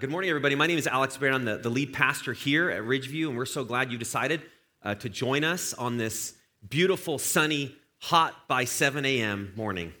Good 0.00 0.10
morning, 0.10 0.30
everybody. 0.30 0.54
My 0.54 0.68
name 0.68 0.78
is 0.78 0.86
Alex 0.86 1.16
Baird. 1.16 1.34
I'm 1.34 1.44
the, 1.44 1.56
the 1.56 1.70
lead 1.70 1.92
pastor 1.92 2.32
here 2.32 2.70
at 2.70 2.82
Ridgeview, 2.82 3.30
and 3.30 3.36
we're 3.36 3.44
so 3.44 3.64
glad 3.64 3.90
you 3.90 3.98
decided 3.98 4.42
uh, 4.84 4.94
to 4.94 5.08
join 5.08 5.42
us 5.42 5.74
on 5.74 5.96
this 5.96 6.34
beautiful, 6.68 7.18
sunny, 7.18 7.74
hot 7.98 8.46
by 8.46 8.64
7 8.64 9.04
a.m. 9.04 9.52
morning. 9.56 9.92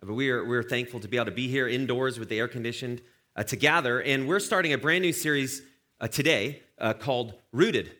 But 0.00 0.14
we 0.14 0.28
are, 0.30 0.44
we're 0.44 0.64
thankful 0.64 0.98
to 0.98 1.06
be 1.06 1.18
able 1.18 1.26
to 1.26 1.30
be 1.30 1.46
here 1.46 1.68
indoors 1.68 2.18
with 2.18 2.28
the 2.30 2.40
air 2.40 2.48
conditioned 2.48 3.00
uh, 3.36 3.44
to 3.44 3.54
gather, 3.54 4.02
and 4.02 4.26
we're 4.26 4.40
starting 4.40 4.72
a 4.72 4.78
brand 4.78 5.02
new 5.02 5.12
series 5.12 5.62
uh, 6.00 6.08
today 6.08 6.60
uh, 6.78 6.92
called 6.92 7.34
Rooted. 7.52 7.92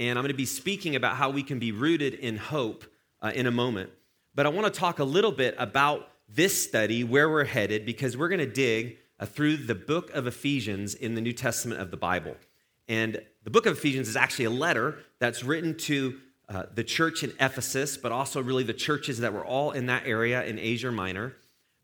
And 0.00 0.18
I'm 0.18 0.24
going 0.24 0.32
to 0.32 0.36
be 0.36 0.44
speaking 0.44 0.96
about 0.96 1.14
how 1.14 1.30
we 1.30 1.44
can 1.44 1.60
be 1.60 1.70
rooted 1.70 2.14
in 2.14 2.36
hope 2.36 2.84
uh, 3.20 3.30
in 3.32 3.46
a 3.46 3.52
moment. 3.52 3.90
But 4.34 4.46
I 4.46 4.48
want 4.48 4.74
to 4.74 4.76
talk 4.76 4.98
a 4.98 5.04
little 5.04 5.30
bit 5.30 5.54
about 5.56 6.08
this 6.28 6.60
study, 6.60 7.04
where 7.04 7.30
we're 7.30 7.44
headed, 7.44 7.86
because 7.86 8.16
we're 8.16 8.28
going 8.28 8.40
to 8.40 8.46
dig 8.46 8.98
uh, 9.22 9.26
through 9.26 9.56
the 9.56 9.74
book 9.74 10.10
of 10.10 10.26
Ephesians 10.26 10.96
in 10.96 11.14
the 11.14 11.20
New 11.20 11.32
Testament 11.32 11.80
of 11.80 11.92
the 11.92 11.96
Bible. 11.96 12.34
And 12.88 13.22
the 13.44 13.50
book 13.50 13.66
of 13.66 13.78
Ephesians 13.78 14.08
is 14.08 14.16
actually 14.16 14.46
a 14.46 14.50
letter 14.50 14.98
that's 15.20 15.44
written 15.44 15.76
to 15.78 16.18
uh, 16.48 16.64
the 16.74 16.82
church 16.82 17.22
in 17.22 17.32
Ephesus, 17.38 17.96
but 17.96 18.10
also 18.10 18.42
really 18.42 18.64
the 18.64 18.72
churches 18.74 19.20
that 19.20 19.32
were 19.32 19.44
all 19.44 19.70
in 19.70 19.86
that 19.86 20.02
area 20.06 20.44
in 20.44 20.58
Asia 20.58 20.90
Minor. 20.90 21.36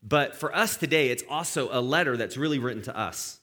But 0.03 0.35
for 0.35 0.53
us 0.53 0.75
today, 0.75 1.11
it's 1.11 1.23
also 1.29 1.69
a 1.71 1.79
letter 1.79 2.17
that's 2.17 2.35
really 2.35 2.59
written 2.59 2.83
to 2.83 2.97
us. 2.97 3.39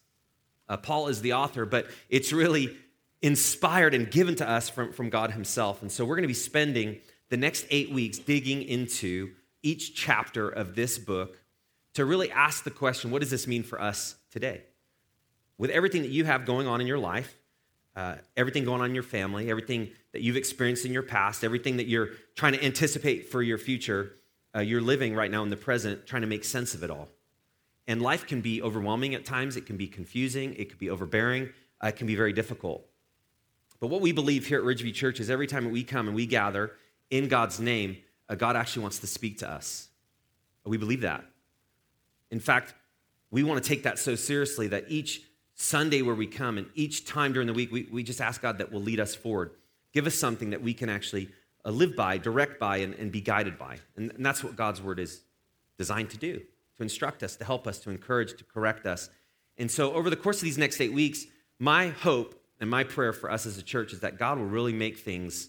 Uh, 0.68 0.76
Paul 0.76 1.08
is 1.08 1.22
the 1.22 1.32
author, 1.32 1.64
but 1.64 1.86
it's 2.10 2.34
really 2.34 2.76
inspired 3.22 3.94
and 3.94 4.10
given 4.10 4.34
to 4.36 4.48
us 4.48 4.68
from, 4.68 4.92
from 4.92 5.08
God 5.08 5.30
Himself. 5.30 5.80
And 5.80 5.90
so 5.90 6.04
we're 6.04 6.16
going 6.16 6.22
to 6.22 6.28
be 6.28 6.34
spending 6.34 7.00
the 7.30 7.38
next 7.38 7.64
eight 7.70 7.90
weeks 7.90 8.18
digging 8.18 8.62
into 8.62 9.30
each 9.62 9.94
chapter 9.94 10.50
of 10.50 10.74
this 10.74 10.98
book 10.98 11.38
to 11.96 12.04
really 12.04 12.30
ask 12.30 12.64
the 12.64 12.70
question 12.70 13.10
what 13.10 13.20
does 13.20 13.30
this 13.30 13.46
mean 13.46 13.62
for 13.62 13.80
us 13.80 14.16
today? 14.30 14.62
With 15.58 15.70
everything 15.70 16.02
that 16.02 16.10
you 16.10 16.24
have 16.26 16.44
going 16.44 16.66
on 16.66 16.80
in 16.82 16.86
your 16.86 16.98
life, 16.98 17.38
uh, 17.96 18.16
everything 18.36 18.64
going 18.64 18.82
on 18.82 18.90
in 18.90 18.94
your 18.94 19.02
family, 19.02 19.50
everything 19.50 19.88
that 20.12 20.20
you've 20.20 20.36
experienced 20.36 20.84
in 20.84 20.92
your 20.92 21.02
past, 21.02 21.42
everything 21.42 21.78
that 21.78 21.86
you're 21.86 22.10
trying 22.34 22.52
to 22.52 22.62
anticipate 22.62 23.30
for 23.30 23.42
your 23.42 23.56
future, 23.56 24.12
uh, 24.54 24.60
you're 24.60 24.82
living 24.82 25.14
right 25.14 25.30
now 25.30 25.42
in 25.42 25.48
the 25.48 25.56
present, 25.56 26.06
trying 26.06 26.20
to 26.20 26.28
make 26.28 26.44
sense 26.44 26.74
of 26.74 26.82
it 26.82 26.90
all. 26.90 27.08
And 27.86 28.02
life 28.02 28.26
can 28.26 28.42
be 28.42 28.60
overwhelming 28.60 29.14
at 29.14 29.24
times, 29.24 29.56
it 29.56 29.64
can 29.64 29.78
be 29.78 29.86
confusing, 29.86 30.54
it 30.54 30.68
can 30.68 30.78
be 30.78 30.90
overbearing, 30.90 31.48
uh, 31.82 31.88
it 31.88 31.96
can 31.96 32.06
be 32.06 32.14
very 32.14 32.34
difficult. 32.34 32.86
But 33.80 33.86
what 33.86 34.02
we 34.02 34.12
believe 34.12 34.46
here 34.46 34.58
at 34.58 34.64
Ridgeview 34.64 34.92
Church 34.92 35.18
is 35.18 35.30
every 35.30 35.46
time 35.46 35.70
we 35.70 35.82
come 35.82 36.08
and 36.08 36.14
we 36.14 36.26
gather 36.26 36.72
in 37.10 37.28
God's 37.28 37.58
name, 37.58 37.96
uh, 38.28 38.34
God 38.34 38.56
actually 38.56 38.82
wants 38.82 38.98
to 38.98 39.06
speak 39.06 39.38
to 39.38 39.50
us. 39.50 39.88
We 40.66 40.76
believe 40.76 41.00
that. 41.00 41.24
In 42.30 42.40
fact, 42.40 42.74
we 43.30 43.42
want 43.42 43.62
to 43.62 43.68
take 43.68 43.82
that 43.84 43.98
so 43.98 44.14
seriously 44.14 44.68
that 44.68 44.84
each 44.88 45.22
Sunday 45.54 46.02
where 46.02 46.14
we 46.14 46.26
come 46.26 46.58
and 46.58 46.68
each 46.74 47.06
time 47.06 47.32
during 47.32 47.46
the 47.46 47.54
week, 47.54 47.72
we, 47.72 47.88
we 47.90 48.02
just 48.02 48.20
ask 48.20 48.42
God 48.42 48.58
that 48.58 48.70
will 48.72 48.82
lead 48.82 49.00
us 49.00 49.14
forward. 49.14 49.52
Give 49.92 50.06
us 50.06 50.14
something 50.14 50.50
that 50.50 50.62
we 50.62 50.74
can 50.74 50.88
actually 50.88 51.30
uh, 51.64 51.70
live 51.70 51.96
by, 51.96 52.18
direct 52.18 52.60
by, 52.60 52.78
and, 52.78 52.94
and 52.94 53.10
be 53.10 53.20
guided 53.20 53.58
by. 53.58 53.78
And, 53.96 54.12
and 54.12 54.24
that's 54.24 54.44
what 54.44 54.56
God's 54.56 54.82
word 54.82 54.98
is 54.98 55.22
designed 55.78 56.10
to 56.10 56.18
do 56.18 56.40
to 56.76 56.82
instruct 56.82 57.22
us, 57.22 57.36
to 57.36 57.44
help 57.44 57.66
us, 57.66 57.78
to 57.78 57.90
encourage, 57.90 58.36
to 58.36 58.44
correct 58.44 58.86
us. 58.86 59.08
And 59.56 59.70
so, 59.70 59.94
over 59.94 60.10
the 60.10 60.16
course 60.16 60.36
of 60.36 60.42
these 60.42 60.58
next 60.58 60.80
eight 60.80 60.92
weeks, 60.92 61.24
my 61.58 61.88
hope 61.88 62.38
and 62.60 62.68
my 62.68 62.84
prayer 62.84 63.12
for 63.12 63.30
us 63.30 63.46
as 63.46 63.56
a 63.56 63.62
church 63.62 63.92
is 63.92 64.00
that 64.00 64.18
God 64.18 64.38
will 64.38 64.46
really 64.46 64.72
make 64.72 64.98
things 64.98 65.48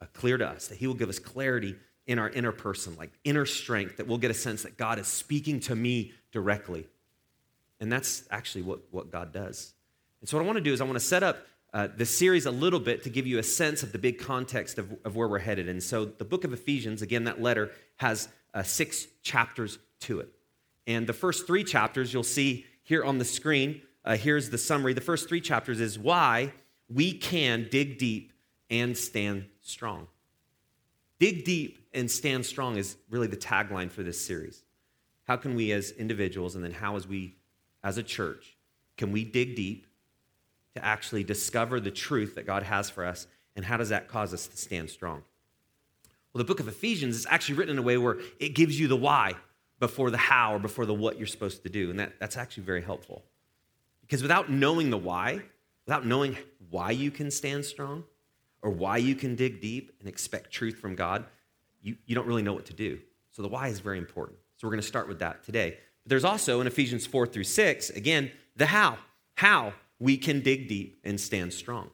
uh, 0.00 0.06
clear 0.12 0.36
to 0.38 0.46
us, 0.46 0.66
that 0.66 0.78
He 0.78 0.86
will 0.86 0.94
give 0.94 1.08
us 1.08 1.18
clarity 1.18 1.76
in 2.06 2.18
our 2.18 2.30
inner 2.30 2.52
person, 2.52 2.94
like 2.96 3.10
inner 3.24 3.46
strength, 3.46 3.96
that 3.96 4.06
we'll 4.06 4.18
get 4.18 4.30
a 4.30 4.34
sense 4.34 4.62
that 4.62 4.76
God 4.76 4.98
is 4.98 5.08
speaking 5.08 5.60
to 5.60 5.74
me 5.74 6.12
directly. 6.32 6.86
And 7.80 7.90
that's 7.90 8.24
actually 8.30 8.62
what, 8.62 8.80
what 8.90 9.10
God 9.10 9.32
does. 9.32 9.74
And 10.20 10.28
so, 10.28 10.36
what 10.36 10.44
I 10.44 10.46
want 10.46 10.56
to 10.56 10.62
do 10.62 10.72
is, 10.72 10.80
I 10.80 10.84
want 10.84 10.96
to 10.96 11.04
set 11.04 11.22
up 11.22 11.46
uh, 11.74 11.88
the 11.94 12.06
series 12.06 12.46
a 12.46 12.50
little 12.50 12.80
bit 12.80 13.02
to 13.04 13.10
give 13.10 13.26
you 13.26 13.38
a 13.38 13.42
sense 13.42 13.82
of 13.82 13.92
the 13.92 13.98
big 13.98 14.18
context 14.18 14.78
of, 14.78 14.90
of 15.04 15.14
where 15.14 15.28
we're 15.28 15.38
headed. 15.38 15.68
And 15.68 15.82
so, 15.82 16.04
the 16.04 16.24
book 16.24 16.44
of 16.44 16.52
Ephesians, 16.52 17.02
again, 17.02 17.24
that 17.24 17.42
letter 17.42 17.70
has 17.96 18.28
uh, 18.54 18.62
six 18.62 19.06
chapters 19.22 19.78
to 20.00 20.20
it. 20.20 20.28
And 20.86 21.06
the 21.06 21.12
first 21.12 21.46
three 21.46 21.64
chapters 21.64 22.12
you'll 22.12 22.22
see 22.22 22.64
here 22.82 23.04
on 23.04 23.18
the 23.18 23.24
screen. 23.24 23.82
Uh, 24.04 24.16
here's 24.16 24.50
the 24.50 24.58
summary. 24.58 24.94
The 24.94 25.00
first 25.00 25.28
three 25.28 25.40
chapters 25.40 25.80
is 25.80 25.98
why 25.98 26.52
we 26.88 27.12
can 27.12 27.66
dig 27.70 27.98
deep 27.98 28.32
and 28.70 28.96
stand 28.96 29.46
strong. 29.60 30.06
Dig 31.18 31.44
deep 31.44 31.88
and 31.94 32.10
stand 32.10 32.44
strong 32.44 32.76
is 32.76 32.96
really 33.10 33.26
the 33.26 33.36
tagline 33.36 33.90
for 33.90 34.02
this 34.02 34.22
series. 34.24 34.62
How 35.24 35.36
can 35.36 35.54
we 35.54 35.72
as 35.72 35.90
individuals, 35.92 36.54
and 36.54 36.64
then 36.64 36.72
how 36.72 36.96
as 36.96 37.06
we 37.06 37.36
as 37.82 37.98
a 37.98 38.02
church, 38.02 38.56
can 38.96 39.12
we 39.12 39.24
dig 39.24 39.56
deep 39.56 39.86
to 40.74 40.84
actually 40.84 41.24
discover 41.24 41.80
the 41.80 41.90
truth 41.90 42.34
that 42.34 42.46
God 42.46 42.62
has 42.62 42.90
for 42.90 43.04
us, 43.04 43.26
and 43.54 43.64
how 43.64 43.76
does 43.76 43.88
that 43.88 44.08
cause 44.08 44.34
us 44.34 44.46
to 44.46 44.56
stand 44.56 44.90
strong? 44.90 45.22
Well, 46.32 46.38
the 46.38 46.44
book 46.44 46.60
of 46.60 46.68
Ephesians 46.68 47.16
is 47.16 47.26
actually 47.30 47.56
written 47.56 47.72
in 47.72 47.78
a 47.78 47.82
way 47.82 47.96
where 47.96 48.18
it 48.38 48.50
gives 48.50 48.78
you 48.78 48.88
the 48.88 48.96
why 48.96 49.34
before 49.80 50.10
the 50.10 50.18
how 50.18 50.54
or 50.54 50.58
before 50.58 50.84
the 50.84 50.94
what 50.94 51.16
you're 51.16 51.26
supposed 51.26 51.62
to 51.62 51.68
do. 51.70 51.90
And 51.90 51.98
that, 51.98 52.14
that's 52.20 52.36
actually 52.36 52.64
very 52.64 52.82
helpful. 52.82 53.24
Because 54.02 54.20
without 54.20 54.50
knowing 54.50 54.90
the 54.90 54.98
why, 54.98 55.40
without 55.86 56.06
knowing 56.06 56.36
why 56.70 56.90
you 56.90 57.10
can 57.10 57.30
stand 57.30 57.64
strong, 57.64 58.04
or 58.66 58.72
why 58.72 58.96
you 58.96 59.14
can 59.14 59.36
dig 59.36 59.60
deep 59.60 59.92
and 60.00 60.08
expect 60.08 60.50
truth 60.50 60.80
from 60.80 60.96
God, 60.96 61.24
you, 61.82 61.94
you 62.04 62.16
don't 62.16 62.26
really 62.26 62.42
know 62.42 62.52
what 62.52 62.66
to 62.66 62.72
do. 62.72 62.98
So 63.30 63.40
the 63.40 63.46
why 63.46 63.68
is 63.68 63.78
very 63.78 63.96
important. 63.96 64.40
So 64.56 64.66
we're 64.66 64.72
going 64.72 64.80
to 64.80 64.88
start 64.88 65.06
with 65.06 65.20
that 65.20 65.44
today. 65.44 65.78
But 66.02 66.10
there's 66.10 66.24
also 66.24 66.60
in 66.60 66.66
Ephesians 66.66 67.06
4 67.06 67.28
through 67.28 67.44
6, 67.44 67.90
again, 67.90 68.32
the 68.56 68.66
how. 68.66 68.98
How 69.36 69.72
we 70.00 70.16
can 70.16 70.40
dig 70.40 70.66
deep 70.66 70.98
and 71.04 71.20
stand 71.20 71.52
strong. 71.52 71.90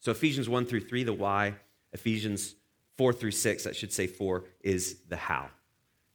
So 0.00 0.10
Ephesians 0.10 0.48
1 0.48 0.64
through 0.64 0.80
3, 0.88 1.04
the 1.04 1.12
why. 1.12 1.56
Ephesians 1.92 2.54
4 2.96 3.12
through 3.12 3.32
6, 3.32 3.66
I 3.66 3.72
should 3.72 3.92
say 3.92 4.06
4, 4.06 4.44
is 4.62 5.00
the 5.10 5.16
how. 5.16 5.50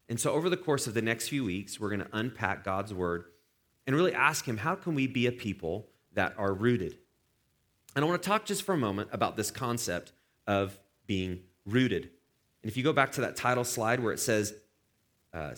And 0.09 0.19
so 0.19 0.31
over 0.31 0.49
the 0.49 0.57
course 0.57 0.87
of 0.87 0.95
the 0.95 1.03
next 1.03 1.27
few 1.27 1.45
weeks, 1.45 1.79
we're 1.79 1.89
going 1.89 2.01
to 2.01 2.09
unpack 2.13 2.63
God's 2.63 2.95
word 2.95 3.25
and 3.85 3.95
really 3.95 4.15
ask 4.15 4.47
Him, 4.47 4.57
how 4.57 4.73
can 4.73 4.95
we 4.95 5.05
be 5.05 5.27
a 5.27 5.31
people 5.31 5.85
that 6.13 6.33
are 6.39 6.51
rooted? 6.51 6.97
And 7.95 8.03
I 8.03 8.07
want 8.07 8.21
to 8.21 8.27
talk 8.27 8.45
just 8.45 8.63
for 8.63 8.73
a 8.73 8.77
moment 8.77 9.09
about 9.11 9.37
this 9.37 9.51
concept 9.51 10.11
of 10.47 10.77
being 11.05 11.41
rooted. 11.65 12.09
And 12.63 12.71
if 12.71 12.77
you 12.77 12.83
go 12.83 12.93
back 12.93 13.11
to 13.13 13.21
that 13.21 13.35
title 13.35 13.63
slide 13.63 13.99
where 13.99 14.13
it 14.13 14.19
says, 14.19 14.53
uh, 15.33 15.51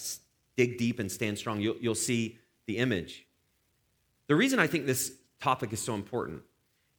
dig 0.58 0.78
deep 0.78 1.00
and 1.00 1.12
stand 1.12 1.38
strong, 1.38 1.62
you'll, 1.62 1.76
you'll 1.80 1.96
see 1.96 2.40
the 2.66 2.78
image. 2.78 3.26
The 4.28 4.36
reason 4.36 4.60
I 4.60 4.68
think 4.68 4.86
this 4.86 5.14
topic 5.40 5.72
is 5.72 5.82
so 5.82 5.94
important 5.94 6.42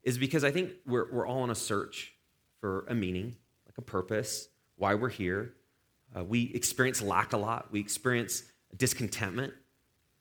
is 0.02 0.16
because 0.16 0.44
I 0.44 0.50
think 0.50 0.72
we're, 0.86 1.10
we're 1.12 1.26
all 1.26 1.42
on 1.42 1.50
a 1.50 1.54
search 1.54 2.14
for 2.60 2.86
a 2.88 2.94
meaning, 2.94 3.36
like 3.66 3.76
a 3.76 3.82
purpose, 3.82 4.48
why 4.76 4.94
we're 4.94 5.08
here. 5.08 5.54
Uh, 6.16 6.22
we 6.22 6.52
experience 6.54 7.02
lack 7.02 7.32
a 7.32 7.36
lot, 7.36 7.72
we 7.72 7.80
experience 7.80 8.44
discontentment. 8.76 9.52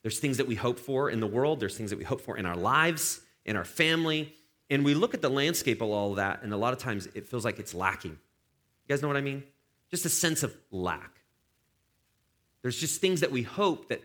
There's 0.02 0.20
things 0.20 0.38
that 0.38 0.48
we 0.48 0.56
hope 0.56 0.80
for 0.80 1.10
in 1.10 1.20
the 1.20 1.28
world, 1.28 1.60
there's 1.60 1.78
things 1.78 1.92
that 1.92 2.00
we 2.00 2.06
hope 2.06 2.22
for 2.22 2.38
in 2.38 2.46
our 2.46 2.56
lives, 2.56 3.22
in 3.46 3.56
our 3.56 3.66
family. 3.66 4.34
And 4.70 4.84
we 4.84 4.94
look 4.94 5.14
at 5.14 5.22
the 5.22 5.30
landscape 5.30 5.82
of 5.82 5.90
all 5.90 6.12
of 6.12 6.16
that, 6.16 6.42
and 6.42 6.52
a 6.52 6.58
lot 6.58 6.74
of 6.74 6.80
times 6.80 7.08
it 7.14 7.28
feels 7.28 7.46
like 7.46 7.60
it's 7.60 7.74
lacking. 7.74 8.12
You 8.12 8.94
guys 8.94 9.02
know 9.02 9.08
what 9.08 9.18
I 9.18 9.22
mean? 9.22 9.44
Just 9.92 10.06
a 10.06 10.10
sense 10.10 10.44
of 10.44 10.56
lack. 10.72 11.12
There's 12.62 12.80
just 12.80 13.00
things 13.00 13.22
that 13.22 13.32
we 13.32 13.44
hope 13.44 13.90
that, 13.90 14.02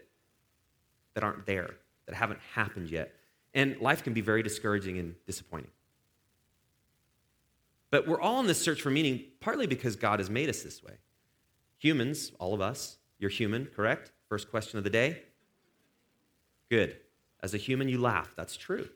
that 1.14 1.24
aren't 1.24 1.46
there, 1.46 1.70
that 2.06 2.14
haven't 2.14 2.40
happened 2.54 2.90
yet. 2.90 3.14
And 3.54 3.80
life 3.80 4.04
can 4.04 4.12
be 4.12 4.20
very 4.20 4.42
discouraging 4.42 4.98
and 4.98 5.14
disappointing. 5.26 5.70
But 7.90 8.06
we're 8.06 8.20
all 8.20 8.38
in 8.40 8.46
this 8.46 8.60
search 8.60 8.82
for 8.82 8.90
meaning 8.90 9.24
partly 9.40 9.66
because 9.66 9.96
God 9.96 10.20
has 10.20 10.30
made 10.30 10.48
us 10.48 10.62
this 10.62 10.82
way. 10.82 10.94
Humans, 11.78 12.32
all 12.38 12.54
of 12.54 12.60
us, 12.60 12.98
you're 13.18 13.30
human, 13.30 13.66
correct? 13.74 14.12
First 14.28 14.50
question 14.50 14.78
of 14.78 14.84
the 14.84 14.90
day. 14.90 15.22
Good. 16.70 16.96
As 17.42 17.54
a 17.54 17.56
human, 17.56 17.88
you 17.88 17.98
laugh. 17.98 18.34
That's 18.36 18.56
true. 18.56 18.88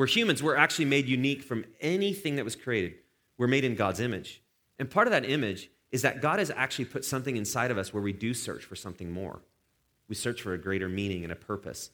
We're 0.00 0.06
humans. 0.06 0.42
We're 0.42 0.56
actually 0.56 0.86
made 0.86 1.10
unique 1.10 1.42
from 1.42 1.66
anything 1.78 2.36
that 2.36 2.44
was 2.46 2.56
created. 2.56 2.94
We're 3.36 3.48
made 3.48 3.64
in 3.64 3.74
God's 3.74 4.00
image. 4.00 4.40
And 4.78 4.90
part 4.90 5.06
of 5.06 5.10
that 5.10 5.28
image 5.28 5.68
is 5.92 6.00
that 6.00 6.22
God 6.22 6.38
has 6.38 6.50
actually 6.56 6.86
put 6.86 7.04
something 7.04 7.36
inside 7.36 7.70
of 7.70 7.76
us 7.76 7.92
where 7.92 8.02
we 8.02 8.14
do 8.14 8.32
search 8.32 8.64
for 8.64 8.76
something 8.76 9.10
more. 9.10 9.42
We 10.08 10.14
search 10.14 10.40
for 10.40 10.54
a 10.54 10.58
greater 10.58 10.88
meaning 10.88 11.22
and 11.22 11.30
a 11.30 11.36
purpose, 11.36 11.90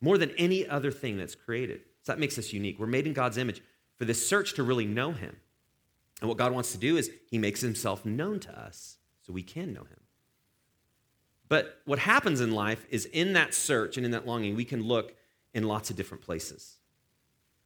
more 0.00 0.16
than 0.16 0.30
any 0.38 0.66
other 0.66 0.90
thing 0.90 1.18
that's 1.18 1.34
created. 1.34 1.82
So 2.04 2.12
that 2.12 2.18
makes 2.18 2.38
us 2.38 2.54
unique. 2.54 2.78
We're 2.78 2.86
made 2.86 3.06
in 3.06 3.12
God's 3.12 3.36
image 3.36 3.60
for 3.98 4.06
this 4.06 4.26
search 4.26 4.54
to 4.54 4.62
really 4.62 4.86
know 4.86 5.12
Him. 5.12 5.36
And 6.22 6.28
what 6.30 6.38
God 6.38 6.52
wants 6.52 6.72
to 6.72 6.78
do 6.78 6.96
is 6.96 7.10
He 7.28 7.36
makes 7.36 7.60
Himself 7.60 8.06
known 8.06 8.40
to 8.40 8.58
us 8.58 8.96
so 9.20 9.34
we 9.34 9.42
can 9.42 9.74
know 9.74 9.84
Him. 9.84 10.00
But 11.50 11.82
what 11.84 11.98
happens 11.98 12.40
in 12.40 12.52
life 12.52 12.86
is 12.88 13.04
in 13.04 13.34
that 13.34 13.52
search 13.52 13.98
and 13.98 14.06
in 14.06 14.12
that 14.12 14.26
longing, 14.26 14.56
we 14.56 14.64
can 14.64 14.82
look 14.82 15.14
in 15.52 15.64
lots 15.64 15.90
of 15.90 15.96
different 15.96 16.24
places. 16.24 16.78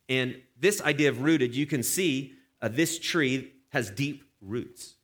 And 0.08 0.40
this 0.58 0.80
idea 0.80 1.08
of 1.10 1.22
rooted, 1.22 1.54
you 1.54 1.66
can 1.66 1.82
see 1.82 2.34
uh, 2.62 2.68
this 2.68 2.98
tree 2.98 3.52
has 3.70 3.90
deep 3.90 4.24
roots. 4.40 4.94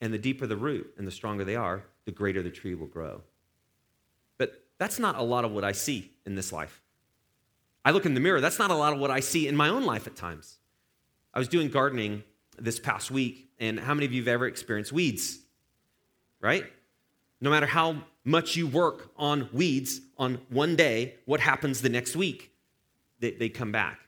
And 0.00 0.12
the 0.12 0.18
deeper 0.18 0.46
the 0.46 0.56
root 0.56 0.92
and 0.98 1.06
the 1.06 1.10
stronger 1.10 1.44
they 1.44 1.56
are, 1.56 1.84
the 2.04 2.12
greater 2.12 2.42
the 2.42 2.50
tree 2.50 2.74
will 2.74 2.86
grow. 2.86 3.22
But 4.38 4.64
that's 4.78 4.98
not 4.98 5.16
a 5.16 5.22
lot 5.22 5.44
of 5.44 5.52
what 5.52 5.64
I 5.64 5.72
see 5.72 6.10
in 6.26 6.34
this 6.34 6.52
life. 6.52 6.82
I 7.84 7.90
look 7.90 8.06
in 8.06 8.14
the 8.14 8.20
mirror, 8.20 8.40
that's 8.40 8.58
not 8.58 8.70
a 8.70 8.74
lot 8.74 8.92
of 8.92 8.98
what 8.98 9.10
I 9.10 9.20
see 9.20 9.46
in 9.46 9.56
my 9.56 9.68
own 9.68 9.84
life 9.84 10.06
at 10.06 10.16
times. 10.16 10.58
I 11.32 11.38
was 11.38 11.48
doing 11.48 11.68
gardening 11.68 12.22
this 12.58 12.78
past 12.78 13.10
week, 13.10 13.50
and 13.58 13.78
how 13.78 13.94
many 13.94 14.06
of 14.06 14.12
you 14.12 14.22
have 14.22 14.28
ever 14.28 14.46
experienced 14.46 14.92
weeds? 14.92 15.38
Right? 16.40 16.64
No 17.40 17.50
matter 17.50 17.66
how 17.66 17.96
much 18.24 18.56
you 18.56 18.66
work 18.66 19.10
on 19.16 19.48
weeds 19.52 20.00
on 20.16 20.40
one 20.48 20.76
day, 20.76 21.14
what 21.26 21.40
happens 21.40 21.82
the 21.82 21.88
next 21.88 22.16
week? 22.16 22.52
They, 23.20 23.32
they 23.32 23.48
come 23.48 23.72
back. 23.72 24.00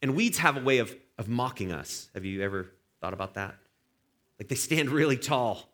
And 0.00 0.14
weeds 0.14 0.38
have 0.38 0.56
a 0.56 0.60
way 0.60 0.78
of, 0.78 0.94
of 1.18 1.28
mocking 1.28 1.72
us. 1.72 2.08
Have 2.14 2.24
you 2.24 2.42
ever 2.42 2.70
thought 3.00 3.12
about 3.12 3.34
that? 3.34 3.56
Like 4.38 4.48
they 4.48 4.54
stand 4.54 4.90
really 4.90 5.16
tall 5.16 5.68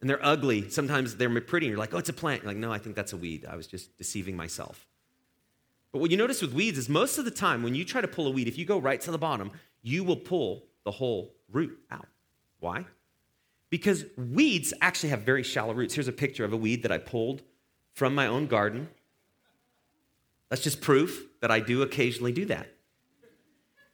and 0.00 0.08
they're 0.08 0.24
ugly. 0.24 0.70
Sometimes 0.70 1.16
they're 1.16 1.40
pretty, 1.40 1.66
and 1.66 1.72
you're 1.72 1.78
like, 1.78 1.92
oh, 1.92 1.98
it's 1.98 2.08
a 2.08 2.12
plant. 2.12 2.42
You're 2.42 2.52
like, 2.52 2.58
no, 2.58 2.72
I 2.72 2.78
think 2.78 2.94
that's 2.94 3.12
a 3.12 3.16
weed. 3.16 3.46
I 3.48 3.56
was 3.56 3.66
just 3.66 3.96
deceiving 3.98 4.36
myself. 4.36 4.86
But 5.92 6.00
what 6.00 6.10
you 6.10 6.16
notice 6.16 6.42
with 6.42 6.52
weeds 6.52 6.78
is 6.78 6.88
most 6.88 7.18
of 7.18 7.24
the 7.24 7.30
time 7.30 7.62
when 7.62 7.74
you 7.74 7.84
try 7.84 8.00
to 8.00 8.08
pull 8.08 8.26
a 8.26 8.30
weed, 8.30 8.46
if 8.46 8.58
you 8.58 8.64
go 8.64 8.78
right 8.78 9.00
to 9.00 9.10
the 9.10 9.18
bottom, 9.18 9.50
you 9.82 10.04
will 10.04 10.16
pull 10.16 10.64
the 10.84 10.90
whole 10.90 11.34
root 11.50 11.78
out. 11.90 12.06
Why? 12.60 12.84
Because 13.70 14.04
weeds 14.16 14.72
actually 14.80 15.10
have 15.10 15.22
very 15.22 15.42
shallow 15.42 15.74
roots. 15.74 15.94
Here's 15.94 16.08
a 16.08 16.12
picture 16.12 16.44
of 16.44 16.52
a 16.52 16.56
weed 16.56 16.82
that 16.82 16.92
I 16.92 16.98
pulled 16.98 17.42
from 17.94 18.14
my 18.14 18.26
own 18.26 18.46
garden. 18.46 18.88
That's 20.48 20.62
just 20.62 20.80
proof 20.80 21.26
that 21.40 21.50
I 21.50 21.60
do 21.60 21.82
occasionally 21.82 22.32
do 22.32 22.44
that. 22.46 22.68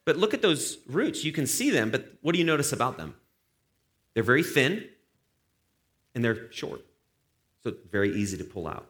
But 0.04 0.16
look 0.16 0.34
at 0.34 0.42
those 0.42 0.78
roots. 0.86 1.24
You 1.24 1.32
can 1.32 1.46
see 1.46 1.70
them, 1.70 1.90
but 1.90 2.12
what 2.20 2.32
do 2.32 2.38
you 2.38 2.44
notice 2.44 2.72
about 2.72 2.98
them? 2.98 3.14
They're 4.12 4.22
very 4.22 4.42
thin, 4.42 4.84
and 6.14 6.24
they're 6.24 6.52
short. 6.52 6.82
So 7.62 7.74
very 7.90 8.14
easy 8.14 8.36
to 8.38 8.44
pull 8.44 8.68
out. 8.68 8.86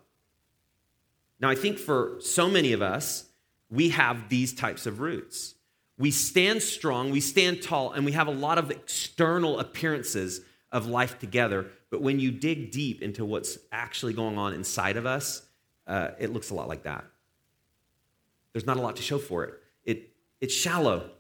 Now, 1.40 1.49
I 1.49 1.55
think 1.55 1.78
for 1.78 2.16
so 2.20 2.49
many 2.49 2.72
of 2.72 2.82
us, 2.82 3.26
we 3.70 3.90
have 3.90 4.28
these 4.28 4.52
types 4.52 4.87
of 4.87 5.00
roots. 5.00 5.55
We 5.96 6.11
stand 6.11 6.62
strong, 6.62 7.11
we 7.11 7.20
stand 7.20 7.62
tall, 7.62 7.93
and 7.93 8.05
we 8.05 8.12
have 8.12 8.26
a 8.26 8.32
lot 8.32 8.58
of 8.58 8.70
external 8.70 9.61
appearances 9.61 10.40
of 10.72 10.87
life 10.87 11.19
together. 11.20 11.66
But 11.90 12.02
when 12.02 12.19
you 12.19 12.32
dig 12.32 12.72
deep 12.72 13.00
into 13.00 13.25
what's 13.25 13.58
actually 13.70 14.12
going 14.12 14.37
on 14.37 14.52
inside 14.55 14.96
of 14.96 15.06
us, 15.06 15.43
uh, 15.87 16.08
it 16.19 16.32
looks 16.32 16.50
a 16.50 16.55
lot 16.55 16.66
like 16.66 16.82
that. 16.82 17.05
There's 18.52 18.66
not 18.66 18.76
a 18.76 18.81
lot 18.81 18.96
to 18.96 19.02
show 19.02 19.19
for 19.19 19.44
it. 19.44 19.55
It 20.44 20.49
it's 20.49 20.55
shallow, 20.55 21.11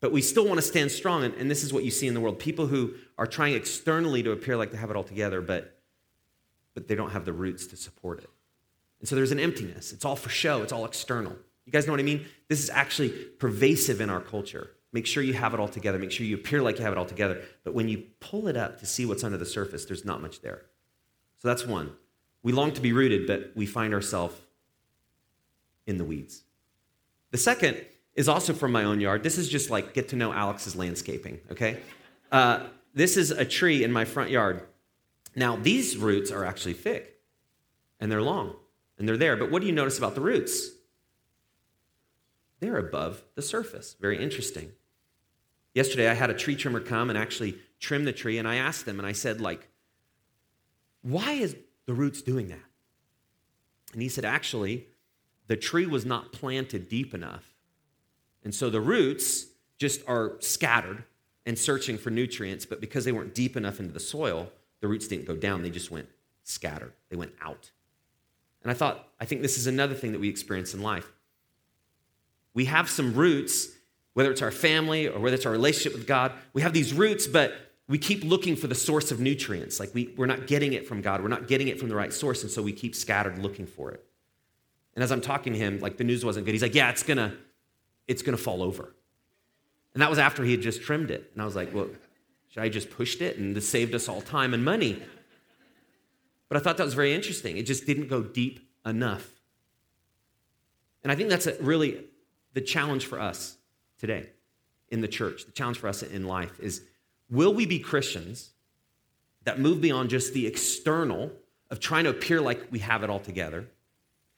but 0.00 0.12
we 0.12 0.20
still 0.20 0.46
want 0.46 0.58
to 0.58 0.62
stand 0.62 0.92
strong. 0.92 1.24
And, 1.24 1.34
and, 1.34 1.50
this 1.50 1.64
is 1.64 1.72
what 1.72 1.84
you 1.84 1.90
see 1.90 2.06
in 2.06 2.14
the 2.14 2.20
world 2.20 2.38
people 2.38 2.66
who 2.66 2.94
are 3.18 3.26
trying 3.26 3.54
externally 3.54 4.22
to 4.22 4.30
appear 4.30 4.56
like 4.56 4.70
they 4.70 4.76
have 4.76 4.90
it 4.90 4.96
all 4.96 5.02
together, 5.02 5.40
but, 5.40 5.78
but 6.74 6.86
they 6.86 6.94
don't 6.94 7.10
have 7.10 7.24
the 7.24 7.32
roots 7.32 7.66
to 7.68 7.76
support 7.76 8.20
it. 8.20 8.30
And 9.00 9.08
so 9.08 9.16
there's 9.16 9.32
an 9.32 9.40
emptiness. 9.40 9.92
It's 9.92 10.04
all 10.04 10.16
for 10.16 10.28
show, 10.28 10.62
it's 10.62 10.72
all 10.72 10.84
external. 10.84 11.34
You 11.64 11.72
guys 11.72 11.86
know 11.86 11.92
what 11.92 12.00
I 12.00 12.04
mean? 12.04 12.26
This 12.48 12.62
is 12.62 12.70
actually 12.70 13.08
pervasive 13.08 14.00
in 14.00 14.10
our 14.10 14.20
culture. 14.20 14.70
Make 14.92 15.06
sure 15.06 15.22
you 15.22 15.34
have 15.34 15.52
it 15.52 15.60
all 15.60 15.68
together. 15.68 15.98
Make 15.98 16.12
sure 16.12 16.24
you 16.24 16.36
appear 16.36 16.62
like 16.62 16.78
you 16.78 16.84
have 16.84 16.92
it 16.92 16.98
all 16.98 17.06
together. 17.06 17.42
But 17.64 17.74
when 17.74 17.88
you 17.88 18.04
pull 18.20 18.46
it 18.48 18.56
up 18.56 18.78
to 18.80 18.86
see 18.86 19.04
what's 19.04 19.24
under 19.24 19.36
the 19.36 19.46
surface, 19.46 19.84
there's 19.84 20.04
not 20.04 20.22
much 20.22 20.42
there. 20.42 20.62
So 21.38 21.48
that's 21.48 21.66
one. 21.66 21.92
We 22.42 22.52
long 22.52 22.72
to 22.72 22.80
be 22.80 22.92
rooted, 22.92 23.26
but 23.26 23.52
we 23.56 23.66
find 23.66 23.92
ourselves 23.92 24.36
in 25.86 25.98
the 25.98 26.04
weeds. 26.04 26.42
The 27.32 27.38
second 27.38 27.84
is 28.16 28.28
also 28.28 28.52
from 28.52 28.72
my 28.72 28.84
own 28.84 29.00
yard. 29.00 29.22
This 29.22 29.38
is 29.38 29.48
just 29.48 29.70
like 29.70 29.94
get 29.94 30.08
to 30.08 30.16
know 30.16 30.32
Alex's 30.32 30.74
landscaping, 30.74 31.38
okay? 31.52 31.80
Uh, 32.32 32.66
this 32.94 33.16
is 33.16 33.30
a 33.30 33.44
tree 33.44 33.84
in 33.84 33.92
my 33.92 34.04
front 34.04 34.30
yard. 34.30 34.62
Now, 35.36 35.56
these 35.56 35.98
roots 35.98 36.30
are 36.32 36.44
actually 36.44 36.72
thick 36.72 37.20
and 38.00 38.10
they're 38.10 38.22
long 38.22 38.56
and 38.98 39.06
they're 39.06 39.18
there. 39.18 39.36
But 39.36 39.50
what 39.50 39.60
do 39.60 39.68
you 39.68 39.74
notice 39.74 39.98
about 39.98 40.14
the 40.14 40.22
roots? 40.22 40.70
They're 42.60 42.78
above 42.78 43.22
the 43.34 43.42
surface. 43.42 43.96
Very 44.00 44.20
interesting. 44.20 44.72
Yesterday, 45.74 46.08
I 46.08 46.14
had 46.14 46.30
a 46.30 46.34
tree 46.34 46.56
trimmer 46.56 46.80
come 46.80 47.10
and 47.10 47.18
actually 47.18 47.58
trim 47.80 48.06
the 48.06 48.12
tree, 48.12 48.38
and 48.38 48.48
I 48.48 48.54
asked 48.54 48.86
them, 48.86 48.98
and 48.98 49.06
I 49.06 49.12
said, 49.12 49.42
like, 49.42 49.68
why 51.02 51.32
is 51.32 51.54
the 51.84 51.92
roots 51.92 52.22
doing 52.22 52.48
that? 52.48 52.64
And 53.92 54.00
he 54.00 54.08
said, 54.08 54.24
actually, 54.24 54.86
the 55.48 55.56
tree 55.56 55.84
was 55.84 56.06
not 56.06 56.32
planted 56.32 56.88
deep 56.88 57.12
enough 57.12 57.55
and 58.46 58.54
so 58.54 58.70
the 58.70 58.80
roots 58.80 59.46
just 59.76 60.02
are 60.06 60.36
scattered 60.38 61.02
and 61.46 61.58
searching 61.58 61.98
for 61.98 62.10
nutrients, 62.10 62.64
but 62.64 62.80
because 62.80 63.04
they 63.04 63.10
weren't 63.10 63.34
deep 63.34 63.56
enough 63.56 63.80
into 63.80 63.92
the 63.92 63.98
soil, 63.98 64.52
the 64.80 64.86
roots 64.86 65.08
didn't 65.08 65.26
go 65.26 65.34
down, 65.34 65.62
they 65.62 65.68
just 65.68 65.90
went 65.90 66.08
scattered, 66.44 66.92
they 67.08 67.16
went 67.16 67.32
out. 67.42 67.72
And 68.62 68.70
I 68.70 68.74
thought, 68.74 69.08
I 69.18 69.24
think 69.24 69.42
this 69.42 69.58
is 69.58 69.66
another 69.66 69.96
thing 69.96 70.12
that 70.12 70.20
we 70.20 70.28
experience 70.28 70.74
in 70.74 70.80
life. 70.80 71.10
We 72.54 72.66
have 72.66 72.88
some 72.88 73.14
roots, 73.14 73.66
whether 74.14 74.30
it's 74.30 74.42
our 74.42 74.52
family 74.52 75.08
or 75.08 75.18
whether 75.18 75.34
it's 75.34 75.44
our 75.44 75.50
relationship 75.50 75.94
with 75.94 76.06
God, 76.06 76.30
we 76.52 76.62
have 76.62 76.72
these 76.72 76.94
roots, 76.94 77.26
but 77.26 77.52
we 77.88 77.98
keep 77.98 78.22
looking 78.22 78.54
for 78.54 78.68
the 78.68 78.76
source 78.76 79.10
of 79.10 79.18
nutrients. 79.18 79.80
Like 79.80 79.92
we, 79.92 80.14
we're 80.16 80.26
not 80.26 80.46
getting 80.46 80.72
it 80.72 80.86
from 80.86 81.02
God, 81.02 81.20
we're 81.20 81.26
not 81.26 81.48
getting 81.48 81.66
it 81.66 81.80
from 81.80 81.88
the 81.88 81.96
right 81.96 82.12
source, 82.12 82.42
and 82.42 82.52
so 82.52 82.62
we 82.62 82.72
keep 82.72 82.94
scattered 82.94 83.38
looking 83.38 83.66
for 83.66 83.90
it. 83.90 84.04
And 84.94 85.02
as 85.02 85.10
I'm 85.10 85.20
talking 85.20 85.52
to 85.52 85.58
him, 85.58 85.80
like 85.80 85.96
the 85.96 86.04
news 86.04 86.24
wasn't 86.24 86.46
good. 86.46 86.52
He's 86.52 86.62
like, 86.62 86.76
Yeah, 86.76 86.90
it's 86.90 87.02
gonna, 87.02 87.34
it's 88.08 88.22
going 88.22 88.36
to 88.36 88.42
fall 88.42 88.62
over. 88.62 88.94
And 89.94 90.02
that 90.02 90.10
was 90.10 90.18
after 90.18 90.44
he 90.44 90.50
had 90.52 90.60
just 90.60 90.82
trimmed 90.82 91.10
it. 91.10 91.30
And 91.32 91.42
I 91.42 91.44
was 91.44 91.56
like, 91.56 91.74
well, 91.74 91.88
should 92.48 92.62
I 92.62 92.68
just 92.68 92.90
pushed 92.90 93.22
it 93.22 93.38
and 93.38 93.56
this 93.56 93.68
saved 93.68 93.94
us 93.94 94.08
all 94.08 94.20
time 94.20 94.54
and 94.54 94.64
money? 94.64 95.02
But 96.48 96.58
I 96.58 96.60
thought 96.60 96.76
that 96.76 96.84
was 96.84 96.94
very 96.94 97.14
interesting. 97.14 97.56
It 97.56 97.64
just 97.64 97.86
didn't 97.86 98.08
go 98.08 98.22
deep 98.22 98.68
enough. 98.84 99.28
And 101.02 101.10
I 101.10 101.14
think 101.16 101.28
that's 101.28 101.48
really 101.60 102.04
the 102.52 102.60
challenge 102.60 103.06
for 103.06 103.20
us 103.20 103.56
today 103.98 104.30
in 104.88 105.00
the 105.00 105.08
church. 105.08 105.46
The 105.46 105.52
challenge 105.52 105.78
for 105.78 105.88
us 105.88 106.02
in 106.02 106.26
life 106.26 106.58
is 106.60 106.82
will 107.30 107.54
we 107.54 107.66
be 107.66 107.78
Christians 107.78 108.50
that 109.44 109.58
move 109.58 109.80
beyond 109.80 110.10
just 110.10 110.34
the 110.34 110.46
external 110.46 111.32
of 111.70 111.80
trying 111.80 112.04
to 112.04 112.10
appear 112.10 112.40
like 112.40 112.66
we 112.70 112.80
have 112.80 113.02
it 113.02 113.10
all 113.10 113.20
together? 113.20 113.68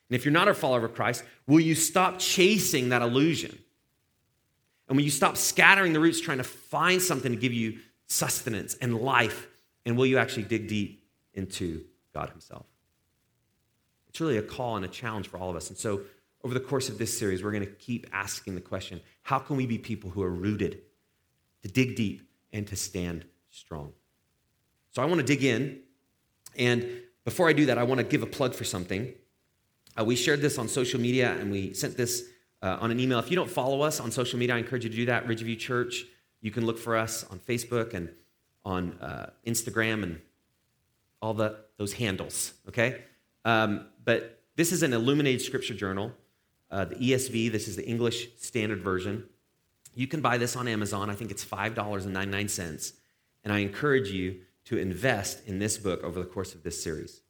And 0.09 0.17
if 0.17 0.25
you're 0.25 0.33
not 0.33 0.49
a 0.49 0.55
follower 0.55 0.87
of 0.87 0.95
Christ, 0.95 1.23
will 1.47 1.61
you 1.61 1.75
stop 1.75 2.19
chasing 2.19 2.91
that 2.91 3.03
illusion? 3.03 3.59
And 4.89 4.97
will 4.97 5.05
you 5.05 5.11
stop 5.11 5.37
scattering 5.37 5.93
the 5.93 6.01
roots 6.01 6.21
trying 6.21 6.39
to 6.39 6.45
find 6.45 7.01
something 7.01 7.31
to 7.31 7.39
give 7.39 7.53
you 7.53 7.79
sustenance 8.07 8.75
and 8.75 8.99
life? 8.99 9.47
And 9.85 9.97
will 9.97 10.07
you 10.07 10.19
actually 10.19 10.45
dig 10.45 10.69
deep 10.69 11.05
into 11.35 11.85
God 12.15 12.31
Himself? 12.31 12.65
It's 14.09 14.21
really 14.21 14.39
a 14.39 14.43
call 14.43 14.77
and 14.77 14.85
a 14.85 14.89
challenge 14.89 15.29
for 15.29 15.37
all 15.39 15.51
of 15.51 15.57
us. 15.57 15.69
And 15.69 15.79
so, 15.79 16.03
over 16.45 16.55
the 16.55 16.61
course 16.61 16.89
of 16.89 16.99
this 16.99 17.17
series, 17.19 17.43
we're 17.43 17.51
going 17.51 17.67
to 17.67 17.71
keep 17.71 18.07
asking 18.13 18.55
the 18.55 18.61
question 18.61 19.01
how 19.23 19.39
can 19.39 19.57
we 19.57 19.67
be 19.67 19.77
people 19.77 20.11
who 20.11 20.23
are 20.23 20.31
rooted, 20.31 20.81
to 21.63 21.69
dig 21.69 21.97
deep, 21.97 22.23
and 22.53 22.67
to 22.69 22.77
stand 22.77 23.27
strong? 23.51 23.93
So, 24.93 25.03
I 25.03 25.05
want 25.05 25.21
to 25.21 25.27
dig 25.27 25.45
in. 25.45 25.81
And 26.57 27.03
before 27.25 27.49
I 27.49 27.53
do 27.53 27.67
that, 27.67 27.77
I 27.77 27.83
want 27.83 27.99
to 27.99 28.05
give 28.05 28.23
a 28.23 28.27
plug 28.27 28.55
for 28.55 28.65
something. 28.65 29.13
Uh, 29.99 30.05
we 30.05 30.15
shared 30.15 30.41
this 30.41 30.59
on 30.59 30.69
social 30.69 31.01
media 31.01 31.33
and 31.41 31.51
we 31.51 31.75
sent 31.75 31.97
this 31.97 32.25
uh, 32.63 32.79
on 32.81 32.91
an 32.91 33.01
email. 33.01 33.19
If 33.19 33.31
you 33.31 33.37
don't 33.37 33.51
follow 33.51 33.83
us 33.83 34.01
on 34.01 34.11
social 34.11 34.39
media, 34.39 34.55
I 34.55 34.59
encourage 34.59 34.85
you 34.85 34.91
to 34.91 34.97
do 34.97 35.07
that. 35.07 35.27
Ridgeview 35.27 35.59
Church. 35.59 36.05
You 36.41 36.51
can 36.51 36.65
look 36.67 36.79
for 36.79 36.97
us 36.97 37.25
on 37.31 37.39
Facebook 37.41 37.95
and 37.95 38.11
on 38.65 38.93
uh, 39.01 39.31
Instagram 39.47 40.03
and 40.03 40.21
all 41.21 41.35
the 41.35 41.57
those 41.79 41.95
handles. 41.95 42.53
Okay, 42.69 43.03
um, 43.45 43.87
but 44.05 44.41
this 44.57 44.73
is 44.73 44.83
an 44.83 44.93
illuminated 44.93 45.43
scripture 45.43 45.75
journal, 45.75 46.13
uh, 46.71 46.85
the 46.85 46.95
ESV. 46.97 47.51
This 47.51 47.67
is 47.67 47.77
the 47.77 47.87
English 47.87 48.29
Standard 48.39 48.83
Version. 48.83 49.25
You 49.95 50.07
can 50.07 50.21
buy 50.21 50.39
this 50.39 50.55
on 50.55 50.69
Amazon. 50.69 51.11
I 51.11 51.15
think 51.15 51.31
it's 51.33 51.43
five 51.43 51.75
dollars 51.75 52.05
and 52.05 52.15
ninety 52.15 52.31
nine 52.31 52.49
cents, 52.49 52.93
and 53.43 53.53
I 53.53 53.59
encourage 53.59 54.11
you 54.11 54.41
to 54.67 54.79
invest 54.79 55.47
in 55.47 55.59
this 55.59 55.77
book 55.77 56.05
over 56.05 56.21
the 56.21 56.27
course 56.27 56.55
of 56.55 56.63
this 56.63 56.83
series. 56.83 57.21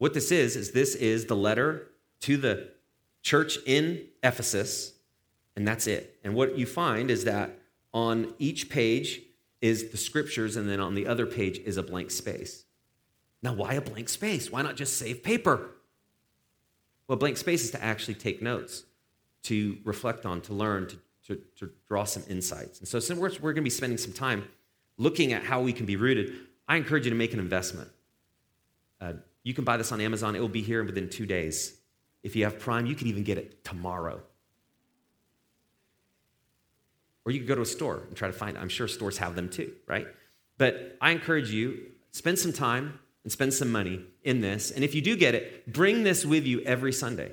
What 0.00 0.14
this 0.14 0.32
is, 0.32 0.56
is 0.56 0.72
this 0.72 0.94
is 0.94 1.26
the 1.26 1.36
letter 1.36 1.90
to 2.20 2.38
the 2.38 2.68
church 3.20 3.58
in 3.66 4.06
Ephesus, 4.22 4.94
and 5.54 5.68
that's 5.68 5.86
it. 5.86 6.18
And 6.24 6.34
what 6.34 6.56
you 6.56 6.64
find 6.64 7.10
is 7.10 7.24
that 7.24 7.58
on 7.92 8.32
each 8.38 8.70
page 8.70 9.20
is 9.60 9.90
the 9.90 9.98
scriptures, 9.98 10.56
and 10.56 10.66
then 10.70 10.80
on 10.80 10.94
the 10.94 11.06
other 11.06 11.26
page 11.26 11.58
is 11.58 11.76
a 11.76 11.82
blank 11.82 12.10
space. 12.10 12.64
Now, 13.42 13.52
why 13.52 13.74
a 13.74 13.82
blank 13.82 14.08
space? 14.08 14.50
Why 14.50 14.62
not 14.62 14.74
just 14.74 14.96
save 14.96 15.22
paper? 15.22 15.68
Well, 17.06 17.18
blank 17.18 17.36
space 17.36 17.62
is 17.62 17.70
to 17.72 17.84
actually 17.84 18.14
take 18.14 18.40
notes, 18.40 18.84
to 19.42 19.76
reflect 19.84 20.24
on, 20.24 20.40
to 20.42 20.54
learn, 20.54 20.86
to, 20.86 20.96
to, 21.26 21.42
to 21.56 21.70
draw 21.86 22.04
some 22.04 22.22
insights. 22.26 22.78
And 22.78 22.88
so, 22.88 23.00
since 23.00 23.20
we're, 23.20 23.32
we're 23.32 23.52
going 23.52 23.56
to 23.56 23.62
be 23.62 23.68
spending 23.68 23.98
some 23.98 24.14
time 24.14 24.48
looking 24.96 25.34
at 25.34 25.44
how 25.44 25.60
we 25.60 25.74
can 25.74 25.84
be 25.84 25.96
rooted, 25.96 26.32
I 26.66 26.76
encourage 26.76 27.04
you 27.04 27.10
to 27.10 27.16
make 27.16 27.34
an 27.34 27.38
investment. 27.38 27.90
Uh, 28.98 29.12
you 29.42 29.54
can 29.54 29.64
buy 29.64 29.76
this 29.76 29.92
on 29.92 30.00
Amazon. 30.00 30.36
It 30.36 30.40
will 30.40 30.48
be 30.48 30.62
here 30.62 30.84
within 30.84 31.08
two 31.08 31.26
days. 31.26 31.76
If 32.22 32.36
you 32.36 32.44
have 32.44 32.58
Prime, 32.58 32.86
you 32.86 32.94
can 32.94 33.06
even 33.06 33.24
get 33.24 33.38
it 33.38 33.64
tomorrow. 33.64 34.20
Or 37.24 37.32
you 37.32 37.40
could 37.40 37.48
go 37.48 37.54
to 37.54 37.62
a 37.62 37.66
store 37.66 38.02
and 38.06 38.16
try 38.16 38.28
to 38.28 38.34
find 38.34 38.56
it. 38.56 38.60
I'm 38.60 38.68
sure 38.68 38.88
stores 38.88 39.18
have 39.18 39.34
them 39.34 39.48
too, 39.48 39.72
right? 39.86 40.06
But 40.58 40.96
I 41.00 41.12
encourage 41.12 41.50
you, 41.50 41.78
spend 42.12 42.38
some 42.38 42.52
time 42.52 42.98
and 43.24 43.32
spend 43.32 43.54
some 43.54 43.70
money 43.70 44.04
in 44.24 44.40
this. 44.40 44.70
And 44.70 44.84
if 44.84 44.94
you 44.94 45.00
do 45.00 45.16
get 45.16 45.34
it, 45.34 45.72
bring 45.72 46.02
this 46.02 46.24
with 46.24 46.46
you 46.46 46.60
every 46.62 46.92
Sunday. 46.92 47.32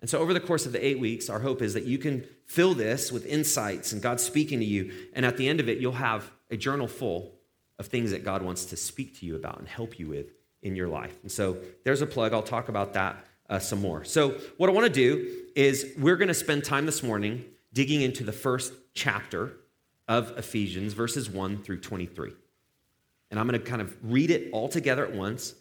And 0.00 0.10
so, 0.10 0.18
over 0.18 0.34
the 0.34 0.40
course 0.40 0.66
of 0.66 0.72
the 0.72 0.84
eight 0.84 0.98
weeks, 0.98 1.30
our 1.30 1.40
hope 1.40 1.62
is 1.62 1.72
that 1.74 1.84
you 1.84 1.96
can 1.96 2.26
fill 2.46 2.74
this 2.74 3.10
with 3.10 3.24
insights 3.24 3.92
and 3.92 4.02
God 4.02 4.20
speaking 4.20 4.58
to 4.58 4.64
you. 4.64 4.92
And 5.14 5.24
at 5.24 5.38
the 5.38 5.48
end 5.48 5.60
of 5.60 5.68
it, 5.68 5.78
you'll 5.78 5.92
have 5.92 6.30
a 6.50 6.56
journal 6.56 6.86
full 6.86 7.32
of 7.78 7.86
things 7.86 8.10
that 8.10 8.22
God 8.22 8.42
wants 8.42 8.66
to 8.66 8.76
speak 8.76 9.18
to 9.20 9.26
you 9.26 9.34
about 9.34 9.58
and 9.58 9.66
help 9.66 9.98
you 9.98 10.08
with 10.08 10.26
in 10.64 10.74
your 10.74 10.88
life. 10.88 11.16
And 11.22 11.30
so, 11.30 11.56
there's 11.84 12.02
a 12.02 12.06
plug. 12.06 12.32
I'll 12.32 12.42
talk 12.42 12.68
about 12.68 12.94
that 12.94 13.24
uh, 13.48 13.58
some 13.58 13.80
more. 13.80 14.04
So, 14.04 14.30
what 14.56 14.68
I 14.68 14.72
want 14.72 14.86
to 14.86 14.92
do 14.92 15.30
is 15.54 15.92
we're 15.98 16.16
going 16.16 16.28
to 16.28 16.34
spend 16.34 16.64
time 16.64 16.86
this 16.86 17.02
morning 17.02 17.44
digging 17.72 18.02
into 18.02 18.24
the 18.24 18.32
first 18.32 18.72
chapter 18.94 19.52
of 20.08 20.36
Ephesians, 20.38 20.92
verses 20.92 21.30
1 21.30 21.62
through 21.62 21.80
23. 21.80 22.32
And 23.30 23.40
I'm 23.40 23.48
going 23.48 23.60
to 23.60 23.66
kind 23.66 23.82
of 23.82 23.96
read 24.02 24.30
it 24.30 24.50
all 24.52 24.68
together 24.68 25.04
at 25.04 25.12
once 25.12 25.54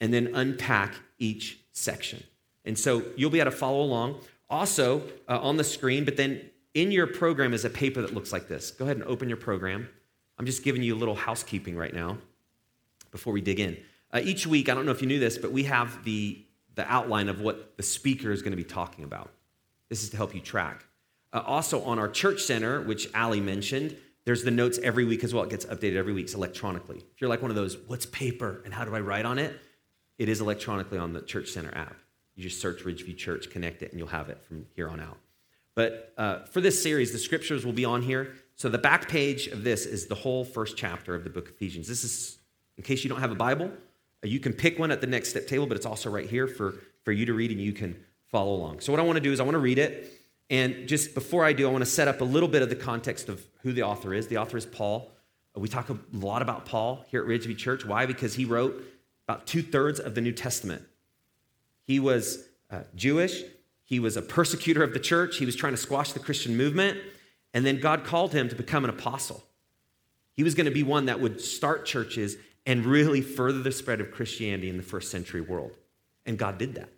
and 0.00 0.12
then 0.12 0.30
unpack 0.34 0.94
each 1.18 1.58
section. 1.72 2.22
And 2.64 2.78
so 2.78 3.02
you'll 3.16 3.30
be 3.30 3.40
able 3.40 3.50
to 3.50 3.56
follow 3.56 3.82
along. 3.82 4.20
Also, 4.48 5.02
uh, 5.28 5.38
on 5.40 5.56
the 5.56 5.64
screen, 5.64 6.04
but 6.04 6.16
then 6.16 6.40
in 6.74 6.92
your 6.92 7.06
program 7.06 7.52
is 7.52 7.64
a 7.64 7.70
paper 7.70 8.00
that 8.02 8.14
looks 8.14 8.32
like 8.32 8.48
this. 8.48 8.70
Go 8.70 8.84
ahead 8.84 8.96
and 8.96 9.06
open 9.06 9.28
your 9.28 9.36
program. 9.36 9.88
I'm 10.38 10.46
just 10.46 10.64
giving 10.64 10.82
you 10.82 10.94
a 10.94 10.98
little 10.98 11.14
housekeeping 11.14 11.76
right 11.76 11.94
now 11.94 12.18
before 13.10 13.32
we 13.32 13.40
dig 13.40 13.60
in. 13.60 13.76
Uh, 14.14 14.20
each 14.22 14.46
week, 14.46 14.68
I 14.68 14.74
don't 14.74 14.86
know 14.86 14.92
if 14.92 15.02
you 15.02 15.08
knew 15.08 15.18
this, 15.18 15.36
but 15.36 15.50
we 15.50 15.64
have 15.64 16.04
the, 16.04 16.46
the 16.76 16.86
outline 16.90 17.28
of 17.28 17.40
what 17.40 17.76
the 17.76 17.82
speaker 17.82 18.30
is 18.30 18.42
going 18.42 18.52
to 18.52 18.56
be 18.56 18.62
talking 18.62 19.04
about. 19.04 19.32
This 19.88 20.04
is 20.04 20.10
to 20.10 20.16
help 20.16 20.34
you 20.34 20.40
track. 20.40 20.86
Uh, 21.32 21.42
also, 21.44 21.82
on 21.82 21.98
our 21.98 22.08
church 22.08 22.40
center, 22.40 22.80
which 22.80 23.12
Ali 23.12 23.40
mentioned, 23.40 23.96
there's 24.24 24.44
the 24.44 24.52
notes 24.52 24.78
every 24.84 25.04
week 25.04 25.24
as 25.24 25.34
well. 25.34 25.42
It 25.42 25.50
gets 25.50 25.66
updated 25.66 25.96
every 25.96 26.12
week 26.12 26.32
electronically. 26.32 26.98
If 26.98 27.20
you're 27.20 27.28
like 27.28 27.42
one 27.42 27.50
of 27.50 27.56
those, 27.56 27.76
what's 27.88 28.06
paper 28.06 28.62
and 28.64 28.72
how 28.72 28.84
do 28.84 28.94
I 28.94 29.00
write 29.00 29.26
on 29.26 29.38
it? 29.38 29.58
It 30.16 30.28
is 30.28 30.40
electronically 30.40 30.98
on 30.98 31.12
the 31.12 31.20
church 31.20 31.48
center 31.48 31.76
app. 31.76 31.96
You 32.36 32.44
just 32.44 32.60
search 32.60 32.84
Ridgeview 32.84 33.16
Church, 33.16 33.50
connect 33.50 33.82
it, 33.82 33.90
and 33.90 33.98
you'll 33.98 34.08
have 34.08 34.28
it 34.28 34.42
from 34.46 34.66
here 34.76 34.88
on 34.88 35.00
out. 35.00 35.18
But 35.74 36.12
uh, 36.16 36.44
for 36.44 36.60
this 36.60 36.80
series, 36.80 37.10
the 37.10 37.18
scriptures 37.18 37.66
will 37.66 37.72
be 37.72 37.84
on 37.84 38.00
here. 38.00 38.34
So 38.54 38.68
the 38.68 38.78
back 38.78 39.08
page 39.08 39.48
of 39.48 39.64
this 39.64 39.86
is 39.86 40.06
the 40.06 40.14
whole 40.14 40.44
first 40.44 40.76
chapter 40.76 41.16
of 41.16 41.24
the 41.24 41.30
book 41.30 41.48
of 41.48 41.54
Ephesians. 41.56 41.88
This 41.88 42.04
is, 42.04 42.38
in 42.76 42.84
case 42.84 43.02
you 43.02 43.10
don't 43.10 43.20
have 43.20 43.32
a 43.32 43.36
Bible, 43.36 43.72
you 44.30 44.40
can 44.40 44.52
pick 44.52 44.78
one 44.78 44.90
at 44.90 45.00
the 45.00 45.06
next 45.06 45.30
step 45.30 45.46
table, 45.46 45.66
but 45.66 45.76
it's 45.76 45.86
also 45.86 46.10
right 46.10 46.28
here 46.28 46.46
for, 46.46 46.74
for 47.04 47.12
you 47.12 47.26
to 47.26 47.34
read 47.34 47.50
and 47.50 47.60
you 47.60 47.72
can 47.72 47.96
follow 48.30 48.54
along. 48.54 48.80
So 48.80 48.92
what 48.92 49.00
I 49.00 49.04
want 49.04 49.16
to 49.16 49.22
do 49.22 49.32
is 49.32 49.40
I 49.40 49.42
want 49.42 49.54
to 49.54 49.60
read 49.60 49.78
it. 49.78 50.12
And 50.50 50.88
just 50.88 51.14
before 51.14 51.44
I 51.44 51.52
do, 51.52 51.68
I 51.68 51.72
want 51.72 51.84
to 51.84 51.90
set 51.90 52.08
up 52.08 52.20
a 52.20 52.24
little 52.24 52.48
bit 52.48 52.62
of 52.62 52.68
the 52.68 52.76
context 52.76 53.28
of 53.28 53.44
who 53.62 53.72
the 53.72 53.82
author 53.82 54.12
is. 54.12 54.28
The 54.28 54.38
author 54.38 54.56
is 54.56 54.66
Paul. 54.66 55.10
We 55.56 55.68
talk 55.68 55.88
a 55.88 55.98
lot 56.12 56.42
about 56.42 56.66
Paul 56.66 57.04
here 57.08 57.22
at 57.22 57.28
Ridgeview 57.28 57.56
Church. 57.56 57.84
Why? 57.84 58.06
Because 58.06 58.34
he 58.34 58.44
wrote 58.44 58.82
about 59.26 59.46
two 59.46 59.62
thirds 59.62 60.00
of 60.00 60.14
the 60.14 60.20
New 60.20 60.32
Testament. 60.32 60.82
He 61.86 62.00
was 62.00 62.44
uh, 62.70 62.80
Jewish. 62.94 63.42
He 63.84 64.00
was 64.00 64.16
a 64.16 64.22
persecutor 64.22 64.82
of 64.82 64.92
the 64.92 65.00
church. 65.00 65.36
He 65.36 65.46
was 65.46 65.54
trying 65.54 65.74
to 65.74 65.78
squash 65.78 66.12
the 66.12 66.18
Christian 66.18 66.56
movement. 66.56 66.98
And 67.52 67.64
then 67.64 67.78
God 67.78 68.04
called 68.04 68.32
him 68.32 68.48
to 68.48 68.56
become 68.56 68.84
an 68.84 68.90
apostle. 68.90 69.44
He 70.34 70.42
was 70.42 70.54
going 70.54 70.66
to 70.66 70.72
be 70.72 70.82
one 70.82 71.06
that 71.06 71.20
would 71.20 71.40
start 71.40 71.86
churches 71.86 72.36
and 72.66 72.84
really 72.84 73.20
further 73.20 73.60
the 73.60 73.72
spread 73.72 74.00
of 74.00 74.10
Christianity 74.10 74.68
in 74.68 74.76
the 74.76 74.82
first 74.82 75.10
century 75.10 75.40
world. 75.40 75.72
And 76.26 76.38
God 76.38 76.58
did 76.58 76.74
that. 76.76 76.88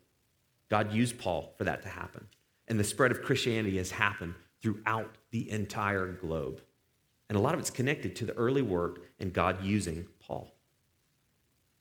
God 0.69 0.93
used 0.93 1.19
Paul 1.19 1.53
for 1.57 1.65
that 1.65 1.83
to 1.83 1.89
happen. 1.89 2.27
And 2.69 2.79
the 2.79 2.85
spread 2.85 3.11
of 3.11 3.23
Christianity 3.23 3.77
has 3.79 3.91
happened 3.91 4.35
throughout 4.61 5.15
the 5.31 5.51
entire 5.51 6.09
globe. 6.09 6.61
And 7.29 7.37
a 7.37 7.41
lot 7.41 7.55
of 7.55 7.61
it's 7.61 7.71
connected 7.71 8.17
to 8.17 8.25
the 8.25 8.35
early 8.35 8.63
work 8.63 9.03
and 9.19 9.33
God 9.33 9.63
using 9.65 10.07
Paul. 10.21 10.53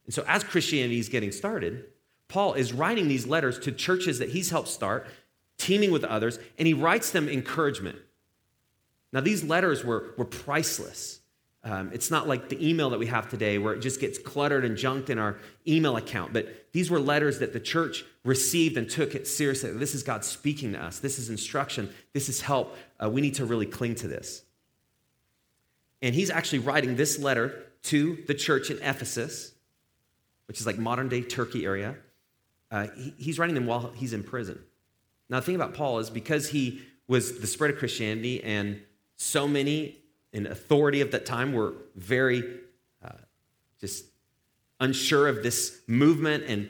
And 0.06 0.14
so, 0.14 0.24
as 0.28 0.44
Christianity 0.44 1.00
is 1.00 1.10
getting 1.10 1.32
started, 1.32 1.86
Paul 2.28 2.54
is 2.54 2.74
writing 2.74 3.08
these 3.08 3.28
letters 3.28 3.60
to 3.60 3.72
churches 3.72 4.20
that 4.20 4.30
he's 4.30 4.50
helped 4.50 4.68
start, 4.68 5.08
teaming 5.58 5.92
with 5.92 6.04
others, 6.04 6.40
and 6.58 6.68
he 6.68 6.74
writes 6.74 7.12
them 7.12 7.28
encouragement. 7.30 7.98
Now, 9.12 9.22
these 9.22 9.44
letters 9.44 9.84
were, 9.84 10.14
were 10.18 10.26
priceless. 10.26 11.22
Um, 11.66 11.90
it's 11.92 12.12
not 12.12 12.28
like 12.28 12.48
the 12.48 12.70
email 12.70 12.92
that 12.92 13.00
we 13.00 13.08
have 13.08 13.28
today 13.28 13.58
where 13.58 13.74
it 13.74 13.80
just 13.80 14.00
gets 14.00 14.20
cluttered 14.20 14.64
and 14.64 14.78
junked 14.78 15.10
in 15.10 15.18
our 15.18 15.38
email 15.68 15.98
account, 15.98 16.32
but 16.32 16.72
these 16.74 16.92
were 16.92 17.00
letters 17.00 17.40
that 17.40 17.54
the 17.54 17.60
church 17.60 18.06
received 18.24 18.78
and 18.78 18.88
took 18.88 19.16
it 19.16 19.28
seriously. 19.28 19.72
This 19.72 19.96
is 19.96 20.04
God 20.04 20.24
speaking 20.24 20.74
to 20.74 20.80
us. 20.80 21.00
This 21.00 21.18
is 21.18 21.32
instruction. 21.32 21.92
This 22.14 22.30
is 22.30 22.40
help. 22.40 22.78
Uh, 23.04 23.10
we 23.10 23.20
need 23.20 23.34
to 23.36 23.46
really 23.46 23.66
cling 23.66 23.96
to 23.96 24.08
this. 24.08 24.44
And 26.04 26.14
he's 26.14 26.30
actually 26.30 26.60
writing 26.60 26.98
this 26.98 27.18
letter 27.18 27.64
to 27.84 28.24
the 28.28 28.36
church 28.36 28.70
in 28.70 28.78
Ephesus, 28.78 29.52
which 30.48 30.60
is 30.60 30.68
like 30.68 30.78
modern 30.78 31.10
day 31.10 31.24
Turkey 31.24 31.66
area. 31.66 31.96
Uh, 32.70 32.88
he, 32.96 33.14
he's 33.18 33.40
writing 33.40 33.56
them 33.56 33.66
while 33.66 33.92
he's 33.96 34.14
in 34.14 34.22
prison. 34.22 34.60
Now, 35.30 35.40
the 35.40 35.46
thing 35.48 35.56
about 35.56 35.74
Paul 35.74 35.98
is 35.98 36.12
because 36.12 36.50
he 36.50 36.84
was 37.08 37.40
the 37.40 37.48
spread 37.48 37.72
of 37.72 37.78
Christianity, 37.78 38.44
and 38.44 38.82
so 39.18 39.48
many 39.48 39.98
in 40.36 40.46
authority 40.48 41.00
of 41.00 41.12
that 41.12 41.26
time 41.26 41.54
were 41.54 41.74
very 41.96 42.44
uh, 43.02 43.10
just 43.80 44.04
unsure 44.82 45.30
of 45.30 45.42
this 45.42 45.80
movement 45.88 46.44
and 46.46 46.68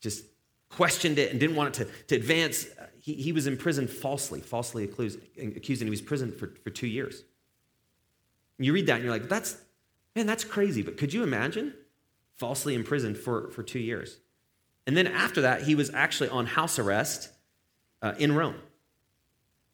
just 0.00 0.24
questioned 0.70 1.18
it 1.18 1.30
and 1.30 1.38
didn't 1.38 1.54
want 1.54 1.78
it 1.78 1.84
to, 1.84 1.92
to 2.06 2.16
advance. 2.16 2.66
He, 2.98 3.12
he 3.12 3.32
was 3.32 3.46
imprisoned 3.46 3.90
falsely, 3.90 4.40
falsely 4.40 4.84
accused, 4.84 5.18
accused, 5.36 5.82
and 5.82 5.88
he 5.88 5.90
was 5.90 6.00
imprisoned 6.00 6.34
for, 6.34 6.54
for 6.64 6.70
two 6.70 6.86
years. 6.86 7.22
You 8.58 8.72
read 8.72 8.86
that 8.86 8.94
and 8.94 9.04
you're 9.04 9.12
like, 9.12 9.28
that's, 9.28 9.58
man, 10.16 10.26
that's 10.26 10.44
crazy. 10.44 10.80
But 10.80 10.96
could 10.96 11.12
you 11.12 11.22
imagine 11.22 11.74
falsely 12.38 12.74
imprisoned 12.74 13.18
for, 13.18 13.50
for 13.50 13.62
two 13.62 13.80
years? 13.80 14.16
And 14.86 14.96
then 14.96 15.08
after 15.08 15.42
that, 15.42 15.62
he 15.62 15.74
was 15.74 15.92
actually 15.92 16.30
on 16.30 16.46
house 16.46 16.78
arrest 16.78 17.28
uh, 18.00 18.14
in 18.18 18.34
Rome. 18.34 18.56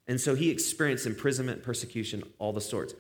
And 0.09 0.21
so 0.21 0.35
he 0.35 0.51
experienced 0.51 1.07
imprisonment, 1.07 1.63
persecution, 1.63 2.25
all 2.41 2.53
the 2.53 2.61
sorts. 2.61 2.95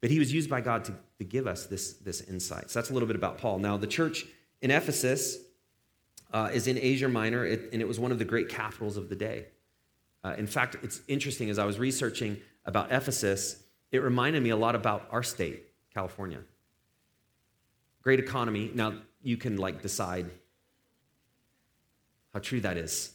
But 0.00 0.10
he 0.10 0.18
was 0.18 0.32
used 0.32 0.50
by 0.50 0.60
God 0.60 0.84
to, 0.84 0.94
to 1.18 1.24
give 1.24 1.46
us 1.46 1.66
this, 1.66 1.94
this 1.94 2.20
insight. 2.20 2.70
So 2.70 2.78
that's 2.78 2.90
a 2.90 2.92
little 2.92 3.06
bit 3.06 3.16
about 3.16 3.38
Paul. 3.38 3.58
Now, 3.58 3.76
the 3.76 3.86
church 3.86 4.26
in 4.60 4.70
Ephesus 4.70 5.38
uh, 6.32 6.50
is 6.52 6.66
in 6.66 6.78
Asia 6.78 7.08
Minor, 7.08 7.44
it, 7.46 7.70
and 7.72 7.80
it 7.80 7.88
was 7.88 7.98
one 7.98 8.12
of 8.12 8.18
the 8.18 8.24
great 8.24 8.48
capitals 8.48 8.96
of 8.96 9.08
the 9.08 9.16
day. 9.16 9.46
Uh, 10.22 10.34
in 10.36 10.46
fact, 10.46 10.76
it's 10.82 11.00
interesting 11.08 11.50
as 11.50 11.58
I 11.58 11.64
was 11.64 11.78
researching 11.78 12.38
about 12.64 12.92
Ephesus, 12.92 13.62
it 13.92 13.98
reminded 13.98 14.42
me 14.42 14.50
a 14.50 14.56
lot 14.56 14.74
about 14.74 15.06
our 15.10 15.22
state, 15.22 15.64
California. 15.94 16.40
Great 18.02 18.18
economy. 18.18 18.70
Now, 18.74 18.94
you 19.22 19.36
can 19.36 19.56
like 19.56 19.82
decide 19.82 20.30
how 22.34 22.40
true 22.40 22.60
that 22.60 22.76
is. 22.76 23.12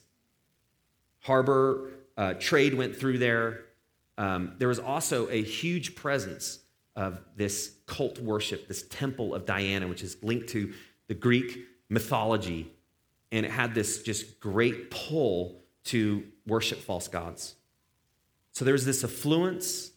Harbor 1.19 1.91
uh, 2.17 2.33
trade 2.33 2.73
went 2.73 2.95
through 2.95 3.19
there. 3.19 3.65
Um, 4.17 4.53
there 4.57 4.67
was 4.67 4.79
also 4.79 5.29
a 5.29 5.41
huge 5.41 5.95
presence 5.95 6.59
of 6.95 7.21
this 7.35 7.75
cult 7.85 8.19
worship, 8.19 8.67
this 8.67 8.83
temple 8.83 9.33
of 9.33 9.45
Diana, 9.45 9.87
which 9.87 10.03
is 10.03 10.17
linked 10.23 10.49
to 10.49 10.73
the 11.07 11.13
Greek 11.13 11.65
mythology. 11.89 12.71
And 13.31 13.45
it 13.45 13.51
had 13.51 13.73
this 13.73 14.03
just 14.03 14.39
great 14.39 14.91
pull 14.91 15.61
to 15.85 16.23
worship 16.45 16.79
false 16.79 17.07
gods. 17.07 17.55
So 18.51 18.65
there 18.65 18.73
was 18.73 18.85
this 18.85 19.03
affluence, 19.03 19.91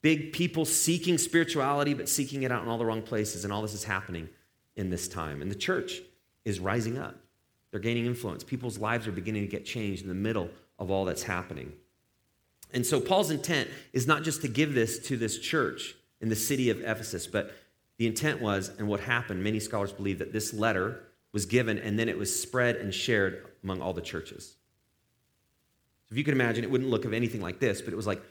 big 0.00 0.32
people 0.32 0.64
seeking 0.64 1.18
spirituality, 1.18 1.92
but 1.92 2.08
seeking 2.08 2.42
it 2.42 2.50
out 2.50 2.62
in 2.62 2.68
all 2.68 2.78
the 2.78 2.86
wrong 2.86 3.02
places. 3.02 3.44
And 3.44 3.52
all 3.52 3.60
this 3.60 3.74
is 3.74 3.84
happening 3.84 4.28
in 4.76 4.88
this 4.88 5.08
time. 5.08 5.42
And 5.42 5.50
the 5.50 5.56
church 5.56 6.00
is 6.44 6.58
rising 6.58 6.96
up. 6.96 7.16
They're 7.70 7.80
gaining 7.80 8.06
influence. 8.06 8.42
People's 8.42 8.78
lives 8.78 9.06
are 9.06 9.12
beginning 9.12 9.42
to 9.42 9.48
get 9.48 9.64
changed 9.64 10.02
in 10.02 10.08
the 10.08 10.14
middle 10.14 10.48
of 10.78 10.90
all 10.90 11.04
that's 11.04 11.22
happening. 11.22 11.74
And 12.72 12.86
so 12.86 13.00
Paul's 13.00 13.30
intent 13.30 13.68
is 13.92 14.06
not 14.06 14.22
just 14.22 14.42
to 14.42 14.48
give 14.48 14.74
this 14.74 14.98
to 15.08 15.16
this 15.16 15.38
church 15.38 15.94
in 16.20 16.28
the 16.28 16.36
city 16.36 16.70
of 16.70 16.80
Ephesus, 16.80 17.26
but 17.26 17.54
the 17.98 18.06
intent 18.06 18.40
was, 18.40 18.70
and 18.78 18.88
what 18.88 19.00
happened, 19.00 19.42
many 19.42 19.60
scholars 19.60 19.92
believe 19.92 20.18
that 20.20 20.32
this 20.32 20.54
letter 20.54 21.02
was 21.32 21.46
given 21.46 21.78
and 21.78 21.98
then 21.98 22.08
it 22.08 22.18
was 22.18 22.40
spread 22.40 22.76
and 22.76 22.94
shared 22.94 23.46
among 23.62 23.80
all 23.80 23.92
the 23.92 24.00
churches. 24.00 24.54
If 26.10 26.16
you 26.16 26.24
can 26.24 26.32
imagine, 26.32 26.64
it 26.64 26.70
wouldn't 26.70 26.90
look 26.90 27.04
of 27.04 27.12
anything 27.12 27.40
like 27.40 27.60
this, 27.60 27.82
but 27.82 27.92
it 27.92 27.96
was 27.96 28.06
like 28.06 28.22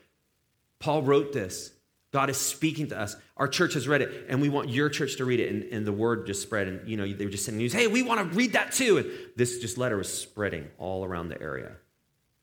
Paul 0.79 1.01
wrote 1.03 1.33
this 1.33 1.71
God 2.11 2.29
is 2.29 2.37
speaking 2.37 2.87
to 2.87 2.99
us. 2.99 3.15
Our 3.37 3.47
church 3.47 3.75
has 3.75 3.87
read 3.87 4.01
it, 4.01 4.25
and 4.29 4.41
we 4.41 4.49
want 4.49 4.69
your 4.69 4.89
church 4.89 5.17
to 5.17 5.25
read 5.25 5.39
it. 5.39 5.51
And, 5.51 5.63
and 5.71 5.85
the 5.85 5.93
word 5.93 6.25
just 6.25 6.41
spread. 6.41 6.67
And, 6.67 6.87
you 6.89 6.97
know, 6.97 7.07
they 7.07 7.23
were 7.25 7.31
just 7.31 7.45
sending 7.45 7.59
news, 7.59 7.71
hey, 7.71 7.85
we 7.85 8.01
want 8.01 8.19
to 8.19 8.35
read 8.35 8.53
that 8.53 8.71
too. 8.71 8.97
And 8.97 9.11
this 9.35 9.59
just 9.59 9.77
letter 9.77 9.95
was 9.95 10.11
spreading 10.11 10.67
all 10.79 11.05
around 11.05 11.29
the 11.29 11.39
area 11.39 11.73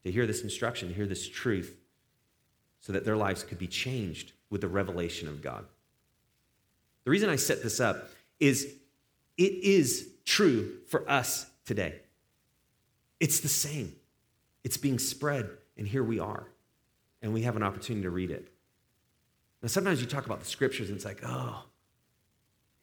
to 0.04 0.12
hear 0.12 0.26
this 0.26 0.42
instruction, 0.42 0.88
to 0.88 0.94
hear 0.94 1.06
this 1.06 1.28
truth, 1.28 1.74
so 2.86 2.92
that 2.92 3.04
their 3.04 3.16
lives 3.16 3.42
could 3.42 3.58
be 3.58 3.66
changed 3.66 4.30
with 4.48 4.60
the 4.60 4.68
revelation 4.68 5.26
of 5.26 5.42
God. 5.42 5.64
The 7.04 7.10
reason 7.10 7.28
I 7.28 7.34
set 7.34 7.60
this 7.60 7.80
up 7.80 8.10
is 8.38 8.74
it 9.36 9.52
is 9.64 10.08
true 10.24 10.72
for 10.86 11.08
us 11.10 11.46
today. 11.64 11.96
It's 13.18 13.40
the 13.40 13.48
same. 13.48 13.96
It's 14.62 14.76
being 14.76 15.00
spread, 15.00 15.50
and 15.76 15.88
here 15.88 16.04
we 16.04 16.20
are. 16.20 16.46
And 17.22 17.34
we 17.34 17.42
have 17.42 17.56
an 17.56 17.64
opportunity 17.64 18.04
to 18.04 18.10
read 18.10 18.30
it. 18.30 18.52
Now, 19.62 19.68
sometimes 19.68 20.00
you 20.00 20.06
talk 20.06 20.26
about 20.26 20.38
the 20.38 20.46
scriptures 20.46 20.88
and 20.88 20.94
it's 20.94 21.04
like, 21.04 21.22
oh, 21.26 21.64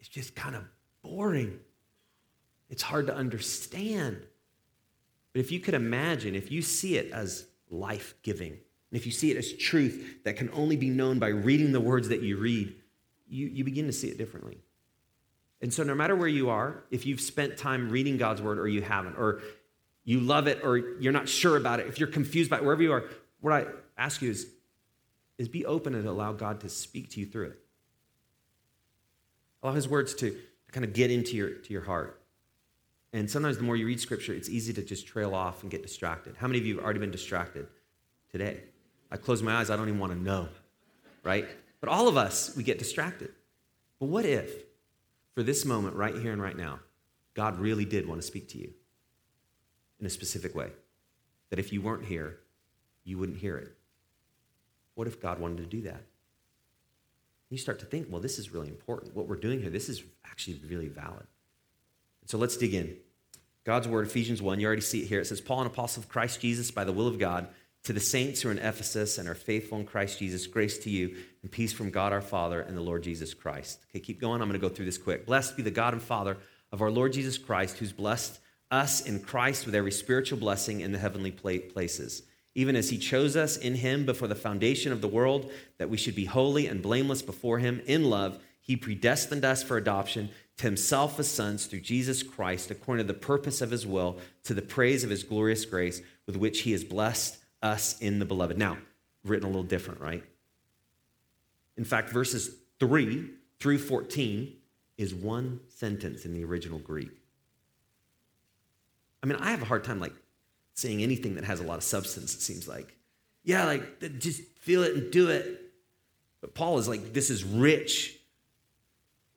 it's 0.02 0.10
just 0.10 0.36
kind 0.36 0.54
of 0.54 0.66
boring. 1.02 1.62
It's 2.70 2.84
hard 2.84 3.08
to 3.08 3.16
understand. 3.16 4.18
But 5.32 5.40
if 5.40 5.50
you 5.50 5.62
could 5.62 5.76
imagine, 5.76 6.36
if 6.36 6.52
you 6.52 6.62
see 6.62 6.98
it 6.98 7.10
as 7.14 7.46
life 7.70 8.16
giving, 8.22 8.58
and 8.94 9.00
if 9.00 9.08
you 9.08 9.12
see 9.12 9.32
it 9.32 9.38
as 9.38 9.52
truth 9.52 10.20
that 10.24 10.36
can 10.36 10.52
only 10.54 10.76
be 10.76 10.92
known 10.92 11.18
by 11.18 11.30
reading 11.30 11.72
the 11.72 11.82
words 11.82 12.10
that 12.10 12.22
you 12.22 12.38
read, 12.38 12.76
you, 13.28 13.48
you 13.48 13.64
begin 13.64 13.88
to 13.88 13.92
see 13.92 14.08
it 14.08 14.20
differently. 14.20 14.60
And 15.64 15.74
so, 15.74 15.82
no 15.82 15.96
matter 15.96 16.16
where 16.16 16.28
you 16.28 16.52
are, 16.52 16.84
if 16.92 17.08
you've 17.08 17.20
spent 17.20 17.58
time 17.58 17.90
reading 17.90 18.18
God's 18.18 18.40
word 18.40 18.60
or 18.60 18.68
you 18.68 18.84
haven't, 18.84 19.16
or 19.18 19.42
you 20.04 20.20
love 20.20 20.46
it 20.46 20.60
or 20.64 20.78
you're 20.78 21.12
not 21.12 21.28
sure 21.28 21.58
about 21.58 21.80
it, 21.80 21.88
if 21.88 21.98
you're 21.98 22.08
confused 22.08 22.52
by 22.52 22.58
it, 22.58 22.64
wherever 22.64 22.84
you 22.84 22.92
are, 22.92 23.06
what 23.42 23.52
I 23.52 23.66
ask 23.98 24.22
you 24.22 24.30
is, 24.30 24.46
is 25.40 25.48
be 25.48 25.66
open 25.66 25.96
and 25.96 26.08
allow 26.08 26.32
God 26.32 26.60
to 26.60 26.70
speak 26.70 27.10
to 27.14 27.20
you 27.20 27.26
through 27.26 27.48
it. 27.48 27.60
Allow 29.64 29.74
his 29.74 29.88
words 29.88 30.14
to, 30.16 30.30
to 30.30 30.72
kind 30.72 30.86
of 30.86 30.94
get 30.94 31.10
into 31.10 31.36
your, 31.36 31.50
to 31.50 31.74
your 31.74 31.82
heart. 31.82 32.22
And 33.12 33.28
sometimes 33.28 33.58
the 33.58 33.64
more 33.64 33.76
you 33.76 33.88
read 33.88 34.00
scripture, 34.00 34.36
it's 34.36 34.50
easy 34.50 34.72
to 34.74 34.84
just 34.84 35.08
trail 35.08 35.34
off 35.34 35.64
and 35.64 35.72
get 35.72 35.82
distracted. 35.82 36.36
How 36.38 36.46
many 36.46 36.60
of 36.60 36.68
you 36.68 36.76
have 36.76 36.84
already 36.84 37.00
been 37.00 37.10
distracted 37.10 37.66
today? 38.32 38.60
I 39.14 39.18
close 39.18 39.44
my 39.44 39.58
eyes, 39.58 39.70
I 39.70 39.76
don't 39.76 39.88
even 39.88 40.00
want 40.00 40.12
to 40.12 40.20
know, 40.20 40.50
right? 41.22 41.48
But 41.80 41.90
all 41.90 42.08
of 42.08 42.18
us, 42.18 42.56
we 42.58 42.64
get 42.64 42.80
distracted. 42.80 43.30
But 44.00 44.08
what 44.08 44.26
if, 44.26 44.52
for 45.36 45.44
this 45.44 45.66
moment, 45.66 45.96
right 45.96 46.16
here 46.16 46.34
and 46.34 46.42
right 46.42 46.58
now, 46.58 46.80
God 47.36 47.60
really 47.60 47.86
did 47.86 48.08
want 48.08 48.20
to 48.20 48.26
speak 48.26 48.50
to 48.50 48.58
you 48.58 48.74
in 50.00 50.08
a 50.08 50.10
specific 50.10 50.56
way? 50.56 50.72
That 51.52 51.60
if 51.60 51.72
you 51.72 51.80
weren't 51.80 52.06
here, 52.06 52.40
you 53.04 53.20
wouldn't 53.20 53.38
hear 53.38 53.56
it. 53.56 53.78
What 54.96 55.08
if 55.08 55.22
God 55.22 55.40
wanted 55.40 55.58
to 55.58 55.66
do 55.66 55.84
that? 55.84 56.02
You 57.52 57.60
start 57.60 57.80
to 57.82 57.86
think, 57.86 58.08
well, 58.10 58.22
this 58.22 58.40
is 58.40 58.52
really 58.52 58.68
important. 58.68 59.16
What 59.16 59.28
we're 59.28 59.36
doing 59.36 59.62
here, 59.62 59.70
this 59.70 59.90
is 59.90 60.02
actually 60.26 60.60
really 60.68 60.88
valid. 60.88 61.28
So 62.26 62.40
let's 62.40 62.58
dig 62.58 62.74
in. 62.74 62.98
God's 63.64 63.88
word, 63.88 64.08
Ephesians 64.08 64.42
1, 64.42 64.60
you 64.60 64.66
already 64.66 64.82
see 64.82 65.02
it 65.02 65.08
here. 65.08 65.20
It 65.20 65.28
says, 65.28 65.40
Paul, 65.40 65.62
an 65.62 65.68
apostle 65.68 66.02
of 66.02 66.10
Christ 66.10 66.42
Jesus, 66.42 66.72
by 66.72 66.84
the 66.84 66.92
will 66.92 67.08
of 67.08 67.20
God, 67.20 67.48
to 67.84 67.94
the 67.94 68.00
saints 68.00 68.42
who 68.42 68.50
are 68.50 68.52
in 68.52 68.60
Ephesus 68.60 69.18
and 69.18 69.28
are 69.28 69.36
faithful 69.36 69.80
in 69.80 69.86
Christ 69.86 70.20
Jesus, 70.20 70.48
grace 70.48 70.78
to 70.80 70.90
you 70.90 71.16
and 71.42 71.52
peace 71.52 71.74
from 71.74 71.90
God 71.90 72.14
our 72.14 72.22
Father 72.22 72.62
and 72.62 72.78
the 72.78 72.82
Lord 72.82 73.04
Jesus 73.04 73.34
Christ. 73.34 73.80
Okay, 73.90 74.00
keep 74.00 74.22
going. 74.22 74.42
I'm 74.42 74.48
going 74.48 74.60
to 74.60 74.68
go 74.68 74.74
through 74.74 74.86
this 74.86 74.98
quick. 74.98 75.26
Blessed 75.26 75.58
be 75.58 75.64
the 75.64 75.72
God 75.72 75.94
and 75.94 76.02
Father 76.02 76.38
of 76.72 76.82
our 76.82 76.92
Lord 76.92 77.14
Jesus 77.14 77.38
Christ, 77.38 77.78
who's 77.78 77.92
blessed 77.92 78.40
us 78.72 79.02
in 79.02 79.20
Christ 79.20 79.66
with 79.66 79.76
every 79.76 79.92
spiritual 79.92 80.40
blessing 80.40 80.82
in 80.82 80.92
the 80.92 80.98
heavenly 80.98 81.32
places 81.32 82.24
even 82.56 82.76
as 82.76 82.90
he 82.90 82.98
chose 82.98 83.36
us 83.36 83.58
in 83.58 83.76
him 83.76 84.06
before 84.06 84.28
the 84.28 84.36
foundation 84.36 84.92
of 84.92 85.02
the 85.02 85.08
world, 85.08 85.52
that 85.78 85.90
we 85.90 85.98
should 85.98 86.16
be 86.16 86.26
holy 86.26 86.68
and 86.68 86.82
blameless 86.82 87.22
before 87.22 87.60
him 87.60 87.82
in 87.86 88.04
love. 88.04 88.40
He 88.62 88.76
predestined 88.76 89.44
us 89.44 89.64
for 89.64 89.78
adoption 89.78 90.30
to 90.58 90.64
himself 90.64 91.20
as 91.20 91.28
sons 91.28 91.66
through 91.66 91.82
Jesus 91.82 92.22
Christ, 92.22 92.70
according 92.70 93.08
to 93.08 93.12
the 93.12 93.20
purpose 93.20 93.60
of 93.62 93.72
his 93.72 93.88
will, 93.88 94.20
to 94.44 94.54
the 94.54 94.62
praise 94.62 95.04
of 95.04 95.10
his 95.10 95.24
glorious 95.24 95.66
grace, 95.66 96.02
with 96.28 96.38
which 96.38 96.62
he 96.62 96.72
has 96.74 96.84
blessed 96.84 97.43
us 97.64 98.00
in 98.00 98.20
the 98.20 98.26
beloved. 98.26 98.58
Now, 98.58 98.78
written 99.24 99.46
a 99.46 99.48
little 99.48 99.64
different, 99.64 100.02
right? 100.02 100.24
In 101.78 101.84
fact, 101.84 102.10
verses 102.10 102.58
3 102.80 103.30
through 103.60 103.80
14 103.80 104.54
is 104.98 105.16
one 105.16 105.60
sentence 105.70 106.26
in 106.26 106.34
the 106.34 106.44
original 106.44 106.78
Greek. 106.78 107.10
I 109.24 109.26
mean, 109.26 109.38
I 109.38 109.52
have 109.52 109.62
a 109.62 109.66
hard 109.66 109.84
time 109.84 110.00
like 110.00 110.14
saying 110.76 111.02
anything 111.02 111.36
that 111.36 111.46
has 111.46 111.60
a 111.60 111.64
lot 111.64 111.78
of 111.78 111.84
substance, 111.84 112.36
it 112.36 112.42
seems 112.42 112.68
like. 112.68 112.96
Yeah, 113.44 113.66
like 113.66 114.20
just 114.20 114.42
feel 114.60 114.84
it 114.84 114.96
and 114.96 115.12
do 115.12 115.30
it. 115.30 115.62
But 116.42 116.54
Paul 116.54 116.78
is 116.78 116.88
like, 116.88 117.14
this 117.14 117.30
is 117.30 117.44
rich 117.44 118.20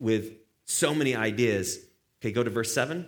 with 0.00 0.33
so 0.64 0.95
many 0.95 1.14
ideas. 1.14 1.78
Okay, 2.21 2.33
go 2.33 2.42
to 2.42 2.50
verse 2.50 2.75
7. 2.75 3.06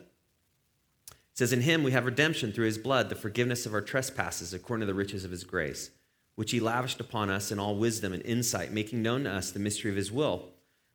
Says, 1.38 1.52
In 1.52 1.60
him 1.60 1.84
we 1.84 1.92
have 1.92 2.04
redemption 2.04 2.50
through 2.50 2.66
his 2.66 2.78
blood, 2.78 3.10
the 3.10 3.14
forgiveness 3.14 3.64
of 3.64 3.72
our 3.72 3.80
trespasses, 3.80 4.52
according 4.52 4.80
to 4.80 4.92
the 4.92 4.98
riches 4.98 5.24
of 5.24 5.30
his 5.30 5.44
grace, 5.44 5.92
which 6.34 6.50
he 6.50 6.58
lavished 6.58 6.98
upon 6.98 7.30
us 7.30 7.52
in 7.52 7.60
all 7.60 7.76
wisdom 7.76 8.12
and 8.12 8.24
insight, 8.24 8.72
making 8.72 9.02
known 9.02 9.22
to 9.22 9.30
us 9.30 9.52
the 9.52 9.60
mystery 9.60 9.88
of 9.88 9.96
his 9.96 10.10
will, 10.10 10.48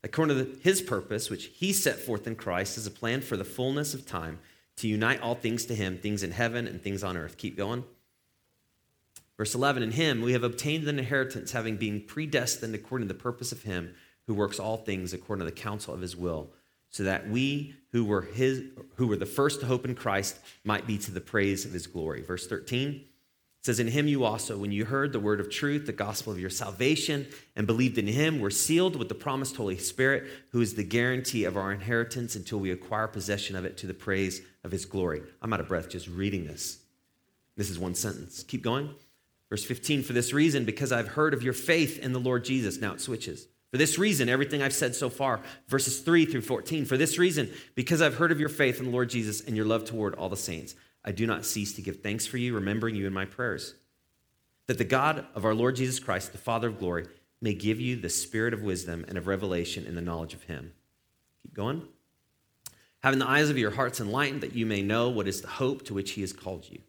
according 0.03 0.35
to 0.35 0.59
his 0.59 0.81
purpose, 0.81 1.29
which 1.29 1.45
he 1.45 1.71
set 1.71 1.97
forth 1.97 2.27
in 2.27 2.35
Christ 2.35 2.77
as 2.77 2.85
a 2.85 2.91
plan 2.91 3.21
for 3.21 3.37
the 3.37 3.45
fullness 3.45 3.93
of 3.93 4.05
time 4.05 4.39
to 4.75 4.87
unite 4.89 5.21
all 5.21 5.33
things 5.33 5.65
to 5.67 5.75
him, 5.75 5.97
things 5.97 6.23
in 6.23 6.31
heaven 6.31 6.67
and 6.67 6.81
things 6.81 7.05
on 7.05 7.15
earth. 7.15 7.37
Keep 7.37 7.55
going. 7.55 7.85
Verse 9.37 9.55
11 9.55 9.81
In 9.81 9.91
him 9.91 10.21
we 10.21 10.33
have 10.33 10.43
obtained 10.43 10.85
an 10.89 10.99
inheritance, 10.99 11.53
having 11.53 11.77
been 11.77 12.01
predestined 12.01 12.75
according 12.75 13.07
to 13.07 13.13
the 13.13 13.17
purpose 13.17 13.53
of 13.53 13.63
him 13.63 13.95
who 14.27 14.33
works 14.33 14.59
all 14.59 14.75
things 14.75 15.13
according 15.13 15.45
to 15.45 15.49
the 15.49 15.57
counsel 15.57 15.93
of 15.93 16.01
his 16.01 16.17
will, 16.17 16.51
so 16.89 17.03
that 17.03 17.29
we 17.29 17.75
who 17.93 18.03
were 18.03 18.23
his 18.23 18.63
who 18.95 19.07
were 19.07 19.15
the 19.15 19.25
first 19.25 19.61
to 19.61 19.65
hope 19.65 19.85
in 19.85 19.95
Christ 19.95 20.37
might 20.65 20.85
be 20.85 20.97
to 20.97 21.11
the 21.11 21.21
praise 21.21 21.63
of 21.63 21.71
his 21.71 21.87
glory. 21.87 22.21
Verse 22.21 22.45
13 22.45 23.05
it 23.63 23.67
says, 23.67 23.79
In 23.79 23.87
him 23.87 24.09
you 24.09 24.25
also, 24.25 24.57
when 24.57 24.73
you 24.73 24.83
heard 24.83 25.13
the 25.13 25.21
word 25.21 25.39
of 25.39 25.49
truth, 25.49 25.85
the 25.85 25.93
gospel 25.93 26.33
of 26.33 26.39
your 26.39 26.49
salvation, 26.49 27.25
and 27.55 27.65
believed 27.65 27.97
in 27.97 28.07
him, 28.07 28.41
were 28.41 28.49
sealed 28.49 28.97
with 28.97 29.07
the 29.07 29.15
promised 29.15 29.55
Holy 29.55 29.77
Spirit, 29.77 30.25
who 30.49 30.59
is 30.59 30.73
the 30.73 30.83
guarantee 30.83 31.45
of 31.45 31.55
our 31.55 31.71
inheritance 31.71 32.35
until 32.35 32.59
we 32.59 32.71
acquire 32.71 33.07
possession 33.07 33.55
of 33.55 33.63
it 33.63 33.77
to 33.77 33.87
the 33.87 33.93
praise 33.93 34.41
of 34.65 34.73
his 34.73 34.83
glory. 34.83 35.21
I'm 35.41 35.53
out 35.53 35.61
of 35.61 35.69
breath 35.69 35.87
just 35.87 36.09
reading 36.09 36.45
this. 36.45 36.79
This 37.55 37.69
is 37.69 37.79
one 37.79 37.95
sentence. 37.95 38.43
Keep 38.43 38.63
going. 38.63 38.93
Verse 39.49 39.63
15, 39.63 40.03
for 40.03 40.11
this 40.11 40.33
reason, 40.33 40.65
because 40.65 40.91
I've 40.91 41.07
heard 41.07 41.33
of 41.33 41.41
your 41.41 41.53
faith 41.53 41.99
in 41.99 42.11
the 42.11 42.19
Lord 42.19 42.43
Jesus. 42.43 42.81
Now 42.81 42.91
it 42.91 42.99
switches. 42.99 43.47
For 43.73 43.77
this 43.77 43.97
reason, 43.97 44.29
everything 44.29 44.61
I've 44.61 44.71
said 44.71 44.93
so 44.93 45.09
far, 45.09 45.39
verses 45.67 46.01
3 46.01 46.27
through 46.27 46.41
14, 46.41 46.85
for 46.85 46.95
this 46.95 47.17
reason, 47.17 47.51
because 47.73 48.03
I've 48.03 48.17
heard 48.17 48.31
of 48.31 48.39
your 48.39 48.47
faith 48.47 48.77
in 48.77 48.85
the 48.85 48.91
Lord 48.91 49.09
Jesus 49.09 49.41
and 49.41 49.55
your 49.55 49.65
love 49.65 49.83
toward 49.83 50.13
all 50.13 50.29
the 50.29 50.37
saints. 50.37 50.75
I 51.03 51.11
do 51.11 51.25
not 51.25 51.43
cease 51.43 51.73
to 51.73 51.81
give 51.81 52.03
thanks 52.03 52.27
for 52.27 52.37
you, 52.37 52.53
remembering 52.53 52.93
you 52.93 53.07
in 53.07 53.13
my 53.13 53.25
prayers. 53.25 53.73
That 54.67 54.77
the 54.77 54.83
God 54.83 55.25
of 55.33 55.43
our 55.43 55.55
Lord 55.55 55.75
Jesus 55.75 55.99
Christ, 55.99 56.33
the 56.33 56.37
Father 56.37 56.67
of 56.67 56.77
glory, 56.77 57.07
may 57.41 57.55
give 57.55 57.81
you 57.81 57.95
the 57.95 58.09
spirit 58.09 58.53
of 58.53 58.61
wisdom 58.61 59.05
and 59.07 59.17
of 59.17 59.25
revelation 59.25 59.87
in 59.87 59.95
the 59.95 60.01
knowledge 60.01 60.35
of 60.35 60.43
him. 60.43 60.73
Keep 61.41 61.55
going. 61.55 61.81
Having 62.99 63.21
the 63.21 63.27
eyes 63.27 63.49
of 63.49 63.57
your 63.57 63.71
hearts 63.71 63.99
enlightened, 63.99 64.41
that 64.41 64.53
you 64.53 64.67
may 64.67 64.83
know 64.83 65.09
what 65.09 65.27
is 65.27 65.41
the 65.41 65.47
hope 65.47 65.83
to 65.85 65.95
which 65.95 66.11
he 66.11 66.21
has 66.21 66.31
called 66.31 66.69
you, 66.69 66.79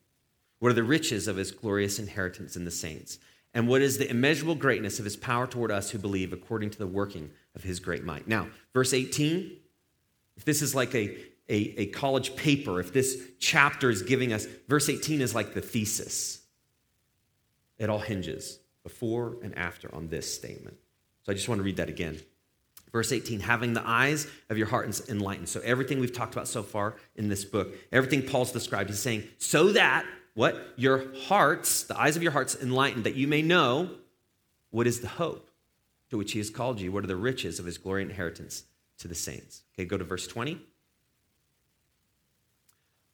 what 0.58 0.68
are 0.68 0.74
the 0.74 0.82
riches 0.82 1.28
of 1.28 1.38
his 1.38 1.50
glorious 1.50 1.98
inheritance 1.98 2.56
in 2.56 2.66
the 2.66 2.70
saints, 2.70 3.18
and 3.54 3.68
what 3.68 3.80
is 3.80 3.98
the 3.98 4.10
immeasurable 4.10 4.56
greatness 4.56 4.98
of 4.98 5.04
his 5.04 5.16
power 5.16 5.46
toward 5.46 5.70
us 5.70 5.90
who 5.90 5.98
believe 5.98 6.32
according 6.32 6.70
to 6.70 6.78
the 6.78 6.86
working 6.86 7.30
of 7.54 7.62
his 7.62 7.80
great 7.80 8.04
might. 8.04 8.26
Now, 8.28 8.48
verse 8.72 8.92
18, 8.92 9.52
if 10.36 10.44
this 10.44 10.60
is 10.60 10.74
like 10.74 10.94
a 10.94 11.16
a, 11.48 11.74
a 11.78 11.86
college 11.86 12.36
paper, 12.36 12.80
if 12.80 12.92
this 12.92 13.20
chapter 13.38 13.90
is 13.90 14.02
giving 14.02 14.32
us, 14.32 14.46
verse 14.68 14.88
18 14.88 15.20
is 15.20 15.34
like 15.34 15.54
the 15.54 15.60
thesis. 15.60 16.40
It 17.78 17.90
all 17.90 17.98
hinges 17.98 18.60
before 18.82 19.36
and 19.42 19.56
after 19.56 19.94
on 19.94 20.08
this 20.08 20.32
statement. 20.32 20.76
So 21.22 21.32
I 21.32 21.34
just 21.34 21.48
want 21.48 21.58
to 21.58 21.62
read 21.62 21.76
that 21.76 21.88
again. 21.88 22.18
Verse 22.92 23.10
18, 23.10 23.40
having 23.40 23.74
the 23.74 23.82
eyes 23.84 24.28
of 24.48 24.56
your 24.56 24.68
heart 24.68 25.02
enlightened. 25.08 25.48
So 25.48 25.60
everything 25.60 25.98
we've 25.98 26.12
talked 26.12 26.32
about 26.32 26.46
so 26.46 26.62
far 26.62 26.94
in 27.16 27.28
this 27.28 27.44
book, 27.44 27.74
everything 27.90 28.22
Paul's 28.22 28.52
described, 28.52 28.88
he's 28.88 29.00
saying, 29.00 29.24
so 29.38 29.72
that 29.72 30.06
what? 30.34 30.74
Your 30.76 31.12
hearts, 31.26 31.84
the 31.84 31.98
eyes 31.98 32.16
of 32.16 32.22
your 32.22 32.32
hearts 32.32 32.56
enlightened, 32.60 33.04
that 33.04 33.14
you 33.14 33.26
may 33.26 33.42
know 33.42 33.90
what 34.70 34.86
is 34.86 35.00
the 35.00 35.08
hope 35.08 35.50
to 36.10 36.18
which 36.18 36.32
he 36.32 36.38
has 36.38 36.50
called 36.50 36.80
you, 36.80 36.92
what 36.92 37.04
are 37.04 37.08
the 37.08 37.16
riches 37.16 37.58
of 37.58 37.66
his 37.66 37.78
glory 37.78 38.02
and 38.02 38.10
inheritance 38.10 38.64
to 38.98 39.08
the 39.08 39.14
saints. 39.14 39.62
Okay, 39.74 39.84
go 39.84 39.96
to 39.96 40.04
verse 40.04 40.26
20 40.26 40.60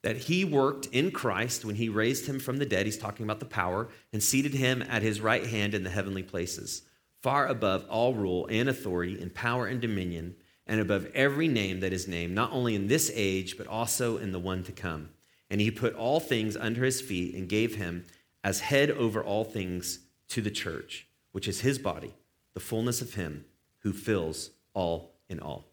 that 0.01 0.17
he 0.17 0.43
worked 0.43 0.87
in 0.87 1.11
Christ 1.11 1.63
when 1.63 1.75
he 1.75 1.89
raised 1.89 2.25
him 2.25 2.39
from 2.39 2.57
the 2.57 2.65
dead. 2.65 2.85
He's 2.85 2.97
talking 2.97 3.23
about 3.23 3.39
the 3.39 3.45
power 3.45 3.89
and 4.11 4.21
seated 4.21 4.53
him 4.53 4.81
at 4.81 5.01
his 5.01 5.21
right 5.21 5.45
hand 5.45 5.73
in 5.73 5.83
the 5.83 5.89
heavenly 5.89 6.23
places, 6.23 6.83
far 7.21 7.47
above 7.47 7.85
all 7.87 8.13
rule 8.13 8.47
and 8.49 8.67
authority 8.67 9.21
and 9.21 9.33
power 9.33 9.67
and 9.67 9.79
dominion, 9.79 10.35
and 10.65 10.79
above 10.79 11.07
every 11.13 11.47
name 11.47 11.81
that 11.81 11.93
is 11.93 12.07
named, 12.07 12.33
not 12.33 12.51
only 12.51 12.75
in 12.75 12.87
this 12.87 13.11
age, 13.13 13.57
but 13.57 13.67
also 13.67 14.17
in 14.17 14.31
the 14.31 14.39
one 14.39 14.63
to 14.63 14.71
come. 14.71 15.09
And 15.51 15.59
he 15.59 15.69
put 15.69 15.93
all 15.95 16.21
things 16.21 16.55
under 16.55 16.85
his 16.85 17.01
feet 17.01 17.35
and 17.35 17.47
gave 17.47 17.75
him 17.75 18.05
as 18.41 18.61
head 18.61 18.89
over 18.89 19.21
all 19.21 19.43
things 19.43 19.99
to 20.29 20.41
the 20.41 20.49
church, 20.49 21.07
which 21.33 21.45
is 21.45 21.59
his 21.59 21.77
body, 21.77 22.13
the 22.53 22.61
fullness 22.61 23.01
of 23.01 23.15
him 23.15 23.43
who 23.79 23.91
fills 23.91 24.51
all 24.73 25.11
in 25.27 25.41
all. 25.41 25.65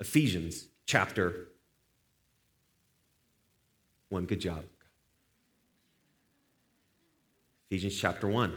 Ephesians 0.00 0.66
chapter 0.84 1.46
1. 4.08 4.24
Good 4.26 4.40
job. 4.40 4.64
Ephesians 7.70 7.96
chapter 7.96 8.26
1. 8.26 8.52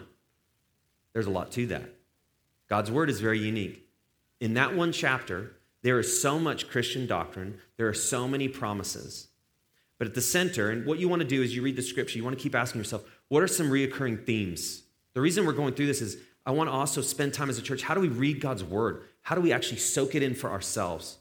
There's 1.13 1.27
a 1.27 1.31
lot 1.31 1.51
to 1.51 1.67
that. 1.67 1.93
God's 2.67 2.89
word 2.89 3.11
is 3.11 3.21
very 3.21 3.39
unique. 3.39 3.87
In 4.39 4.55
that 4.55 4.75
one 4.75 4.91
chapter, 4.91 5.53
there 5.83 5.99
is 5.99 6.19
so 6.19 6.39
much 6.39 6.67
Christian 6.67 7.05
doctrine, 7.05 7.59
there 7.77 7.87
are 7.87 7.93
so 7.93 8.27
many 8.27 8.47
promises. 8.47 9.27
But 9.97 10.07
at 10.07 10.13
the 10.13 10.21
center, 10.21 10.71
and 10.71 10.85
what 10.85 10.99
you 10.99 11.07
want 11.07 11.21
to 11.21 11.27
do 11.27 11.41
is 11.41 11.55
you 11.55 11.61
read 11.61 11.75
the 11.75 11.81
scripture, 11.81 12.17
you 12.17 12.23
want 12.23 12.37
to 12.37 12.43
keep 12.43 12.55
asking 12.55 12.79
yourself, 12.79 13.03
what 13.29 13.41
are 13.41 13.47
some 13.47 13.69
reoccurring 13.69 14.25
themes? 14.25 14.83
The 15.13 15.21
reason 15.21 15.45
we're 15.45 15.53
going 15.53 15.73
through 15.73 15.87
this 15.87 16.01
is 16.01 16.17
I 16.45 16.51
want 16.51 16.69
to 16.69 16.73
also 16.73 17.01
spend 17.01 17.33
time 17.33 17.49
as 17.49 17.57
a 17.57 17.61
church. 17.61 17.81
How 17.81 17.93
do 17.93 18.01
we 18.01 18.09
read 18.09 18.39
God's 18.39 18.63
word? 18.63 19.03
How 19.21 19.35
do 19.35 19.41
we 19.41 19.51
actually 19.51 19.77
soak 19.77 20.13
it 20.15 20.21
in 20.21 20.35
for 20.35 20.51
ourselves? 20.51 21.17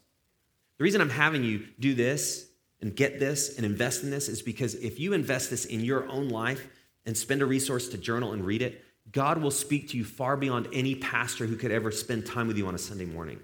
The 0.78 0.84
reason 0.84 1.00
I'm 1.00 1.10
having 1.10 1.44
you 1.44 1.66
do 1.78 1.94
this 1.94 2.48
and 2.80 2.94
get 2.94 3.20
this 3.20 3.56
and 3.56 3.64
invest 3.64 4.02
in 4.02 4.10
this 4.10 4.28
is 4.28 4.42
because 4.42 4.74
if 4.74 4.98
you 4.98 5.12
invest 5.12 5.50
this 5.50 5.64
in 5.64 5.80
your 5.80 6.06
own 6.08 6.28
life 6.28 6.66
and 7.06 7.16
spend 7.16 7.42
a 7.42 7.46
resource 7.46 7.88
to 7.88 7.98
journal 7.98 8.32
and 8.32 8.44
read 8.44 8.60
it, 8.60 8.84
God 9.12 9.40
will 9.40 9.50
speak 9.50 9.90
to 9.90 9.96
you 9.96 10.04
far 10.04 10.36
beyond 10.36 10.68
any 10.72 10.94
pastor 10.94 11.46
who 11.46 11.56
could 11.56 11.70
ever 11.70 11.90
spend 11.90 12.26
time 12.26 12.48
with 12.48 12.58
you 12.58 12.66
on 12.66 12.74
a 12.74 12.78
Sunday 12.78 13.04
morning. 13.04 13.40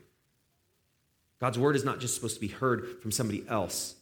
God's 1.38 1.58
word 1.58 1.76
is 1.76 1.84
not 1.84 2.00
just 2.00 2.14
supposed 2.14 2.34
to 2.34 2.40
be 2.40 2.48
heard 2.48 3.00
from 3.00 3.12
somebody 3.12 3.44
else. 3.48 3.94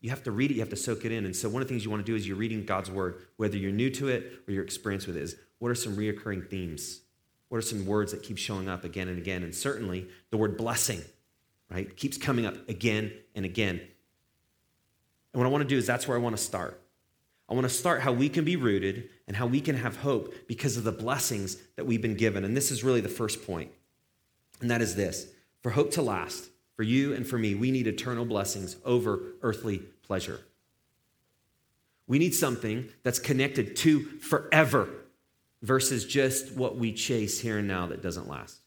You 0.00 0.10
have 0.10 0.22
to 0.24 0.30
read 0.30 0.50
it, 0.50 0.54
you 0.54 0.60
have 0.60 0.70
to 0.70 0.76
soak 0.76 1.04
it 1.04 1.12
in. 1.12 1.24
And 1.24 1.34
so, 1.34 1.48
one 1.48 1.60
of 1.60 1.68
the 1.68 1.74
things 1.74 1.84
you 1.84 1.90
want 1.90 2.04
to 2.04 2.10
do 2.10 2.16
is 2.16 2.26
you're 2.26 2.36
reading 2.36 2.64
God's 2.64 2.90
word, 2.90 3.26
whether 3.36 3.56
you're 3.56 3.72
new 3.72 3.90
to 3.90 4.08
it 4.08 4.42
or 4.46 4.52
your 4.52 4.62
experience 4.62 5.06
with 5.06 5.16
it, 5.16 5.22
is 5.22 5.36
what 5.58 5.70
are 5.70 5.74
some 5.74 5.96
reoccurring 5.96 6.48
themes? 6.48 7.00
What 7.48 7.58
are 7.58 7.62
some 7.62 7.86
words 7.86 8.12
that 8.12 8.22
keep 8.22 8.38
showing 8.38 8.68
up 8.68 8.84
again 8.84 9.08
and 9.08 9.18
again? 9.18 9.42
And 9.42 9.54
certainly 9.54 10.06
the 10.30 10.36
word 10.36 10.56
blessing, 10.56 11.02
right, 11.70 11.96
keeps 11.96 12.16
coming 12.16 12.46
up 12.46 12.68
again 12.68 13.12
and 13.34 13.44
again. 13.44 13.80
And 15.32 15.40
what 15.40 15.46
I 15.46 15.50
want 15.50 15.62
to 15.62 15.68
do 15.68 15.76
is 15.76 15.86
that's 15.86 16.06
where 16.06 16.16
I 16.16 16.20
want 16.20 16.36
to 16.36 16.42
start. 16.42 16.80
I 17.48 17.54
want 17.54 17.64
to 17.64 17.74
start 17.74 18.02
how 18.02 18.12
we 18.12 18.28
can 18.28 18.44
be 18.44 18.56
rooted 18.56 19.08
and 19.26 19.34
how 19.34 19.46
we 19.46 19.60
can 19.60 19.76
have 19.76 19.96
hope 19.96 20.34
because 20.46 20.76
of 20.76 20.84
the 20.84 20.92
blessings 20.92 21.56
that 21.76 21.86
we've 21.86 22.02
been 22.02 22.16
given. 22.16 22.44
And 22.44 22.56
this 22.56 22.70
is 22.70 22.84
really 22.84 23.00
the 23.00 23.08
first 23.08 23.46
point, 23.46 23.70
and 24.60 24.70
that 24.70 24.82
is 24.82 24.94
this 24.94 25.28
for 25.62 25.70
hope 25.70 25.90
to 25.92 26.02
last, 26.02 26.50
for 26.78 26.84
you 26.84 27.12
and 27.12 27.26
for 27.26 27.36
me, 27.36 27.56
we 27.56 27.72
need 27.72 27.88
eternal 27.88 28.24
blessings 28.24 28.76
over 28.84 29.18
earthly 29.42 29.78
pleasure. 30.06 30.38
We 32.06 32.20
need 32.20 32.36
something 32.36 32.88
that's 33.02 33.18
connected 33.18 33.74
to 33.78 34.04
forever 34.20 34.88
versus 35.60 36.04
just 36.04 36.54
what 36.54 36.76
we 36.76 36.92
chase 36.92 37.40
here 37.40 37.58
and 37.58 37.66
now 37.66 37.88
that 37.88 38.00
doesn't 38.00 38.28
last. 38.28 38.60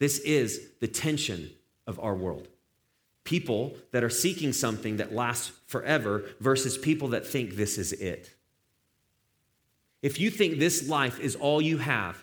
This 0.00 0.18
is 0.18 0.70
the 0.80 0.88
tension 0.88 1.50
of 1.86 2.00
our 2.00 2.16
world. 2.16 2.48
People 3.22 3.76
that 3.92 4.02
are 4.02 4.10
seeking 4.10 4.52
something 4.52 4.96
that 4.96 5.14
lasts 5.14 5.52
forever 5.68 6.24
versus 6.40 6.76
people 6.76 7.06
that 7.10 7.24
think 7.24 7.54
this 7.54 7.78
is 7.78 7.92
it. 7.92 8.34
If 10.02 10.18
you 10.18 10.30
think 10.30 10.58
this 10.58 10.88
life 10.88 11.20
is 11.20 11.36
all 11.36 11.62
you 11.62 11.78
have 11.78 12.20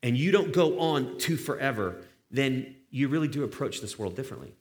and 0.00 0.16
you 0.16 0.30
don't 0.30 0.52
go 0.52 0.78
on 0.78 1.18
to 1.18 1.36
forever, 1.36 2.04
then 2.30 2.76
you 2.90 3.08
really 3.08 3.28
do 3.28 3.44
approach 3.44 3.80
this 3.80 3.98
world 3.98 4.16
differently. 4.16 4.52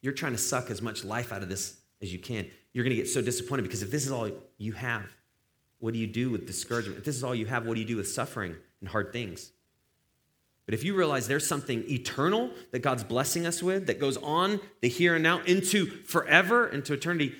You're 0.00 0.12
trying 0.12 0.32
to 0.32 0.38
suck 0.38 0.70
as 0.70 0.82
much 0.82 1.04
life 1.04 1.32
out 1.32 1.42
of 1.42 1.48
this 1.48 1.76
as 2.02 2.12
you 2.12 2.18
can. 2.18 2.46
You're 2.72 2.84
going 2.84 2.96
to 2.96 3.02
get 3.02 3.08
so 3.08 3.22
disappointed 3.22 3.62
because 3.62 3.82
if 3.82 3.90
this 3.90 4.04
is 4.04 4.12
all 4.12 4.30
you 4.58 4.72
have, 4.72 5.04
what 5.80 5.92
do 5.92 5.98
you 5.98 6.06
do 6.06 6.30
with 6.30 6.46
discouragement? 6.46 6.98
If 6.98 7.04
this 7.04 7.16
is 7.16 7.24
all 7.24 7.34
you 7.34 7.46
have, 7.46 7.66
what 7.66 7.74
do 7.74 7.80
you 7.80 7.86
do 7.86 7.96
with 7.96 8.08
suffering 8.08 8.56
and 8.80 8.88
hard 8.88 9.12
things? 9.12 9.52
But 10.66 10.74
if 10.74 10.84
you 10.84 10.94
realize 10.94 11.26
there's 11.26 11.46
something 11.46 11.84
eternal 11.88 12.50
that 12.72 12.80
God's 12.80 13.02
blessing 13.02 13.46
us 13.46 13.62
with 13.62 13.86
that 13.86 13.98
goes 13.98 14.18
on 14.18 14.60
the 14.82 14.88
here 14.88 15.14
and 15.14 15.22
now 15.22 15.40
into 15.44 15.86
forever, 15.86 16.68
into 16.68 16.92
eternity, 16.92 17.34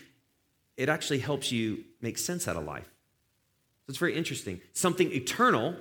it 0.76 0.88
actually 0.88 1.18
helps 1.18 1.52
you 1.52 1.84
make 2.00 2.16
sense 2.16 2.48
out 2.48 2.56
of 2.56 2.64
life. 2.64 2.86
So 2.86 3.90
it's 3.90 3.98
very 3.98 4.16
interesting. 4.16 4.60
Something 4.72 5.12
eternal 5.12 5.76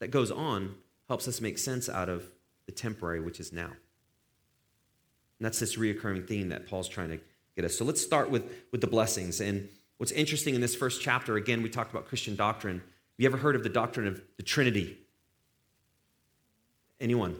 that 0.00 0.08
goes 0.08 0.30
on 0.30 0.74
helps 1.08 1.26
us 1.26 1.40
make 1.40 1.56
sense 1.56 1.88
out 1.88 2.08
of 2.08 2.30
the 2.70 2.76
temporary, 2.76 3.20
which 3.20 3.40
is 3.40 3.52
now. 3.52 3.66
And 3.66 5.46
that's 5.46 5.58
this 5.58 5.76
reoccurring 5.76 6.28
theme 6.28 6.50
that 6.50 6.68
Paul's 6.68 6.88
trying 6.88 7.08
to 7.08 7.18
get 7.56 7.64
us. 7.64 7.76
So 7.76 7.84
let's 7.84 8.00
start 8.00 8.30
with, 8.30 8.44
with 8.70 8.80
the 8.80 8.86
blessings. 8.86 9.40
And 9.40 9.68
what's 9.98 10.12
interesting 10.12 10.54
in 10.54 10.60
this 10.60 10.76
first 10.76 11.02
chapter, 11.02 11.36
again, 11.36 11.62
we 11.62 11.68
talked 11.68 11.90
about 11.90 12.06
Christian 12.06 12.36
doctrine. 12.36 12.76
Have 12.76 12.84
you 13.18 13.26
ever 13.26 13.38
heard 13.38 13.56
of 13.56 13.64
the 13.64 13.68
doctrine 13.68 14.06
of 14.06 14.22
the 14.36 14.44
Trinity? 14.44 14.98
Anyone? 17.00 17.36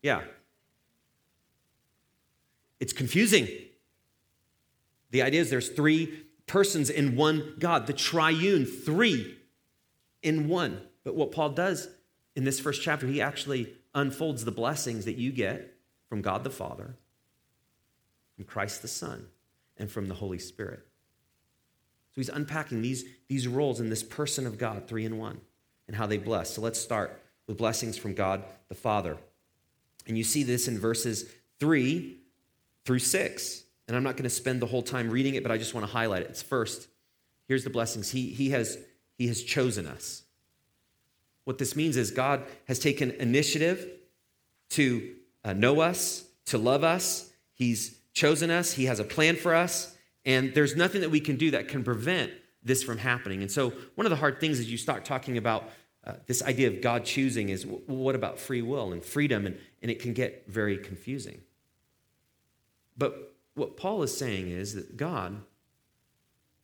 Yeah. 0.00 0.22
It's 2.80 2.94
confusing. 2.94 3.48
The 5.10 5.20
idea 5.22 5.42
is 5.42 5.50
there's 5.50 5.68
three 5.68 6.24
persons 6.46 6.88
in 6.88 7.16
one 7.16 7.56
God, 7.58 7.86
the 7.86 7.92
triune, 7.92 8.64
three 8.64 9.36
in 10.22 10.48
one. 10.48 10.80
But 11.04 11.16
what 11.16 11.32
Paul 11.32 11.50
does 11.50 11.88
in 12.34 12.44
this 12.44 12.60
first 12.60 12.80
chapter, 12.80 13.06
he 13.06 13.20
actually 13.20 13.74
unfolds 13.94 14.44
the 14.44 14.52
blessings 14.52 15.04
that 15.04 15.16
you 15.16 15.32
get 15.32 15.76
from 16.08 16.22
God 16.22 16.44
the 16.44 16.50
Father, 16.50 16.96
from 18.36 18.44
Christ 18.44 18.82
the 18.82 18.88
Son, 18.88 19.26
and 19.76 19.90
from 19.90 20.08
the 20.08 20.14
Holy 20.14 20.38
Spirit. 20.38 20.80
So 22.14 22.20
he's 22.20 22.28
unpacking 22.28 22.82
these, 22.82 23.04
these 23.28 23.48
roles 23.48 23.80
in 23.80 23.88
this 23.88 24.02
person 24.02 24.46
of 24.46 24.58
God, 24.58 24.86
three 24.86 25.04
in 25.04 25.18
one, 25.18 25.40
and 25.86 25.96
how 25.96 26.06
they 26.06 26.18
bless. 26.18 26.50
So 26.50 26.60
let's 26.60 26.78
start 26.78 27.22
with 27.46 27.56
blessings 27.56 27.96
from 27.96 28.14
God 28.14 28.44
the 28.68 28.74
Father. 28.74 29.16
And 30.06 30.18
you 30.18 30.24
see 30.24 30.42
this 30.42 30.68
in 30.68 30.78
verses 30.78 31.30
three 31.58 32.18
through 32.84 32.98
six. 32.98 33.62
And 33.88 33.96
I'm 33.96 34.02
not 34.02 34.16
going 34.16 34.24
to 34.24 34.30
spend 34.30 34.60
the 34.60 34.66
whole 34.66 34.82
time 34.82 35.10
reading 35.10 35.34
it, 35.34 35.42
but 35.42 35.52
I 35.52 35.58
just 35.58 35.74
want 35.74 35.86
to 35.86 35.92
highlight 35.92 36.22
it. 36.22 36.30
It's 36.30 36.42
first, 36.42 36.88
here's 37.48 37.64
the 37.64 37.70
blessings. 37.70 38.10
He, 38.10 38.28
he, 38.28 38.50
has, 38.50 38.78
he 39.16 39.26
has 39.28 39.42
chosen 39.42 39.86
us. 39.86 40.21
What 41.44 41.58
this 41.58 41.74
means 41.74 41.96
is 41.96 42.10
God 42.10 42.44
has 42.66 42.78
taken 42.78 43.10
initiative 43.12 43.88
to 44.70 45.14
uh, 45.44 45.52
know 45.52 45.80
us, 45.80 46.24
to 46.46 46.58
love 46.58 46.84
us. 46.84 47.30
He's 47.54 47.98
chosen 48.12 48.50
us, 48.50 48.72
He 48.72 48.84
has 48.84 49.00
a 49.00 49.04
plan 49.04 49.36
for 49.36 49.54
us, 49.54 49.96
and 50.24 50.54
there's 50.54 50.76
nothing 50.76 51.00
that 51.00 51.10
we 51.10 51.20
can 51.20 51.36
do 51.36 51.50
that 51.52 51.68
can 51.68 51.82
prevent 51.82 52.30
this 52.62 52.82
from 52.82 52.98
happening. 52.98 53.42
And 53.42 53.50
so, 53.50 53.72
one 53.94 54.06
of 54.06 54.10
the 54.10 54.16
hard 54.16 54.40
things 54.40 54.60
as 54.60 54.70
you 54.70 54.78
start 54.78 55.04
talking 55.04 55.36
about 55.36 55.70
uh, 56.04 56.14
this 56.26 56.42
idea 56.42 56.68
of 56.68 56.80
God 56.80 57.04
choosing 57.04 57.48
is 57.48 57.64
what 57.66 58.14
about 58.14 58.38
free 58.38 58.62
will 58.62 58.92
and 58.92 59.04
freedom? 59.04 59.46
And, 59.46 59.58
and 59.82 59.90
it 59.90 60.00
can 60.00 60.12
get 60.12 60.44
very 60.48 60.78
confusing. 60.78 61.40
But 62.96 63.34
what 63.54 63.76
Paul 63.76 64.02
is 64.02 64.16
saying 64.16 64.48
is 64.48 64.74
that 64.74 64.96
God, 64.96 65.40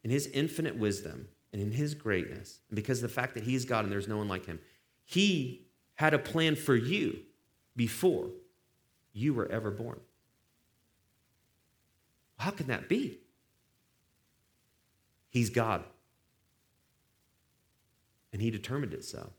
in 0.02 0.10
his 0.10 0.26
infinite 0.28 0.76
wisdom 0.76 1.28
and 1.52 1.62
in 1.62 1.72
his 1.72 1.94
greatness, 1.94 2.60
and 2.68 2.76
because 2.76 2.98
of 3.02 3.08
the 3.08 3.14
fact 3.14 3.34
that 3.34 3.44
he's 3.44 3.64
God 3.64 3.84
and 3.84 3.92
there's 3.92 4.08
no 4.08 4.18
one 4.18 4.28
like 4.28 4.46
him, 4.46 4.58
he 5.08 5.62
had 5.94 6.12
a 6.12 6.18
plan 6.18 6.54
for 6.54 6.76
you 6.76 7.20
before 7.74 8.26
you 9.14 9.32
were 9.32 9.50
ever 9.50 9.70
born. 9.70 9.98
How 12.36 12.50
can 12.50 12.66
that 12.66 12.90
be? 12.90 13.18
He's 15.30 15.48
God. 15.48 15.82
And 18.34 18.42
he 18.42 18.50
determined 18.50 18.92
it 18.92 19.02
so. 19.02 19.30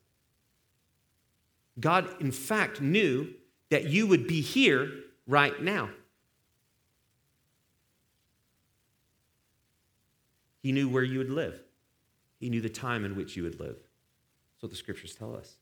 God, 1.80 2.10
in 2.20 2.32
fact, 2.32 2.82
knew 2.82 3.28
that 3.70 3.86
you 3.86 4.08
would 4.08 4.28
be 4.28 4.42
here 4.42 4.90
right 5.28 5.62
now. 5.62 5.92
He 10.64 10.72
knew 10.72 10.90
where 10.90 11.04
you 11.04 11.20
would 11.20 11.30
live. 11.30 11.62
He 12.40 12.50
knew 12.50 12.60
the 12.60 12.70
time 12.70 13.06
in 13.06 13.16
which 13.16 13.38
you 13.38 13.44
would 13.44 13.60
live. 13.60 13.78
That's 14.56 14.64
what 14.64 14.72
the 14.72 14.78
scriptures 14.78 15.14
tell 15.14 15.36
us. 15.36 15.59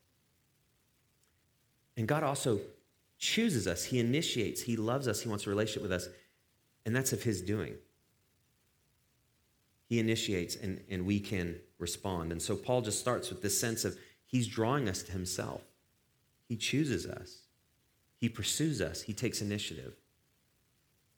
And 1.98 2.06
God 2.06 2.22
also 2.22 2.60
chooses 3.18 3.66
us, 3.66 3.84
He 3.84 3.98
initiates, 3.98 4.62
He 4.62 4.76
loves 4.76 5.08
us, 5.08 5.20
He 5.20 5.28
wants 5.28 5.46
a 5.46 5.50
relationship 5.50 5.82
with 5.82 5.92
us, 5.92 6.08
and 6.86 6.94
that's 6.94 7.12
of 7.12 7.24
His 7.24 7.42
doing. 7.42 7.74
He 9.88 9.98
initiates, 9.98 10.54
and, 10.54 10.80
and 10.88 11.04
we 11.04 11.18
can 11.18 11.56
respond. 11.78 12.30
And 12.30 12.40
so 12.40 12.54
Paul 12.54 12.82
just 12.82 13.00
starts 13.00 13.30
with 13.30 13.42
this 13.42 13.58
sense 13.58 13.84
of 13.84 13.98
He's 14.26 14.46
drawing 14.46 14.88
us 14.88 15.02
to 15.02 15.12
Himself. 15.12 15.62
He 16.48 16.56
chooses 16.56 17.04
us, 17.04 17.40
He 18.20 18.28
pursues 18.28 18.80
us, 18.80 19.02
He 19.02 19.12
takes 19.12 19.42
initiative. 19.42 19.94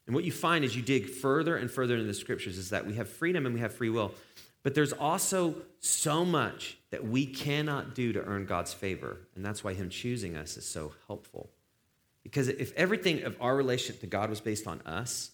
And 0.06 0.14
what 0.14 0.24
you 0.24 0.32
find 0.32 0.64
as 0.64 0.74
you 0.74 0.80
dig 0.80 1.10
further 1.10 1.56
and 1.56 1.70
further 1.70 1.94
into 1.94 2.06
the 2.06 2.14
scriptures 2.14 2.56
is 2.56 2.70
that 2.70 2.86
we 2.86 2.94
have 2.94 3.08
freedom 3.08 3.44
and 3.44 3.54
we 3.54 3.60
have 3.60 3.74
free 3.74 3.90
will. 3.90 4.14
But 4.62 4.74
there's 4.74 4.94
also 4.94 5.56
so 5.78 6.24
much 6.24 6.78
that 6.90 7.06
we 7.06 7.26
cannot 7.26 7.94
do 7.94 8.12
to 8.12 8.22
earn 8.22 8.46
God's 8.46 8.72
favor. 8.72 9.18
And 9.34 9.44
that's 9.44 9.62
why 9.62 9.74
Him 9.74 9.88
choosing 9.88 10.36
us 10.36 10.56
is 10.56 10.66
so 10.66 10.92
helpful. 11.06 11.50
Because 12.22 12.48
if 12.48 12.72
everything 12.74 13.22
of 13.22 13.36
our 13.40 13.56
relationship 13.56 14.00
to 14.00 14.06
God 14.06 14.28
was 14.28 14.40
based 14.40 14.66
on 14.66 14.80
us, 14.82 15.30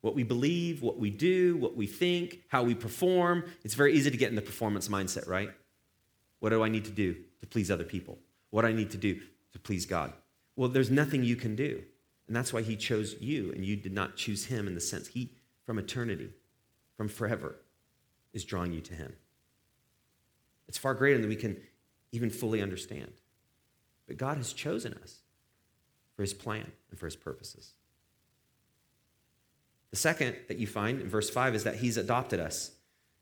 what 0.00 0.14
we 0.14 0.22
believe, 0.22 0.80
what 0.80 0.98
we 0.98 1.10
do, 1.10 1.56
what 1.56 1.76
we 1.76 1.86
think, 1.86 2.40
how 2.48 2.62
we 2.62 2.74
perform, 2.74 3.44
it's 3.64 3.74
very 3.74 3.94
easy 3.94 4.10
to 4.10 4.16
get 4.16 4.30
in 4.30 4.36
the 4.36 4.42
performance 4.42 4.88
mindset, 4.88 5.28
right? 5.28 5.50
What 6.38 6.50
do 6.50 6.62
I 6.62 6.68
need 6.68 6.84
to 6.84 6.90
do 6.90 7.16
to 7.40 7.46
please 7.46 7.70
other 7.70 7.84
people? 7.84 8.18
What 8.50 8.62
do 8.62 8.68
I 8.68 8.72
need 8.72 8.90
to 8.92 8.96
do 8.96 9.20
to 9.52 9.58
please 9.58 9.86
God? 9.86 10.12
Well, 10.54 10.68
there's 10.68 10.90
nothing 10.90 11.24
you 11.24 11.36
can 11.36 11.56
do. 11.56 11.82
And 12.28 12.36
that's 12.36 12.52
why 12.52 12.62
He 12.62 12.76
chose 12.76 13.16
you, 13.20 13.52
and 13.52 13.64
you 13.64 13.74
did 13.74 13.92
not 13.92 14.16
choose 14.16 14.44
Him 14.46 14.66
in 14.66 14.74
the 14.74 14.80
sense 14.80 15.08
He, 15.08 15.32
from 15.64 15.78
eternity, 15.78 16.30
from 16.96 17.08
forever, 17.08 17.56
is 18.32 18.44
drawing 18.44 18.72
you 18.72 18.80
to 18.82 18.94
Him. 18.94 19.14
It's 20.68 20.78
far 20.78 20.94
greater 20.94 21.18
than 21.18 21.28
we 21.28 21.36
can 21.36 21.58
even 22.12 22.30
fully 22.30 22.62
understand. 22.62 23.12
But 24.06 24.16
God 24.16 24.36
has 24.36 24.52
chosen 24.52 24.94
us 25.02 25.18
for 26.14 26.22
His 26.22 26.34
plan 26.34 26.70
and 26.90 26.98
for 26.98 27.06
His 27.06 27.16
purposes. 27.16 27.72
The 29.90 29.96
second 29.96 30.36
that 30.48 30.58
you 30.58 30.66
find 30.66 31.00
in 31.00 31.08
verse 31.08 31.30
5 31.30 31.54
is 31.54 31.64
that 31.64 31.76
He's 31.76 31.96
adopted 31.96 32.40
us. 32.40 32.72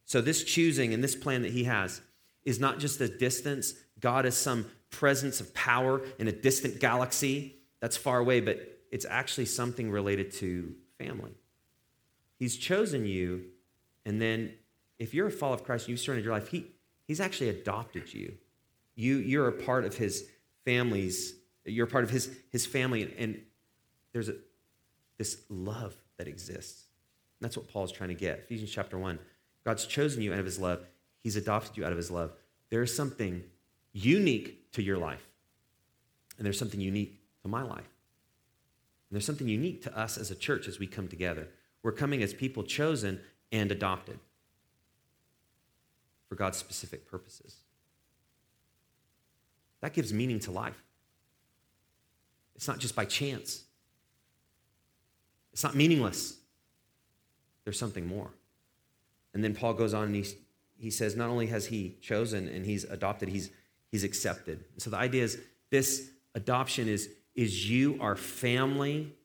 So, 0.04 0.20
this 0.20 0.44
choosing 0.44 0.94
and 0.94 1.02
this 1.02 1.14
plan 1.16 1.42
that 1.42 1.52
He 1.52 1.64
has 1.64 2.00
is 2.44 2.60
not 2.60 2.78
just 2.78 3.00
a 3.00 3.08
distance. 3.08 3.74
God 4.00 4.26
is 4.26 4.36
some 4.36 4.66
presence 4.90 5.40
of 5.40 5.52
power 5.54 6.02
in 6.18 6.28
a 6.28 6.32
distant 6.32 6.80
galaxy 6.80 7.56
that's 7.80 7.96
far 7.96 8.18
away, 8.18 8.40
but 8.40 8.80
it's 8.90 9.06
actually 9.08 9.46
something 9.46 9.90
related 9.90 10.30
to 10.32 10.74
family. 10.98 11.32
He's 12.38 12.56
chosen 12.56 13.04
you, 13.06 13.44
and 14.04 14.20
then 14.20 14.52
if 14.98 15.12
you're 15.12 15.26
a 15.26 15.30
follower 15.30 15.56
of 15.56 15.64
Christ, 15.64 15.88
you've 15.88 16.00
surrendered 16.00 16.24
your 16.24 16.34
life, 16.34 16.48
he, 16.48 16.66
He's 17.06 17.20
actually 17.20 17.50
adopted 17.50 18.12
you. 18.12 18.34
you. 18.94 19.18
You're 19.18 19.48
a 19.48 19.52
part 19.52 19.84
of 19.84 19.96
His 19.96 20.24
family's, 20.64 21.34
you're 21.64 21.86
a 21.86 21.90
part 21.90 22.04
of 22.04 22.10
His, 22.10 22.30
his 22.50 22.66
family, 22.66 23.14
and 23.18 23.40
there's 24.12 24.28
a, 24.28 24.34
this 25.18 25.42
love 25.48 25.94
that 26.18 26.28
exists. 26.28 26.84
And 27.38 27.44
that's 27.44 27.56
what 27.56 27.68
Paul's 27.68 27.92
trying 27.92 28.08
to 28.08 28.14
get. 28.14 28.40
Ephesians 28.40 28.70
chapter 28.70 28.98
1. 28.98 29.18
God's 29.64 29.86
chosen 29.86 30.22
you 30.22 30.32
out 30.32 30.38
of 30.38 30.44
His 30.44 30.58
love, 30.58 30.84
He's 31.22 31.36
adopted 31.36 31.76
you 31.76 31.84
out 31.84 31.92
of 31.92 31.98
His 31.98 32.10
love. 32.10 32.32
There 32.70 32.82
is 32.82 32.94
something 32.94 33.42
unique 33.92 34.72
to 34.72 34.82
your 34.82 34.98
life, 34.98 35.26
and 36.38 36.44
there's 36.44 36.58
something 36.58 36.80
unique 36.80 37.20
to 37.42 37.48
my 37.48 37.62
life. 37.62 37.88
And 39.08 39.14
there's 39.14 39.24
something 39.24 39.48
unique 39.48 39.82
to 39.82 39.96
us 39.96 40.18
as 40.18 40.32
a 40.32 40.34
church 40.34 40.66
as 40.66 40.80
we 40.80 40.86
come 40.88 41.06
together. 41.06 41.48
We're 41.82 41.92
coming 41.92 42.22
as 42.22 42.34
people 42.34 42.64
chosen 42.64 43.20
and 43.52 43.70
adopted 43.70 44.18
for 46.28 46.34
God's 46.34 46.56
specific 46.56 47.08
purposes. 47.08 47.56
That 49.80 49.92
gives 49.92 50.12
meaning 50.12 50.40
to 50.40 50.50
life. 50.50 50.82
It's 52.54 52.66
not 52.66 52.78
just 52.78 52.96
by 52.96 53.04
chance, 53.04 53.64
it's 55.52 55.62
not 55.64 55.74
meaningless. 55.74 56.36
There's 57.64 57.78
something 57.78 58.06
more. 58.06 58.30
And 59.34 59.42
then 59.42 59.52
Paul 59.52 59.74
goes 59.74 59.92
on 59.92 60.04
and 60.04 60.14
he, 60.14 60.24
he 60.78 60.88
says, 60.88 61.16
not 61.16 61.30
only 61.30 61.48
has 61.48 61.66
he 61.66 61.96
chosen 62.00 62.46
and 62.46 62.64
he's 62.64 62.84
adopted, 62.84 63.28
he's, 63.28 63.50
he's 63.90 64.04
accepted. 64.04 64.64
So 64.78 64.88
the 64.88 64.98
idea 64.98 65.24
is 65.24 65.40
this 65.70 66.10
adoption 66.36 66.86
is, 66.86 67.10
is 67.34 67.68
you 67.68 67.98
are 68.00 68.14
family 68.14 69.15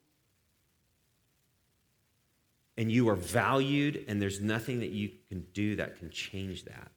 and 2.82 2.92
you 2.92 3.08
are 3.10 3.16
valued, 3.16 4.06
and 4.08 4.20
there's 4.20 4.42
nothing 4.42 4.80
that 4.80 4.90
you 4.90 5.12
can 5.30 5.46
do 5.54 5.76
that 5.76 6.00
can 6.00 6.10
change 6.10 6.66
that. 6.66 6.90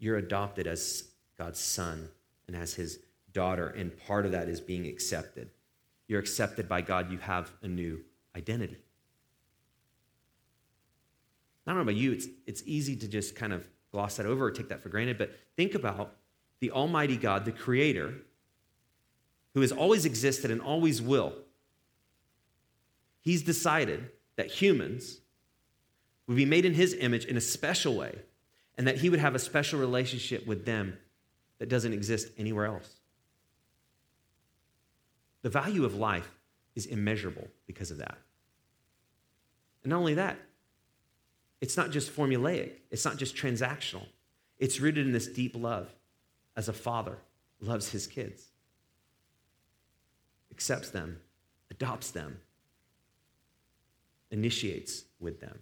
You're 0.00 0.16
adopted 0.16 0.66
as 0.66 1.04
God's 1.38 1.60
son 1.60 2.08
and 2.48 2.56
as 2.56 2.74
his 2.74 2.98
daughter, 3.32 3.68
and 3.68 3.96
part 4.08 4.26
of 4.26 4.32
that 4.32 4.48
is 4.48 4.60
being 4.60 4.88
accepted. 4.88 5.50
You're 6.08 6.18
accepted 6.18 6.68
by 6.68 6.80
God, 6.80 7.12
you 7.12 7.18
have 7.18 7.52
a 7.62 7.68
new 7.68 8.00
identity. 8.34 8.76
I 11.64 11.70
don't 11.70 11.76
know 11.76 11.82
about 11.82 11.94
you, 11.94 12.10
it's, 12.10 12.26
it's 12.48 12.64
easy 12.66 12.96
to 12.96 13.06
just 13.06 13.36
kind 13.36 13.52
of 13.52 13.64
gloss 13.92 14.16
that 14.16 14.26
over 14.26 14.46
or 14.46 14.50
take 14.50 14.70
that 14.70 14.82
for 14.82 14.88
granted, 14.88 15.16
but 15.16 15.30
think 15.56 15.76
about 15.76 16.16
the 16.58 16.72
Almighty 16.72 17.16
God, 17.16 17.44
the 17.44 17.52
Creator, 17.52 18.14
who 19.54 19.60
has 19.60 19.70
always 19.70 20.06
existed 20.06 20.50
and 20.50 20.60
always 20.60 21.00
will 21.00 21.34
he's 23.20 23.42
decided 23.42 24.10
that 24.36 24.46
humans 24.46 25.20
would 26.26 26.36
be 26.36 26.44
made 26.44 26.64
in 26.64 26.74
his 26.74 26.94
image 26.94 27.24
in 27.24 27.36
a 27.36 27.40
special 27.40 27.96
way 27.96 28.18
and 28.78 28.86
that 28.86 28.98
he 28.98 29.10
would 29.10 29.20
have 29.20 29.34
a 29.34 29.38
special 29.38 29.78
relationship 29.78 30.46
with 30.46 30.64
them 30.64 30.96
that 31.58 31.68
doesn't 31.68 31.92
exist 31.92 32.28
anywhere 32.38 32.66
else. 32.66 32.96
The 35.42 35.50
value 35.50 35.84
of 35.84 35.94
life 35.94 36.30
is 36.74 36.86
immeasurable 36.86 37.48
because 37.66 37.90
of 37.90 37.98
that. 37.98 38.16
And 39.82 39.90
not 39.90 39.98
only 39.98 40.14
that, 40.14 40.38
it's 41.60 41.76
not 41.76 41.90
just 41.90 42.14
formulaic, 42.14 42.72
it's 42.90 43.04
not 43.04 43.16
just 43.16 43.36
transactional. 43.36 44.06
It's 44.58 44.80
rooted 44.80 45.06
in 45.06 45.12
this 45.12 45.26
deep 45.26 45.56
love 45.56 45.92
as 46.56 46.68
a 46.68 46.72
father 46.72 47.18
loves 47.60 47.90
his 47.90 48.06
kids, 48.06 48.44
accepts 50.50 50.90
them, 50.90 51.20
adopts 51.70 52.10
them, 52.10 52.38
initiates 54.30 55.04
with 55.18 55.40
them. 55.40 55.58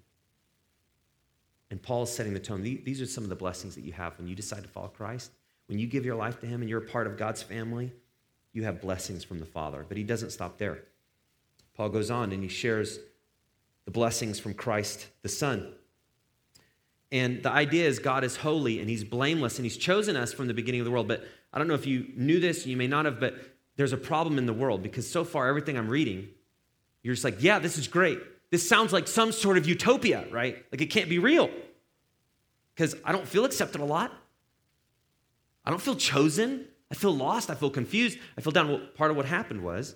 And 1.70 1.82
Paul 1.82 2.04
is 2.04 2.10
setting 2.10 2.32
the 2.32 2.40
tone. 2.40 2.62
These 2.62 3.00
are 3.00 3.06
some 3.06 3.24
of 3.24 3.30
the 3.30 3.36
blessings 3.36 3.74
that 3.74 3.82
you 3.84 3.92
have 3.92 4.16
when 4.18 4.26
you 4.26 4.34
decide 4.34 4.62
to 4.62 4.68
follow 4.68 4.88
Christ. 4.88 5.32
When 5.66 5.78
you 5.78 5.86
give 5.86 6.04
your 6.04 6.16
life 6.16 6.40
to 6.40 6.46
Him 6.46 6.62
and 6.62 6.70
you're 6.70 6.82
a 6.82 6.86
part 6.86 7.06
of 7.06 7.18
God's 7.18 7.42
family, 7.42 7.92
you 8.52 8.64
have 8.64 8.80
blessings 8.80 9.22
from 9.22 9.38
the 9.38 9.46
Father. 9.46 9.84
But 9.86 9.98
He 9.98 10.02
doesn't 10.02 10.30
stop 10.30 10.56
there. 10.56 10.78
Paul 11.76 11.90
goes 11.90 12.10
on 12.10 12.32
and 12.32 12.42
he 12.42 12.48
shares 12.48 12.98
the 13.84 13.90
blessings 13.90 14.40
from 14.40 14.54
Christ 14.54 15.06
the 15.22 15.28
Son. 15.28 15.72
And 17.12 17.42
the 17.42 17.50
idea 17.50 17.86
is 17.86 17.98
God 17.98 18.24
is 18.24 18.36
holy 18.36 18.80
and 18.80 18.88
He's 18.88 19.04
blameless 19.04 19.58
and 19.58 19.64
He's 19.64 19.76
chosen 19.76 20.16
us 20.16 20.32
from 20.32 20.48
the 20.48 20.54
beginning 20.54 20.80
of 20.80 20.86
the 20.86 20.90
world. 20.90 21.06
But 21.06 21.24
I 21.52 21.58
don't 21.58 21.68
know 21.68 21.74
if 21.74 21.86
you 21.86 22.06
knew 22.16 22.40
this, 22.40 22.66
you 22.66 22.76
may 22.76 22.86
not 22.86 23.04
have, 23.04 23.20
but 23.20 23.36
there's 23.76 23.92
a 23.92 23.98
problem 23.98 24.38
in 24.38 24.46
the 24.46 24.52
world 24.52 24.82
because 24.82 25.08
so 25.08 25.22
far, 25.22 25.46
everything 25.48 25.78
I'm 25.78 25.88
reading, 25.88 26.28
you're 27.02 27.14
just 27.14 27.24
like, 27.24 27.42
yeah, 27.42 27.58
this 27.58 27.78
is 27.78 27.86
great 27.86 28.18
this 28.50 28.66
sounds 28.68 28.92
like 28.92 29.06
some 29.08 29.32
sort 29.32 29.58
of 29.58 29.66
utopia, 29.66 30.26
right? 30.30 30.64
Like 30.72 30.80
it 30.80 30.86
can't 30.86 31.08
be 31.08 31.18
real. 31.18 31.50
Because 32.74 32.94
I 33.04 33.12
don't 33.12 33.26
feel 33.26 33.44
accepted 33.44 33.80
a 33.80 33.84
lot. 33.84 34.12
I 35.64 35.70
don't 35.70 35.82
feel 35.82 35.96
chosen. 35.96 36.66
I 36.90 36.94
feel 36.94 37.14
lost. 37.14 37.50
I 37.50 37.54
feel 37.54 37.70
confused. 37.70 38.18
I 38.36 38.40
feel 38.40 38.52
down. 38.52 38.68
Well, 38.68 38.80
part 38.94 39.10
of 39.10 39.16
what 39.16 39.26
happened 39.26 39.62
was 39.62 39.94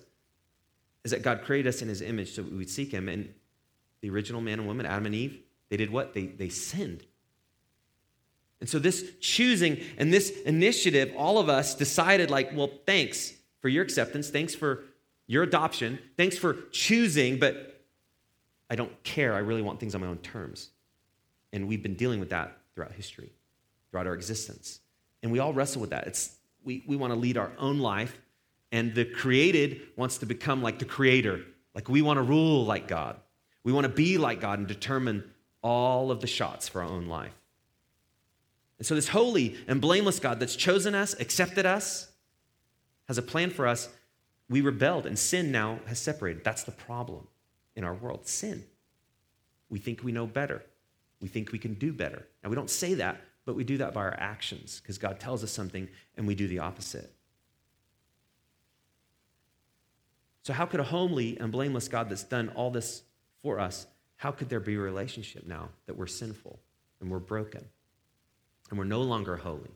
is 1.03 1.11
that 1.11 1.23
God 1.23 1.41
created 1.43 1.67
us 1.69 1.81
in 1.81 1.87
his 1.87 2.01
image 2.01 2.33
so 2.35 2.43
we 2.43 2.57
would 2.57 2.69
seek 2.69 2.91
him. 2.91 3.09
And 3.09 3.33
the 4.01 4.09
original 4.09 4.41
man 4.41 4.59
and 4.59 4.67
woman, 4.67 4.85
Adam 4.85 5.05
and 5.05 5.15
Eve, 5.15 5.39
they 5.69 5.77
did 5.77 5.89
what? 5.89 6.13
They, 6.13 6.27
they 6.27 6.49
sinned. 6.49 7.03
And 8.59 8.69
so 8.69 8.79
this 8.79 9.11
choosing 9.19 9.81
and 9.97 10.13
this 10.13 10.29
initiative, 10.45 11.13
all 11.17 11.39
of 11.39 11.49
us 11.49 11.75
decided, 11.75 12.29
like, 12.29 12.55
well, 12.55 12.69
thanks 12.85 13.33
for 13.59 13.67
your 13.67 13.83
acceptance. 13.83 14.29
Thanks 14.29 14.55
for 14.55 14.83
your 15.27 15.43
adoption. 15.43 15.99
Thanks 16.15 16.37
for 16.37 16.53
choosing, 16.71 17.39
but 17.39 17.72
I 18.73 18.75
don't 18.75 19.03
care. 19.03 19.35
I 19.35 19.37
really 19.37 19.61
want 19.61 19.79
things 19.79 19.93
on 19.93 20.01
my 20.01 20.07
own 20.07 20.17
terms. 20.17 20.71
And 21.51 21.67
we've 21.67 21.83
been 21.83 21.93
dealing 21.93 22.19
with 22.19 22.31
that 22.31 22.57
throughout 22.73 22.91
history, 22.93 23.31
throughout 23.91 24.07
our 24.07 24.15
existence. 24.15 24.79
And 25.21 25.31
we 25.31 25.37
all 25.37 25.53
wrestle 25.53 25.79
with 25.79 25.91
that. 25.91 26.07
It's, 26.07 26.37
we, 26.63 26.83
we 26.87 26.95
want 26.95 27.13
to 27.13 27.19
lead 27.19 27.37
our 27.37 27.51
own 27.59 27.77
life, 27.77 28.19
and 28.71 28.95
the 28.95 29.05
created 29.05 29.81
wants 29.95 30.17
to 30.17 30.25
become 30.25 30.63
like 30.63 30.79
the 30.79 30.85
creator. 30.85 31.41
Like 31.75 31.87
we 31.87 32.01
want 32.01 32.17
to 32.17 32.23
rule 32.23 32.65
like 32.65 32.87
God. 32.87 33.17
We 33.63 33.71
want 33.71 33.83
to 33.83 33.93
be 33.93 34.17
like 34.17 34.41
God 34.41 34.57
and 34.57 34.67
determine 34.67 35.23
all 35.61 36.09
of 36.09 36.19
the 36.19 36.25
shots 36.25 36.67
for 36.67 36.81
our 36.81 36.89
own 36.89 37.05
life. 37.05 37.35
And 38.79 38.87
so, 38.87 38.95
this 38.95 39.09
holy 39.09 39.55
and 39.67 39.81
blameless 39.81 40.19
God 40.19 40.39
that's 40.39 40.55
chosen 40.55 40.95
us, 40.95 41.13
accepted 41.19 41.67
us, 41.67 42.11
has 43.07 43.19
a 43.19 43.21
plan 43.21 43.51
for 43.51 43.67
us. 43.67 43.87
We 44.49 44.61
rebelled, 44.61 45.05
and 45.05 45.17
sin 45.19 45.51
now 45.51 45.77
has 45.85 45.99
separated. 45.99 46.43
That's 46.43 46.63
the 46.63 46.71
problem 46.71 47.27
in 47.75 47.83
our 47.83 47.93
world 47.93 48.27
sin. 48.27 48.63
We 49.69 49.79
think 49.79 50.03
we 50.03 50.11
know 50.11 50.27
better. 50.27 50.63
We 51.19 51.27
think 51.27 51.51
we 51.51 51.59
can 51.59 51.73
do 51.73 51.93
better. 51.93 52.27
Now, 52.43 52.49
we 52.49 52.55
don't 52.55 52.69
say 52.69 52.95
that, 52.95 53.21
but 53.45 53.55
we 53.55 53.63
do 53.63 53.77
that 53.77 53.93
by 53.93 54.01
our 54.01 54.15
actions 54.17 54.79
because 54.81 54.97
God 54.97 55.19
tells 55.19 55.43
us 55.43 55.51
something 55.51 55.87
and 56.17 56.27
we 56.27 56.35
do 56.35 56.47
the 56.47 56.59
opposite. 56.59 57.13
So, 60.43 60.53
how 60.53 60.65
could 60.65 60.81
a 60.81 60.83
homely 60.83 61.37
and 61.39 61.51
blameless 61.51 61.87
God 61.87 62.09
that's 62.09 62.23
done 62.23 62.49
all 62.49 62.69
this 62.69 63.03
for 63.41 63.59
us, 63.59 63.87
how 64.17 64.31
could 64.31 64.49
there 64.49 64.59
be 64.59 64.75
a 64.75 64.79
relationship 64.79 65.45
now 65.45 65.69
that 65.85 65.97
we're 65.97 66.07
sinful 66.07 66.59
and 67.01 67.09
we're 67.09 67.19
broken 67.19 67.65
and 68.69 68.79
we're 68.79 68.85
no 68.85 69.01
longer 69.01 69.37
holy? 69.37 69.71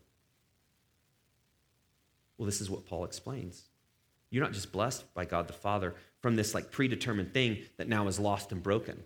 Well, 2.37 2.45
this 2.45 2.61
is 2.61 2.69
what 2.69 2.85
Paul 2.85 3.03
explains. 3.03 3.63
You're 4.29 4.43
not 4.43 4.53
just 4.53 4.71
blessed 4.71 5.13
by 5.13 5.25
God 5.25 5.47
the 5.47 5.53
Father 5.53 5.95
from 6.21 6.35
this 6.35 6.53
like 6.53 6.71
predetermined 6.71 7.33
thing 7.33 7.59
that 7.77 7.87
now 7.87 8.07
is 8.07 8.19
lost 8.19 8.51
and 8.51 8.61
broken. 8.63 9.03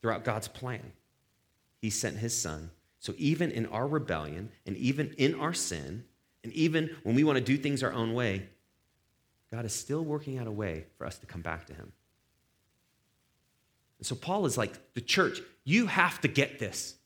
Throughout 0.00 0.24
God's 0.24 0.48
plan, 0.48 0.92
He 1.80 1.90
sent 1.90 2.16
His 2.16 2.36
Son. 2.36 2.70
So 3.00 3.14
even 3.18 3.50
in 3.50 3.66
our 3.66 3.86
rebellion 3.86 4.50
and 4.66 4.76
even 4.76 5.14
in 5.18 5.34
our 5.34 5.54
sin, 5.54 6.04
and 6.44 6.52
even 6.52 6.90
when 7.02 7.14
we 7.14 7.24
want 7.24 7.38
to 7.38 7.44
do 7.44 7.56
things 7.56 7.82
our 7.82 7.92
own 7.92 8.14
way, 8.14 8.48
God 9.50 9.64
is 9.64 9.72
still 9.72 10.04
working 10.04 10.38
out 10.38 10.46
a 10.46 10.52
way 10.52 10.86
for 10.96 11.06
us 11.06 11.18
to 11.18 11.26
come 11.26 11.42
back 11.42 11.66
to 11.66 11.74
Him. 11.74 11.92
And 13.98 14.06
so 14.06 14.14
Paul 14.14 14.46
is 14.46 14.58
like, 14.58 14.94
the 14.94 15.00
church, 15.00 15.40
you 15.64 15.86
have 15.86 16.20
to 16.20 16.28
get 16.28 16.58
this. 16.58 16.96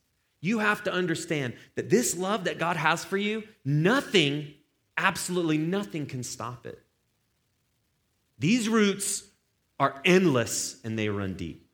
You 0.40 0.58
have 0.58 0.84
to 0.84 0.92
understand 0.92 1.54
that 1.74 1.90
this 1.90 2.16
love 2.16 2.44
that 2.44 2.58
God 2.58 2.76
has 2.76 3.04
for 3.04 3.16
you, 3.16 3.44
nothing, 3.64 4.54
absolutely 4.96 5.58
nothing 5.58 6.06
can 6.06 6.22
stop 6.22 6.66
it. 6.66 6.82
These 8.40 8.68
roots 8.68 9.22
are 9.78 10.00
endless 10.04 10.80
and 10.82 10.98
they 10.98 11.08
run 11.08 11.34
deep. 11.34 11.68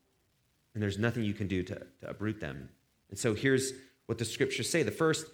And 0.74 0.82
there's 0.82 0.98
nothing 0.98 1.22
you 1.22 1.32
can 1.32 1.46
do 1.46 1.62
to, 1.62 1.74
to 1.74 2.10
uproot 2.10 2.40
them. 2.40 2.68
And 3.08 3.18
so 3.18 3.34
here's 3.34 3.72
what 4.06 4.18
the 4.18 4.24
scriptures 4.24 4.68
say. 4.68 4.82
The 4.82 4.90
first, 4.90 5.26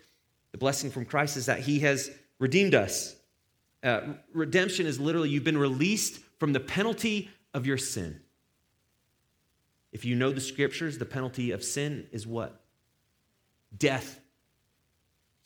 the 0.52 0.58
blessing 0.58 0.90
from 0.90 1.04
Christ 1.04 1.36
is 1.36 1.46
that 1.46 1.60
he 1.60 1.80
has 1.80 2.10
redeemed 2.38 2.74
us. 2.74 3.16
Uh, 3.82 4.00
redemption 4.32 4.86
is 4.86 5.00
literally 5.00 5.30
you've 5.30 5.42
been 5.42 5.58
released 5.58 6.20
from 6.38 6.52
the 6.52 6.60
penalty 6.60 7.30
of 7.52 7.66
your 7.66 7.78
sin. 7.78 8.20
If 9.90 10.04
you 10.04 10.14
know 10.14 10.30
the 10.30 10.40
scriptures, 10.40 10.98
the 10.98 11.04
penalty 11.04 11.50
of 11.50 11.64
sin 11.64 12.06
is 12.12 12.26
what? 12.26 12.60
Death. 13.76 14.20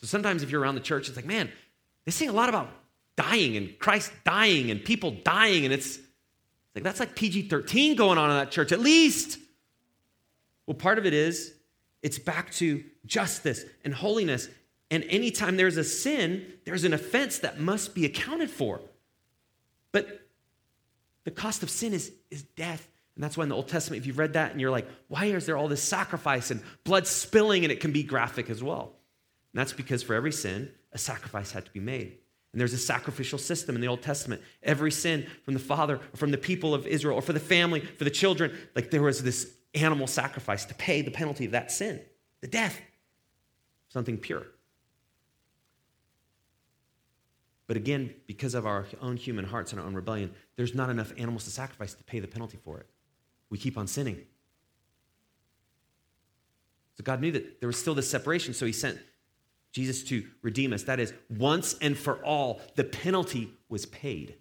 So 0.01 0.07
sometimes 0.07 0.43
if 0.43 0.51
you're 0.51 0.61
around 0.61 0.75
the 0.75 0.81
church, 0.81 1.09
it's 1.09 1.17
like, 1.17 1.27
man, 1.27 1.51
they 2.05 2.11
sing 2.11 2.29
a 2.29 2.33
lot 2.33 2.49
about 2.49 2.71
dying 3.17 3.57
and 3.57 3.79
Christ 3.79 4.13
dying 4.25 4.71
and 4.71 4.85
people 4.85 5.11
dying. 5.11 5.65
And 5.65 5.73
it's 5.73 5.99
like, 6.75 6.85
that's 6.85 7.01
like 7.01 7.17
PG 7.17 7.49
13 7.49 7.97
going 7.97 8.19
on 8.19 8.31
in 8.31 8.37
that 8.37 8.51
church, 8.51 8.73
at 8.73 8.81
least. 8.81 9.39
Well, 10.67 10.75
part 10.75 10.99
of 10.99 11.07
it 11.07 11.15
is 11.15 11.55
it's 12.03 12.19
back 12.19 12.53
to 12.55 12.85
justice 13.07 13.65
and 13.85 13.95
holiness. 13.95 14.49
And 14.91 15.05
anytime 15.05 15.57
there's 15.57 15.77
a 15.77 15.85
sin, 15.85 16.47
there's 16.65 16.85
an 16.85 16.93
offense 16.93 17.41
that 17.41 17.59
must 17.59 17.95
be 17.95 18.05
accounted 18.05 18.51
for. 18.51 18.81
But 19.93 20.21
the 21.25 21.31
cost 21.31 21.63
of 21.63 21.71
sin 21.71 21.93
is, 21.93 22.13
is 22.31 22.43
death. 22.43 22.87
And 23.15 23.25
that's 23.25 23.37
why 23.37 23.45
in 23.45 23.49
the 23.49 23.57
Old 23.57 23.69
Testament, 23.69 24.03
if 24.03 24.07
you've 24.07 24.19
read 24.19 24.35
that 24.35 24.53
and 24.53 24.61
you're 24.61 24.71
like, 24.71 24.87
why 25.09 25.25
is 25.25 25.47
there 25.47 25.57
all 25.57 25.69
this 25.69 25.83
sacrifice 25.83 26.51
and 26.51 26.63
blood 26.85 27.07
spilling? 27.07 27.65
And 27.65 27.73
it 27.73 27.81
can 27.81 27.91
be 27.91 28.03
graphic 28.03 28.51
as 28.51 28.63
well. 28.63 28.93
And 29.53 29.61
that's 29.61 29.73
because 29.73 30.03
for 30.03 30.15
every 30.15 30.33
sin, 30.33 30.71
a 30.93 30.99
sacrifice 30.99 31.51
had 31.51 31.65
to 31.65 31.71
be 31.73 31.81
made. 31.81 32.19
And 32.57 32.61
there's 32.63 32.73
a 32.73 32.79
sacrificial 32.79 33.39
system 33.39 33.75
in 33.75 33.83
the 33.83 33.87
Old 33.87 34.01
Testament. 34.01 34.41
Every 34.63 34.91
sin 34.91 35.27
from 35.43 35.53
the 35.53 35.61
father, 35.61 36.01
from 36.15 36.31
the 36.31 36.39
people 36.39 36.73
of 36.73 36.87
Israel, 36.87 37.19
or 37.19 37.21
for 37.21 37.35
the 37.35 37.39
family, 37.39 37.81
for 37.81 38.05
the 38.05 38.11
children, 38.11 38.51
like 38.75 38.91
there 38.91 39.03
was 39.03 39.23
this 39.23 39.53
animal 39.75 40.07
sacrifice 40.07 40.65
to 40.65 40.75
pay 40.75 41.03
the 41.03 41.11
penalty 41.11 41.45
of 41.45 41.51
that 41.51 41.71
sin, 41.71 42.01
the 42.41 42.47
death, 42.47 42.81
something 43.91 44.17
pure. 44.17 44.47
But 47.67 47.77
again, 47.77 48.15
because 48.27 48.55
of 48.55 48.67
our 48.67 48.87
own 49.03 49.19
human 49.19 49.45
hearts 49.45 49.73
and 49.73 49.81
our 49.83 49.87
own 49.87 49.93
rebellion, 49.93 50.33
there's 50.57 50.75
not 50.75 50.89
enough 50.89 51.13
animals 51.19 51.45
to 51.45 51.51
sacrifice 51.51 51.93
to 51.93 52.05
pay 52.05 52.21
the 52.21 52.27
penalty 52.27 52.57
for 52.65 52.79
it. 52.79 52.87
We 53.51 53.59
keep 53.59 53.77
on 53.77 53.87
sinning. 53.87 54.23
So 56.95 57.05
God 57.05 57.21
knew 57.21 57.33
that 57.33 57.61
there 57.61 57.67
was 57.67 57.79
still 57.79 57.95
this 57.95 58.09
separation, 58.09 58.55
so 58.55 58.65
He 58.65 58.73
sent 58.73 58.99
Jesus 59.77 60.03
to 60.05 60.25
redeem 60.41 60.73
us. 60.73 60.85
That 60.85 61.01
is, 61.01 61.13
once 61.29 61.77
and 61.83 61.99
for 61.99 62.25
all, 62.25 62.63
the 62.77 62.85
penalty 62.85 63.51
was 63.69 63.85
paid 63.85 64.35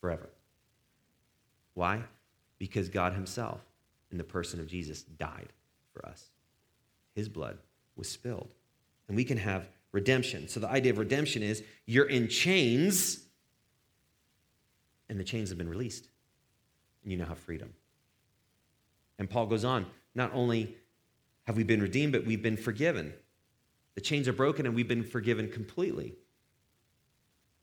forever. 0.00 0.30
Why? 1.74 2.04
Because 2.58 2.88
God 2.88 3.12
Himself, 3.12 3.60
in 4.10 4.16
the 4.16 4.24
person 4.24 4.60
of 4.60 4.66
Jesus, 4.66 5.02
died 5.02 5.52
for 5.92 6.06
us. 6.06 6.30
His 7.14 7.28
blood 7.28 7.58
was 7.96 8.08
spilled. 8.08 8.48
And 9.08 9.16
we 9.16 9.24
can 9.24 9.36
have 9.36 9.68
redemption. 9.92 10.48
So 10.48 10.58
the 10.58 10.70
idea 10.70 10.92
of 10.92 10.98
redemption 10.98 11.42
is 11.42 11.62
you're 11.84 12.08
in 12.08 12.28
chains, 12.28 13.24
and 15.10 15.20
the 15.20 15.24
chains 15.24 15.50
have 15.50 15.58
been 15.58 15.68
released, 15.68 16.08
and 17.02 17.12
you 17.12 17.18
now 17.18 17.26
have 17.26 17.38
freedom. 17.38 17.74
And 19.18 19.28
Paul 19.28 19.44
goes 19.48 19.66
on 19.66 19.84
not 20.14 20.30
only 20.32 20.76
have 21.48 21.56
we 21.56 21.64
been 21.64 21.80
redeemed, 21.80 22.12
but 22.12 22.26
we've 22.26 22.42
been 22.42 22.58
forgiven. 22.58 23.14
The 23.94 24.02
chains 24.02 24.28
are 24.28 24.34
broken, 24.34 24.66
and 24.66 24.74
we've 24.74 24.86
been 24.86 25.02
forgiven 25.02 25.48
completely. 25.48 26.14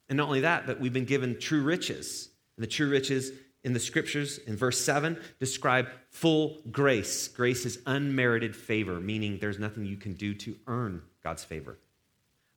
And 0.10 0.17
not 0.17 0.26
only 0.26 0.41
that, 0.41 0.65
but 0.65 0.80
we've 0.80 0.91
been 0.91 1.06
given 1.06 1.39
true 1.39 1.62
riches. 1.62 2.30
And 2.58 2.63
the 2.63 2.67
true 2.67 2.89
riches 2.89 3.32
in 3.63 3.74
the 3.74 3.80
scriptures 3.80 4.39
in 4.39 4.58
verse 4.58 4.84
7 4.84 5.19
describe 5.39 5.89
full 6.10 6.62
grace. 6.71 7.28
Grace 7.28 7.63
is 7.63 7.78
unmerited 7.86 8.56
favor, 8.56 9.00
meaning 9.00 9.38
there's 9.39 9.60
nothing 9.60 9.86
you 9.86 9.98
can 9.98 10.13
do 10.13 10.34
to 10.34 10.56
earn 10.65 11.04
God's 11.24 11.43
favor. 11.43 11.78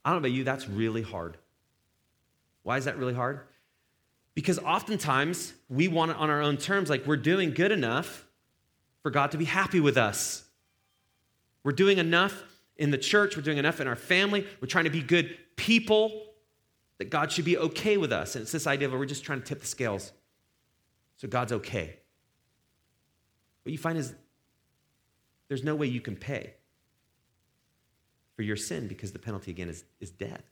I 0.06 0.10
don't 0.10 0.22
know 0.22 0.28
about 0.28 0.34
you, 0.34 0.44
that's 0.44 0.66
really 0.66 1.02
hard. 1.02 1.36
Why 2.62 2.78
is 2.78 2.86
that 2.86 2.96
really 2.96 3.14
hard? 3.14 3.40
Because 4.34 4.58
oftentimes 4.60 5.52
we 5.68 5.88
want 5.88 6.12
it 6.12 6.16
on 6.16 6.30
our 6.30 6.40
own 6.40 6.56
terms, 6.56 6.88
like 6.88 7.06
we're 7.06 7.18
doing 7.18 7.52
good 7.52 7.70
enough 7.70 8.26
for 9.02 9.10
God 9.10 9.32
to 9.32 9.36
be 9.36 9.44
happy 9.44 9.80
with 9.80 9.98
us. 9.98 10.47
We're 11.68 11.72
doing 11.72 11.98
enough 11.98 12.44
in 12.78 12.90
the 12.90 12.96
church, 12.96 13.36
we're 13.36 13.42
doing 13.42 13.58
enough 13.58 13.78
in 13.78 13.86
our 13.86 13.94
family, 13.94 14.46
we're 14.58 14.68
trying 14.68 14.84
to 14.84 14.90
be 14.90 15.02
good 15.02 15.36
people 15.56 16.24
that 16.96 17.10
God 17.10 17.30
should 17.30 17.44
be 17.44 17.58
okay 17.58 17.98
with 17.98 18.10
us. 18.10 18.36
And 18.36 18.42
it's 18.42 18.52
this 18.52 18.66
idea 18.66 18.88
of 18.88 18.94
we're 18.94 19.04
just 19.04 19.22
trying 19.22 19.42
to 19.42 19.44
tip 19.44 19.60
the 19.60 19.66
scales 19.66 20.12
so 21.18 21.28
God's 21.28 21.52
okay. 21.52 21.98
What 23.64 23.72
you 23.72 23.76
find 23.76 23.98
is 23.98 24.14
there's 25.48 25.62
no 25.62 25.76
way 25.76 25.88
you 25.88 26.00
can 26.00 26.16
pay 26.16 26.54
for 28.34 28.40
your 28.40 28.56
sin 28.56 28.88
because 28.88 29.12
the 29.12 29.18
penalty, 29.18 29.50
again, 29.50 29.68
is, 29.68 29.84
is 30.00 30.10
death. 30.10 30.44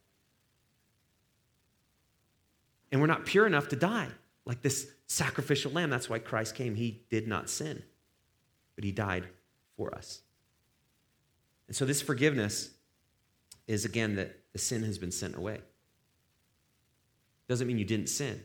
And 2.93 3.01
we're 3.01 3.07
not 3.07 3.25
pure 3.25 3.47
enough 3.47 3.69
to 3.69 3.77
die 3.77 4.09
like 4.45 4.61
this 4.61 4.91
sacrificial 5.07 5.73
lamb. 5.73 5.89
That's 5.89 6.11
why 6.11 6.19
Christ 6.19 6.55
came. 6.55 6.75
He 6.75 7.07
did 7.09 7.27
not 7.27 7.49
sin, 7.49 7.83
but 8.75 8.85
he 8.85 8.93
died 8.93 9.27
for 9.79 9.95
us. 9.95 10.21
And 11.67 11.77
so 11.77 11.85
this 11.85 12.01
forgiveness 12.01 12.71
is, 13.67 13.85
again, 13.85 14.17
that 14.17 14.37
the 14.53 14.59
sin 14.59 14.83
has 14.85 14.99
been 14.99 15.11
sent 15.11 15.37
away. 15.37 15.61
Doesn't 17.49 17.67
mean 17.67 17.79
you 17.79 17.85
didn't 17.85 18.09
sin, 18.09 18.43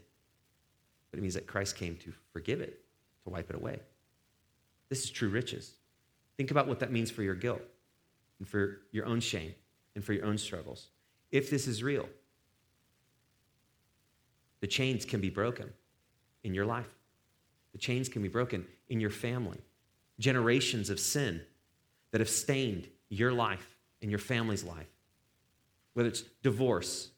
but 1.10 1.18
it 1.18 1.22
means 1.22 1.34
that 1.34 1.48
Christ 1.48 1.76
came 1.76 1.96
to 1.98 2.14
forgive 2.34 2.62
it, 2.62 2.84
to 3.24 3.30
wipe 3.30 3.50
it 3.50 3.56
away. 3.56 3.80
This 4.90 5.04
is 5.04 5.10
true 5.10 5.30
riches. 5.30 5.74
Think 6.38 6.52
about 6.52 6.68
what 6.68 6.80
that 6.80 6.92
means 6.92 7.12
for 7.12 7.24
your 7.24 7.36
guilt 7.36 7.62
and 8.40 8.48
for 8.48 8.80
your 8.92 9.06
own 9.06 9.20
shame 9.20 9.54
and 9.96 10.04
for 10.04 10.14
your 10.14 10.26
own 10.26 10.38
struggles. 10.38 10.88
If 11.32 11.50
this 11.50 11.68
is 11.68 11.84
real, 11.84 12.08
the 14.60 14.68
chains 14.68 15.06
can 15.06 15.22
be 15.22 15.30
broken 15.30 15.72
in 16.44 16.54
your 16.54 16.66
life. 16.66 16.90
The 17.72 17.78
chains 17.78 18.10
can 18.10 18.22
be 18.22 18.28
broken 18.28 18.66
in 18.90 19.00
your 19.00 19.10
family. 19.10 19.60
Generations 20.20 20.90
of 20.90 21.00
sin 21.00 21.42
that 22.12 22.22
have 22.22 22.30
stained 22.30 22.88
your 23.12 23.32
life 23.32 23.78
and 24.02 24.10
your 24.10 24.20
family's 24.20 24.64
life. 24.64 24.88
Whether 25.94 26.10
it's 26.10 26.24
divorce, 26.42 27.10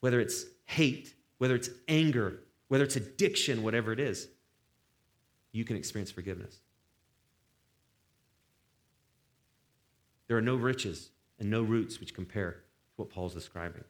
whether 0.00 0.18
it's 0.18 0.46
hate, 0.64 1.14
whether 1.38 1.54
it's 1.54 1.68
anger, 1.86 2.40
whether 2.68 2.82
it's 2.82 2.96
addiction, 2.96 3.62
whatever 3.62 3.92
it 3.92 4.00
is, 4.00 4.28
you 5.52 5.64
can 5.64 5.76
experience 5.76 6.10
forgiveness. 6.10 6.58
There 10.26 10.36
are 10.36 10.42
no 10.42 10.56
riches 10.56 11.10
and 11.38 11.50
no 11.50 11.62
roots 11.62 12.00
which 12.00 12.14
compare 12.14 12.52
to 12.52 12.58
what 12.96 13.10
Paul's 13.10 13.34
describing 13.34 13.84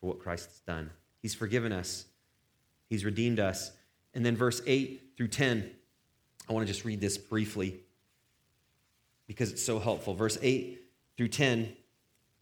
for 0.00 0.06
what 0.06 0.20
Christ 0.20 0.50
has 0.50 0.60
done. 0.60 0.90
He's 1.20 1.34
forgiven 1.34 1.72
us, 1.72 2.06
He's 2.88 3.04
redeemed 3.04 3.40
us. 3.40 3.72
And 4.14 4.26
then 4.26 4.36
verse 4.36 4.60
8 4.66 5.14
through 5.16 5.28
10, 5.28 5.70
I 6.46 6.52
want 6.52 6.66
to 6.66 6.70
just 6.70 6.84
read 6.84 7.00
this 7.00 7.16
briefly 7.16 7.80
because 9.32 9.50
it's 9.50 9.64
so 9.64 9.78
helpful. 9.78 10.14
Verse 10.14 10.36
8 10.42 10.78
through 11.16 11.28
10 11.28 11.72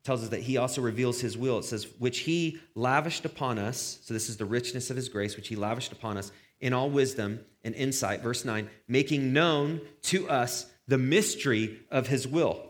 tells 0.02 0.22
us 0.22 0.30
that 0.30 0.40
he 0.40 0.56
also 0.56 0.80
reveals 0.80 1.20
his 1.20 1.38
will. 1.38 1.58
It 1.58 1.64
says, 1.64 1.86
which 1.98 2.20
he 2.20 2.58
lavished 2.74 3.24
upon 3.24 3.58
us. 3.58 4.00
So 4.02 4.12
this 4.12 4.28
is 4.28 4.36
the 4.36 4.44
richness 4.44 4.90
of 4.90 4.96
his 4.96 5.08
grace, 5.08 5.36
which 5.36 5.48
he 5.48 5.56
lavished 5.56 5.92
upon 5.92 6.16
us 6.16 6.32
in 6.60 6.72
all 6.72 6.90
wisdom 6.90 7.40
and 7.62 7.74
insight. 7.74 8.22
Verse 8.22 8.44
9, 8.44 8.68
making 8.88 9.32
known 9.32 9.80
to 10.02 10.28
us 10.28 10.66
the 10.88 10.98
mystery 10.98 11.78
of 11.90 12.08
his 12.08 12.26
will 12.26 12.66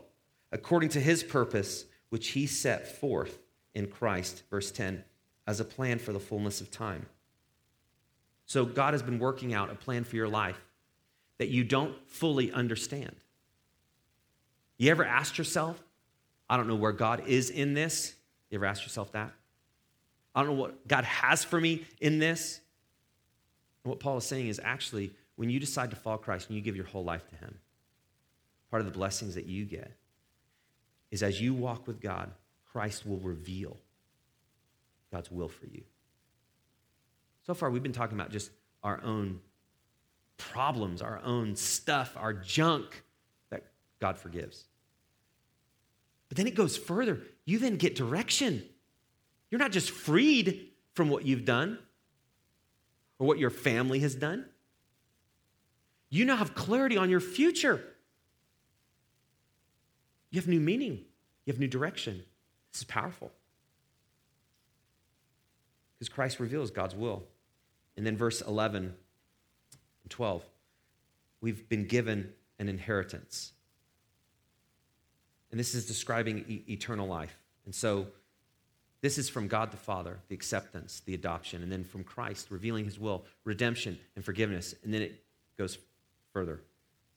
according 0.51 0.89
to 0.89 0.99
his 0.99 1.23
purpose, 1.23 1.85
which 2.09 2.29
he 2.29 2.45
set 2.45 2.87
forth 2.87 3.39
in 3.73 3.87
Christ, 3.87 4.43
verse 4.51 4.69
10, 4.69 5.03
as 5.47 5.59
a 5.59 5.65
plan 5.65 5.97
for 5.97 6.13
the 6.13 6.19
fullness 6.19 6.61
of 6.61 6.69
time. 6.69 7.07
So 8.45 8.65
God 8.65 8.93
has 8.93 9.01
been 9.01 9.17
working 9.17 9.53
out 9.53 9.71
a 9.71 9.75
plan 9.75 10.03
for 10.03 10.17
your 10.17 10.27
life 10.27 10.59
that 11.37 11.47
you 11.47 11.63
don't 11.63 11.95
fully 12.07 12.51
understand. 12.51 13.15
You 14.81 14.89
ever 14.89 15.05
asked 15.05 15.37
yourself, 15.37 15.79
I 16.49 16.57
don't 16.57 16.67
know 16.67 16.73
where 16.73 16.91
God 16.91 17.27
is 17.27 17.51
in 17.51 17.75
this? 17.75 18.15
You 18.49 18.57
ever 18.57 18.65
asked 18.65 18.81
yourself 18.81 19.11
that? 19.11 19.31
I 20.33 20.41
don't 20.41 20.55
know 20.55 20.59
what 20.59 20.87
God 20.87 21.03
has 21.03 21.43
for 21.43 21.61
me 21.61 21.85
in 21.99 22.17
this. 22.17 22.59
And 23.83 23.91
what 23.91 23.99
Paul 23.99 24.17
is 24.17 24.25
saying 24.25 24.47
is 24.47 24.59
actually, 24.63 25.13
when 25.35 25.51
you 25.51 25.59
decide 25.59 25.91
to 25.91 25.95
follow 25.95 26.17
Christ 26.17 26.47
and 26.47 26.55
you 26.55 26.63
give 26.63 26.75
your 26.75 26.87
whole 26.87 27.03
life 27.03 27.29
to 27.29 27.35
Him, 27.35 27.59
part 28.71 28.79
of 28.79 28.87
the 28.87 28.91
blessings 28.91 29.35
that 29.35 29.45
you 29.45 29.65
get 29.65 29.91
is 31.11 31.21
as 31.21 31.39
you 31.39 31.53
walk 31.53 31.85
with 31.85 32.01
God, 32.01 32.31
Christ 32.71 33.05
will 33.05 33.19
reveal 33.19 33.77
God's 35.11 35.29
will 35.29 35.49
for 35.49 35.67
you. 35.67 35.83
So 37.45 37.53
far, 37.53 37.69
we've 37.69 37.83
been 37.83 37.93
talking 37.93 38.19
about 38.19 38.31
just 38.31 38.49
our 38.81 38.99
own 39.03 39.41
problems, 40.37 41.03
our 41.03 41.21
own 41.23 41.55
stuff, 41.55 42.17
our 42.17 42.33
junk 42.33 43.03
that 43.51 43.65
God 43.99 44.17
forgives. 44.17 44.65
But 46.31 46.37
then 46.37 46.47
it 46.47 46.55
goes 46.55 46.77
further. 46.77 47.19
You 47.43 47.59
then 47.59 47.75
get 47.75 47.93
direction. 47.93 48.63
You're 49.49 49.59
not 49.59 49.73
just 49.73 49.91
freed 49.91 50.69
from 50.93 51.09
what 51.09 51.25
you've 51.25 51.43
done 51.43 51.77
or 53.19 53.27
what 53.27 53.37
your 53.37 53.49
family 53.49 53.99
has 53.99 54.15
done. 54.15 54.45
You 56.09 56.23
now 56.23 56.37
have 56.37 56.55
clarity 56.55 56.95
on 56.95 57.09
your 57.09 57.19
future. 57.19 57.83
You 60.29 60.39
have 60.39 60.47
new 60.47 60.61
meaning, 60.61 61.03
you 61.45 61.51
have 61.51 61.59
new 61.59 61.67
direction. 61.67 62.23
This 62.71 62.79
is 62.79 62.85
powerful. 62.85 63.33
Because 65.99 66.07
Christ 66.07 66.39
reveals 66.39 66.71
God's 66.71 66.95
will. 66.95 67.23
And 67.97 68.05
then 68.05 68.15
verse 68.15 68.39
11 68.39 68.83
and 68.85 70.09
12 70.09 70.45
we've 71.41 71.67
been 71.67 71.87
given 71.87 72.31
an 72.57 72.69
inheritance. 72.69 73.51
And 75.51 75.59
this 75.59 75.75
is 75.75 75.85
describing 75.85 76.45
e- 76.47 76.63
eternal 76.69 77.07
life. 77.07 77.37
And 77.65 77.75
so 77.75 78.07
This 79.01 79.17
is 79.17 79.29
from 79.29 79.47
God 79.47 79.71
the 79.71 79.77
Father, 79.77 80.19
the 80.27 80.35
acceptance, 80.35 81.01
the 81.05 81.15
adoption, 81.15 81.63
and 81.63 81.71
then 81.71 81.83
from 81.83 82.03
Christ, 82.03 82.51
revealing 82.51 82.85
his 82.85 82.99
will, 82.99 83.25
redemption, 83.43 83.97
and 84.15 84.23
forgiveness. 84.23 84.75
And 84.83 84.93
then 84.93 85.01
it 85.01 85.23
goes 85.57 85.79
further. 86.33 86.61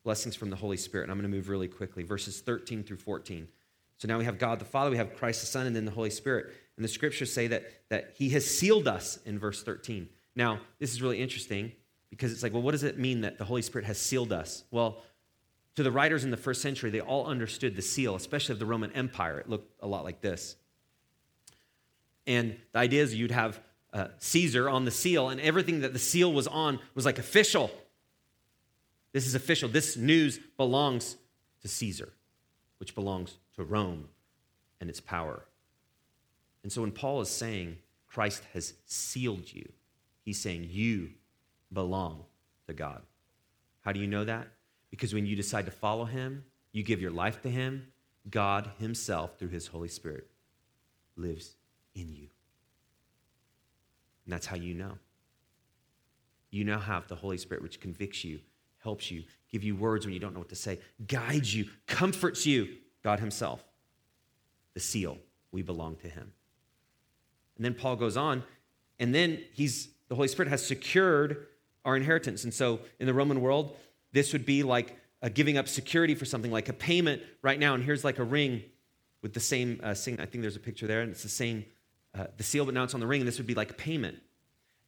Blessings 0.03 0.35
from 0.35 0.49
the 0.49 0.55
Holy 0.55 0.77
Spirit. 0.77 1.03
And 1.03 1.11
I'm 1.11 1.19
going 1.19 1.29
to 1.29 1.35
move 1.35 1.47
really 1.47 1.67
quickly. 1.67 2.03
Verses 2.03 2.41
13 2.41 2.83
through 2.83 2.97
14. 2.97 3.47
So 3.97 4.07
now 4.07 4.17
we 4.17 4.25
have 4.25 4.39
God 4.39 4.59
the 4.59 4.65
Father, 4.65 4.89
we 4.89 4.97
have 4.97 5.15
Christ 5.15 5.41
the 5.41 5.47
Son, 5.47 5.67
and 5.67 5.75
then 5.75 5.85
the 5.85 5.91
Holy 5.91 6.09
Spirit. 6.09 6.53
And 6.75 6.83
the 6.83 6.89
scriptures 6.89 7.31
say 7.31 7.47
that, 7.47 7.71
that 7.89 8.13
he 8.17 8.29
has 8.29 8.45
sealed 8.45 8.87
us 8.87 9.19
in 9.25 9.39
verse 9.39 9.63
13. 9.63 10.09
Now, 10.35 10.59
this 10.79 10.91
is 10.91 11.01
really 11.01 11.21
interesting 11.21 11.71
because 12.09 12.31
it's 12.31 12.43
like, 12.43 12.51
well, 12.51 12.61
what 12.61 12.71
does 12.71 12.83
it 12.83 12.97
mean 12.97 13.21
that 13.21 13.37
the 13.37 13.45
Holy 13.45 13.61
Spirit 13.61 13.85
has 13.85 13.99
sealed 13.99 14.33
us? 14.33 14.63
Well, 14.71 14.97
to 15.75 15.83
the 15.83 15.91
writers 15.91 16.23
in 16.23 16.31
the 16.31 16.37
first 16.37 16.61
century, 16.61 16.89
they 16.89 17.01
all 17.01 17.25
understood 17.25 17.75
the 17.75 17.81
seal, 17.81 18.15
especially 18.15 18.53
of 18.53 18.59
the 18.59 18.65
Roman 18.65 18.91
Empire. 18.93 19.39
It 19.39 19.49
looked 19.49 19.71
a 19.81 19.87
lot 19.87 20.03
like 20.03 20.21
this. 20.21 20.55
And 22.25 22.57
the 22.71 22.79
idea 22.79 23.03
is 23.03 23.13
you'd 23.13 23.31
have 23.31 23.59
uh, 23.93 24.07
Caesar 24.19 24.69
on 24.69 24.85
the 24.85 24.91
seal, 24.91 25.29
and 25.29 25.39
everything 25.39 25.81
that 25.81 25.93
the 25.93 25.99
seal 25.99 26.31
was 26.31 26.47
on 26.47 26.79
was 26.95 27.05
like 27.05 27.19
official. 27.19 27.71
This 29.11 29.27
is 29.27 29.35
official. 29.35 29.69
This 29.69 29.95
news 29.95 30.39
belongs 30.57 31.15
to 31.61 31.67
Caesar, 31.67 32.11
which 32.79 32.95
belongs 32.95 33.37
to 33.55 33.63
Rome 33.63 34.09
and 34.81 34.89
its 34.89 34.99
power. 34.99 35.45
And 36.63 36.71
so 36.71 36.81
when 36.81 36.91
Paul 36.91 37.21
is 37.21 37.29
saying 37.29 37.77
Christ 38.07 38.43
has 38.53 38.73
sealed 38.85 39.53
you, 39.53 39.71
he's 40.23 40.39
saying 40.39 40.67
you 40.71 41.11
belong 41.71 42.23
to 42.67 42.73
God. 42.73 43.01
How 43.81 43.91
do 43.91 43.99
you 43.99 44.07
know 44.07 44.25
that? 44.25 44.47
Because 44.95 45.13
when 45.13 45.25
you 45.25 45.35
decide 45.35 45.65
to 45.65 45.71
follow 45.71 46.05
him, 46.05 46.45
you 46.71 46.81
give 46.81 47.01
your 47.01 47.11
life 47.11 47.41
to 47.41 47.49
him, 47.49 47.87
God 48.29 48.71
himself, 48.79 49.37
through 49.37 49.49
his 49.49 49.67
Holy 49.67 49.89
Spirit, 49.89 50.25
lives 51.17 51.57
in 51.95 52.15
you. 52.15 52.27
And 54.23 54.31
that's 54.31 54.45
how 54.45 54.55
you 54.55 54.73
know. 54.73 54.97
You 56.49 56.63
now 56.63 56.79
have 56.79 57.09
the 57.09 57.15
Holy 57.15 57.37
Spirit, 57.37 57.61
which 57.61 57.81
convicts 57.81 58.23
you, 58.23 58.39
helps 58.77 59.11
you, 59.11 59.23
give 59.51 59.65
you 59.65 59.75
words 59.75 60.05
when 60.05 60.13
you 60.13 60.19
don't 60.21 60.31
know 60.31 60.39
what 60.39 60.47
to 60.47 60.55
say, 60.55 60.79
guides 61.05 61.53
you, 61.53 61.65
comforts 61.87 62.45
you, 62.45 62.69
God 63.03 63.19
Himself. 63.19 63.65
The 64.75 64.79
seal, 64.79 65.17
we 65.51 65.61
belong 65.61 65.97
to 65.97 66.07
Him. 66.07 66.31
And 67.57 67.65
then 67.65 67.73
Paul 67.73 67.97
goes 67.97 68.15
on, 68.15 68.45
and 68.97 69.13
then 69.13 69.43
he's 69.51 69.89
the 70.07 70.15
Holy 70.15 70.29
Spirit 70.29 70.47
has 70.47 70.65
secured 70.65 71.47
our 71.83 71.97
inheritance. 71.97 72.45
And 72.45 72.53
so 72.53 72.79
in 72.97 73.07
the 73.07 73.13
Roman 73.13 73.41
world, 73.41 73.75
this 74.15 74.31
would 74.31 74.45
be 74.45 74.63
like 74.63 74.97
giving 75.33 75.57
up 75.57 75.67
security 75.67 76.15
for 76.15 76.25
something, 76.25 76.51
like 76.51 76.69
a 76.69 76.73
payment 76.73 77.21
right 77.41 77.59
now. 77.59 77.73
And 77.73 77.83
here's 77.83 78.03
like 78.03 78.17
a 78.17 78.23
ring 78.23 78.63
with 79.21 79.33
the 79.33 79.39
same 79.39 79.79
uh. 79.83 79.89
I 79.89 79.93
think 79.93 80.41
there's 80.41 80.55
a 80.55 80.59
picture 80.59 80.87
there, 80.87 81.01
and 81.01 81.11
it's 81.11 81.23
the 81.23 81.29
same 81.29 81.65
uh, 82.17 82.27
the 82.37 82.43
seal, 82.43 82.63
but 82.63 82.73
now 82.73 82.83
it's 82.83 82.93
on 82.93 83.01
the 83.01 83.07
ring, 83.07 83.21
and 83.21 83.27
this 83.27 83.37
would 83.37 83.47
be 83.47 83.53
like 83.53 83.77
payment. 83.77 84.17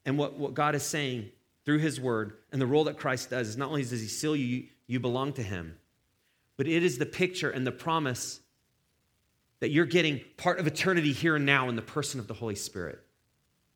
And 0.05 0.17
what, 0.17 0.39
what 0.39 0.53
God 0.53 0.75
is 0.75 0.83
saying 0.83 1.29
through 1.65 1.79
his 1.79 1.99
word 1.99 2.37
and 2.53 2.61
the 2.61 2.65
role 2.65 2.85
that 2.85 2.97
Christ 2.97 3.29
does 3.29 3.49
is 3.49 3.57
not 3.57 3.67
only 3.67 3.81
does 3.81 3.99
he 3.99 4.07
seal 4.07 4.35
you, 4.35 4.67
you 4.87 5.01
belong 5.01 5.33
to 5.33 5.43
him, 5.43 5.77
but 6.55 6.67
it 6.67 6.83
is 6.83 6.97
the 6.97 7.05
picture 7.05 7.49
and 7.49 7.67
the 7.67 7.71
promise 7.73 8.39
that 9.59 9.71
you're 9.71 9.85
getting 9.85 10.21
part 10.37 10.59
of 10.59 10.67
eternity 10.67 11.11
here 11.11 11.35
and 11.35 11.45
now 11.45 11.67
in 11.67 11.75
the 11.75 11.81
person 11.81 12.21
of 12.21 12.27
the 12.27 12.33
Holy 12.33 12.55
Spirit. 12.55 13.03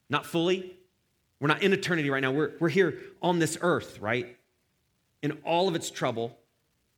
Not 0.09 0.25
fully. 0.25 0.77
We're 1.41 1.49
not 1.49 1.61
in 1.61 1.73
eternity 1.73 2.09
right 2.09 2.21
now. 2.21 2.31
We're, 2.31 2.51
we're 2.61 2.69
here 2.69 2.99
on 3.21 3.39
this 3.39 3.57
earth, 3.61 3.99
right? 3.99 4.37
In 5.21 5.37
all 5.43 5.67
of 5.67 5.75
its 5.75 5.89
trouble 5.89 6.37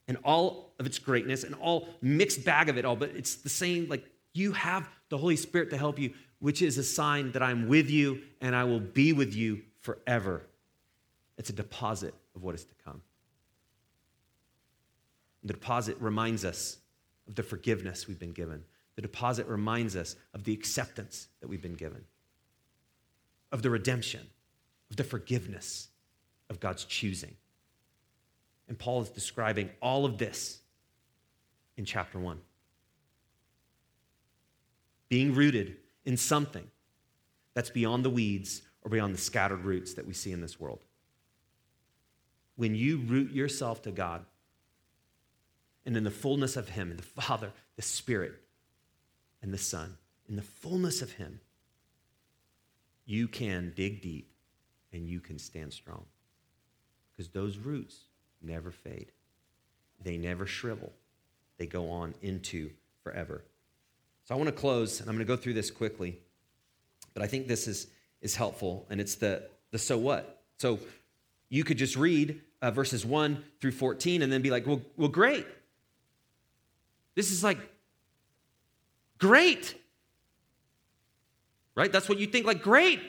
and 0.08 0.18
all 0.24 0.74
of 0.80 0.86
its 0.86 1.00
greatness 1.00 1.44
and 1.44 1.56
all 1.56 1.90
mixed 2.02 2.46
bag 2.46 2.70
of 2.70 2.78
it 2.78 2.86
all, 2.86 2.96
but 2.96 3.10
it's 3.12 3.36
the 3.36 3.50
same, 3.50 3.88
like 3.90 4.06
you 4.34 4.52
have 4.54 4.88
the 5.10 5.18
Holy 5.18 5.36
Spirit 5.36 5.70
to 5.70 5.78
help 5.78 6.00
you 6.00 6.14
which 6.44 6.62
is 6.62 6.78
a 6.78 6.84
sign 6.84 7.32
that 7.32 7.42
I'm 7.42 7.70
with 7.70 7.90
you 7.90 8.22
and 8.42 8.54
I 8.54 8.66
will 8.66 8.82
be 8.82 9.14
with 9.14 9.34
you 9.34 9.62
forever. 9.80 10.42
It's 11.38 11.50
a 11.50 11.54
deposit 11.54 12.14
of 12.36 12.44
what 12.44 12.54
is 12.54 12.66
to 12.66 12.76
come. 12.84 13.02
The 15.44 15.54
deposit 15.54 15.96
reminds 16.02 16.44
us 16.44 16.80
of 17.30 17.36
the 17.36 17.44
forgiveness 17.44 18.10
we've 18.10 18.20
been 18.20 18.34
given. 18.34 18.64
The 18.96 19.02
deposit 19.02 19.48
reminds 19.48 19.96
us 19.96 20.18
of 20.34 20.44
the 20.44 20.54
acceptance 20.54 21.30
that 21.40 21.48
we've 21.48 21.62
been 21.62 21.76
given, 21.76 22.04
of 23.52 23.62
the 23.62 23.70
redemption, 23.70 24.28
of 24.90 24.98
the 24.98 25.04
forgiveness 25.06 25.88
of 26.50 26.60
God's 26.60 26.84
choosing. 26.84 27.36
And 28.68 28.78
Paul 28.78 29.02
is 29.02 29.10
describing 29.10 29.70
all 29.82 30.06
of 30.06 30.18
this 30.18 30.60
in 31.78 31.86
chapter 31.86 32.20
1. 32.20 32.40
Being 35.10 35.34
rooted 35.36 35.78
in 36.06 36.18
something 36.18 36.68
that's 37.54 37.70
beyond 37.70 38.04
the 38.04 38.10
weeds 38.10 38.62
or 38.82 38.90
beyond 38.90 39.14
the 39.14 39.20
scattered 39.20 39.64
roots 39.64 39.94
that 39.94 40.08
we 40.08 40.14
see 40.14 40.32
in 40.32 40.42
this 40.42 40.60
world. 40.60 40.80
When 42.56 42.76
you 42.76 42.98
root 42.98 43.32
yourself 43.32 43.82
to 43.84 43.92
God 43.92 44.26
and 45.86 45.98
in 45.98 46.04
the 46.04 46.12
fullness 46.12 46.56
of 46.56 46.70
Him, 46.70 46.96
the 46.96 47.04
Father, 47.04 47.52
the 47.76 47.82
Spirit, 47.82 48.34
and 49.42 49.54
the 49.54 49.58
Son, 49.58 49.98
in 50.30 50.36
the 50.36 50.42
fullness 50.42 51.02
of 51.02 51.14
Him, 51.14 51.40
you 53.06 53.28
can 53.28 53.74
dig 53.76 54.02
deep 54.02 54.32
and 54.92 55.08
you 55.08 55.20
can 55.20 55.38
stand 55.38 55.74
strong. 55.74 56.06
Because 57.12 57.30
those 57.30 57.58
roots 57.58 58.06
never 58.44 58.72
fade, 58.72 59.12
they 60.04 60.18
never 60.18 60.46
shrivel, 60.46 60.92
they 61.58 61.66
go 61.66 61.90
on 61.90 62.14
into 62.22 62.70
forever. 63.04 63.44
So 64.26 64.36
I 64.36 64.38
want 64.38 64.48
to 64.48 64.56
close, 64.56 65.00
and 65.00 65.10
I'm 65.10 65.16
going 65.16 65.26
to 65.26 65.32
go 65.32 65.36
through 65.36 65.54
this 65.54 65.70
quickly, 65.72 66.18
but 67.14 67.24
I 67.24 67.28
think 67.28 67.48
this 67.48 67.68
is, 67.68 67.88
is 68.22 68.36
helpful, 68.36 68.86
and 68.90 69.02
it's 69.02 69.16
the, 69.16 69.44
the 69.72 69.78
so 69.78 69.98
what. 69.98 70.42
So 70.58 70.80
you 71.50 71.64
could 71.64 71.78
just 71.78 71.96
read 71.96 72.42
uh, 72.62 72.72
verses 72.72 73.06
1 73.06 73.44
through 73.60 73.72
14 73.72 74.22
and 74.22 74.32
then 74.32 74.42
be 74.42 74.50
like, 74.50 74.66
well, 74.66 74.82
well, 74.98 75.10
great. 75.10 75.46
This 77.16 77.32
is 77.32 77.44
like 77.44 77.58
great. 79.18 79.76
Right? 81.76 81.92
That's 81.92 82.08
what 82.08 82.20
you 82.20 82.28
think, 82.28 82.46
like, 82.46 82.62
great. 82.62 83.02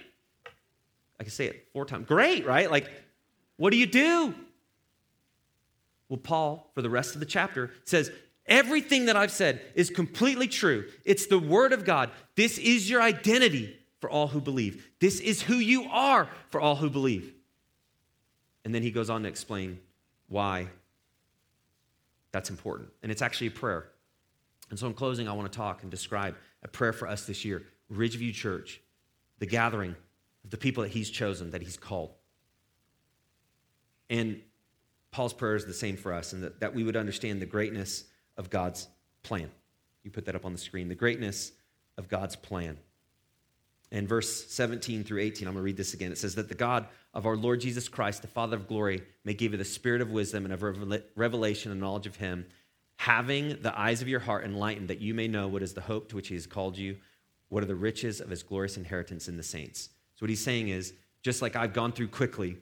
I 1.21 1.23
can 1.23 1.31
say 1.31 1.47
it 1.47 1.69
four 1.73 1.85
times. 1.85 2.07
Great, 2.07 2.47
right? 2.47 2.71
Like, 2.71 2.91
what 3.57 3.71
do 3.71 3.77
you 3.77 3.87
do? 3.87 4.35
Well, 6.15 6.21
Paul, 6.23 6.71
for 6.77 6.81
the 6.81 6.91
rest 6.91 7.15
of 7.15 7.21
the 7.21 7.27
chapter, 7.27 7.73
says, 7.83 8.13
Everything 8.47 9.07
that 9.07 9.17
I've 9.17 9.33
said 9.33 9.61
is 9.75 9.91
completely 9.91 10.47
true. 10.47 10.89
It's 11.05 11.27
the 11.27 11.41
Word 11.41 11.73
of 11.73 11.85
God. 11.85 12.13
This 12.37 12.57
is 12.57 12.89
your 12.89 13.03
identity 13.03 13.77
for 14.01 14.09
all 14.09 14.29
who 14.29 14.41
believe. 14.41 14.93
This 15.01 15.19
is 15.19 15.43
who 15.43 15.57
you 15.57 15.89
are 15.91 16.29
for 16.51 16.61
all 16.61 16.77
who 16.77 16.89
believe. 16.89 17.35
And 18.65 18.73
then 18.73 18.83
he 18.83 18.93
goes 18.93 19.11
on 19.11 19.25
to 19.25 19.29
explain 19.29 19.81
why 20.29 20.69
that's 22.31 22.49
important. 22.49 22.91
And 23.03 23.11
it's 23.11 23.23
actually 23.23 23.49
a 23.49 23.51
prayer. 23.51 23.89
And 24.71 24.79
so, 24.79 24.87
in 24.87 24.95
closing, 24.95 25.27
I 25.29 25.33
want 25.33 25.51
to 25.51 25.57
talk 25.57 25.83
and 25.83 25.91
describe 25.91 26.37
a 26.63 26.69
prayer 26.69 26.93
for 26.93 27.09
us 27.09 27.27
this 27.27 27.45
year 27.45 27.65
Ridgeview 27.93 28.35
Church, 28.35 28.81
the 29.41 29.47
gathering 29.47 29.97
of 30.45 30.51
the 30.51 30.59
people 30.59 30.85
that 30.85 30.93
he's 30.93 31.11
chosen, 31.11 31.51
that 31.51 31.63
he's 31.63 31.77
called. 31.77 32.13
And 34.09 34.41
Paul's 35.15 35.33
prayer 35.33 35.55
is 35.55 35.65
the 35.65 35.73
same 35.73 35.97
for 35.97 36.13
us, 36.13 36.33
and 36.33 36.43
that, 36.43 36.59
that 36.59 36.75
we 36.75 36.83
would 36.83 36.97
understand 36.97 37.41
the 37.41 37.47
greatness 37.47 38.03
of 38.37 38.51
God's 38.51 38.89
plan. 39.23 39.49
You 40.03 40.11
put 40.11 40.25
that 40.25 40.35
up 40.35 40.45
on 40.45 40.51
the 40.51 40.59
screen. 40.59 40.89
The 40.89 40.97
greatness 40.97 41.53
of 41.97 42.09
God's 42.09 42.35
plan. 42.35 42.77
In 43.93 44.09
verse 44.09 44.51
17 44.51 45.05
through 45.05 45.21
18, 45.21 45.47
I'm 45.47 45.55
going 45.55 45.63
to 45.63 45.65
read 45.65 45.77
this 45.77 45.95
again. 45.95 46.11
It 46.11 46.19
says 46.19 46.35
that 46.35 46.49
the 46.49 46.57
God 46.57 46.89
of 47.15 47.27
our 47.27 47.37
Lord 47.37 47.61
Jesus 47.61 47.89
Christ, 47.89 48.23
the 48.23 48.29
Father 48.29 48.57
of 48.57 48.67
glory, 48.67 49.03
may 49.25 49.35
give 49.35 49.53
you 49.53 49.59
the 49.59 49.65
spirit 49.65 50.01
of 50.01 50.11
wisdom 50.11 50.45
and 50.47 50.53
of 50.53 50.65
revelation 51.15 51.71
and 51.71 51.81
knowledge 51.81 52.09
of 52.09 52.17
him, 52.17 52.45
having 52.97 53.63
the 53.63 53.79
eyes 53.79 54.03
of 54.03 54.09
your 54.09 54.19
heart 54.19 54.45
enlightened, 54.45 54.89
that 54.89 55.01
you 55.01 55.15
may 55.15 55.29
know 55.29 55.47
what 55.47 55.63
is 55.63 55.75
the 55.75 55.81
hope 55.81 56.09
to 56.09 56.17
which 56.17 56.27
he 56.27 56.35
has 56.35 56.49
called 56.49 56.77
you, 56.77 56.97
what 57.51 57.63
are 57.63 57.67
the 57.67 57.77
riches 57.77 58.21
of 58.21 58.31
his 58.31 58.43
glorious 58.43 58.77
inheritance 58.77 59.29
in 59.29 59.37
the 59.37 59.45
saints. 59.45 59.91
So, 60.17 60.25
what 60.25 60.31
he's 60.31 60.43
saying 60.43 60.71
is, 60.71 60.93
just 61.23 61.41
like 61.41 61.55
I've 61.55 61.73
gone 61.73 61.93
through 61.93 62.09
quickly, 62.09 62.57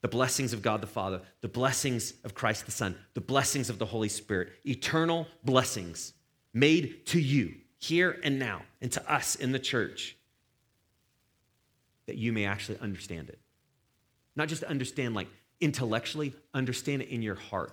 the 0.00 0.08
blessings 0.08 0.52
of 0.52 0.62
God 0.62 0.80
the 0.80 0.86
Father, 0.86 1.20
the 1.40 1.48
blessings 1.48 2.14
of 2.24 2.34
Christ 2.34 2.66
the 2.66 2.72
Son, 2.72 2.96
the 3.14 3.20
blessings 3.20 3.70
of 3.70 3.78
the 3.78 3.86
Holy 3.86 4.08
Spirit, 4.08 4.52
eternal 4.64 5.26
blessings 5.44 6.12
made 6.54 7.06
to 7.06 7.20
you 7.20 7.54
here 7.78 8.18
and 8.22 8.38
now, 8.38 8.62
and 8.80 8.90
to 8.92 9.12
us 9.12 9.34
in 9.36 9.52
the 9.52 9.58
church, 9.58 10.16
that 12.06 12.16
you 12.16 12.32
may 12.32 12.44
actually 12.44 12.78
understand 12.78 13.28
it. 13.28 13.38
Not 14.34 14.48
just 14.48 14.62
understand 14.64 15.14
like 15.14 15.28
intellectually, 15.60 16.32
understand 16.54 17.02
it 17.02 17.08
in 17.08 17.22
your 17.22 17.34
heart. 17.34 17.72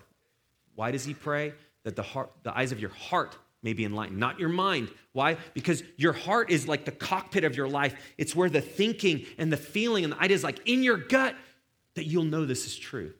Why 0.76 0.92
does 0.92 1.06
he 1.06 1.14
pray? 1.14 1.54
That 1.84 1.96
the 1.96 2.04
heart, 2.04 2.32
the 2.44 2.56
eyes 2.56 2.72
of 2.72 2.80
your 2.80 2.90
heart 2.90 3.38
may 3.62 3.74
be 3.74 3.86
enlightened, 3.86 4.20
not 4.20 4.40
your 4.40 4.50
mind. 4.50 4.90
Why? 5.14 5.38
Because 5.54 5.84
your 5.98 6.14
heart 6.14 6.52
is 6.52 6.68
like 6.68 6.86
the 6.86 6.92
cockpit 6.92 7.44
of 7.44 7.56
your 7.56 7.68
life. 7.68 7.96
It's 8.18 8.36
where 8.36 8.50
the 8.50 8.62
thinking 8.62 9.26
and 9.38 9.52
the 9.52 9.58
feeling 9.58 10.04
and 10.04 10.14
the 10.14 10.22
ideas, 10.22 10.44
like 10.44 10.60
in 10.68 10.84
your 10.84 10.98
gut, 10.98 11.36
that 11.96 12.06
you'll 12.06 12.24
know 12.24 12.46
this 12.46 12.66
is 12.66 12.78
true. 12.78 13.14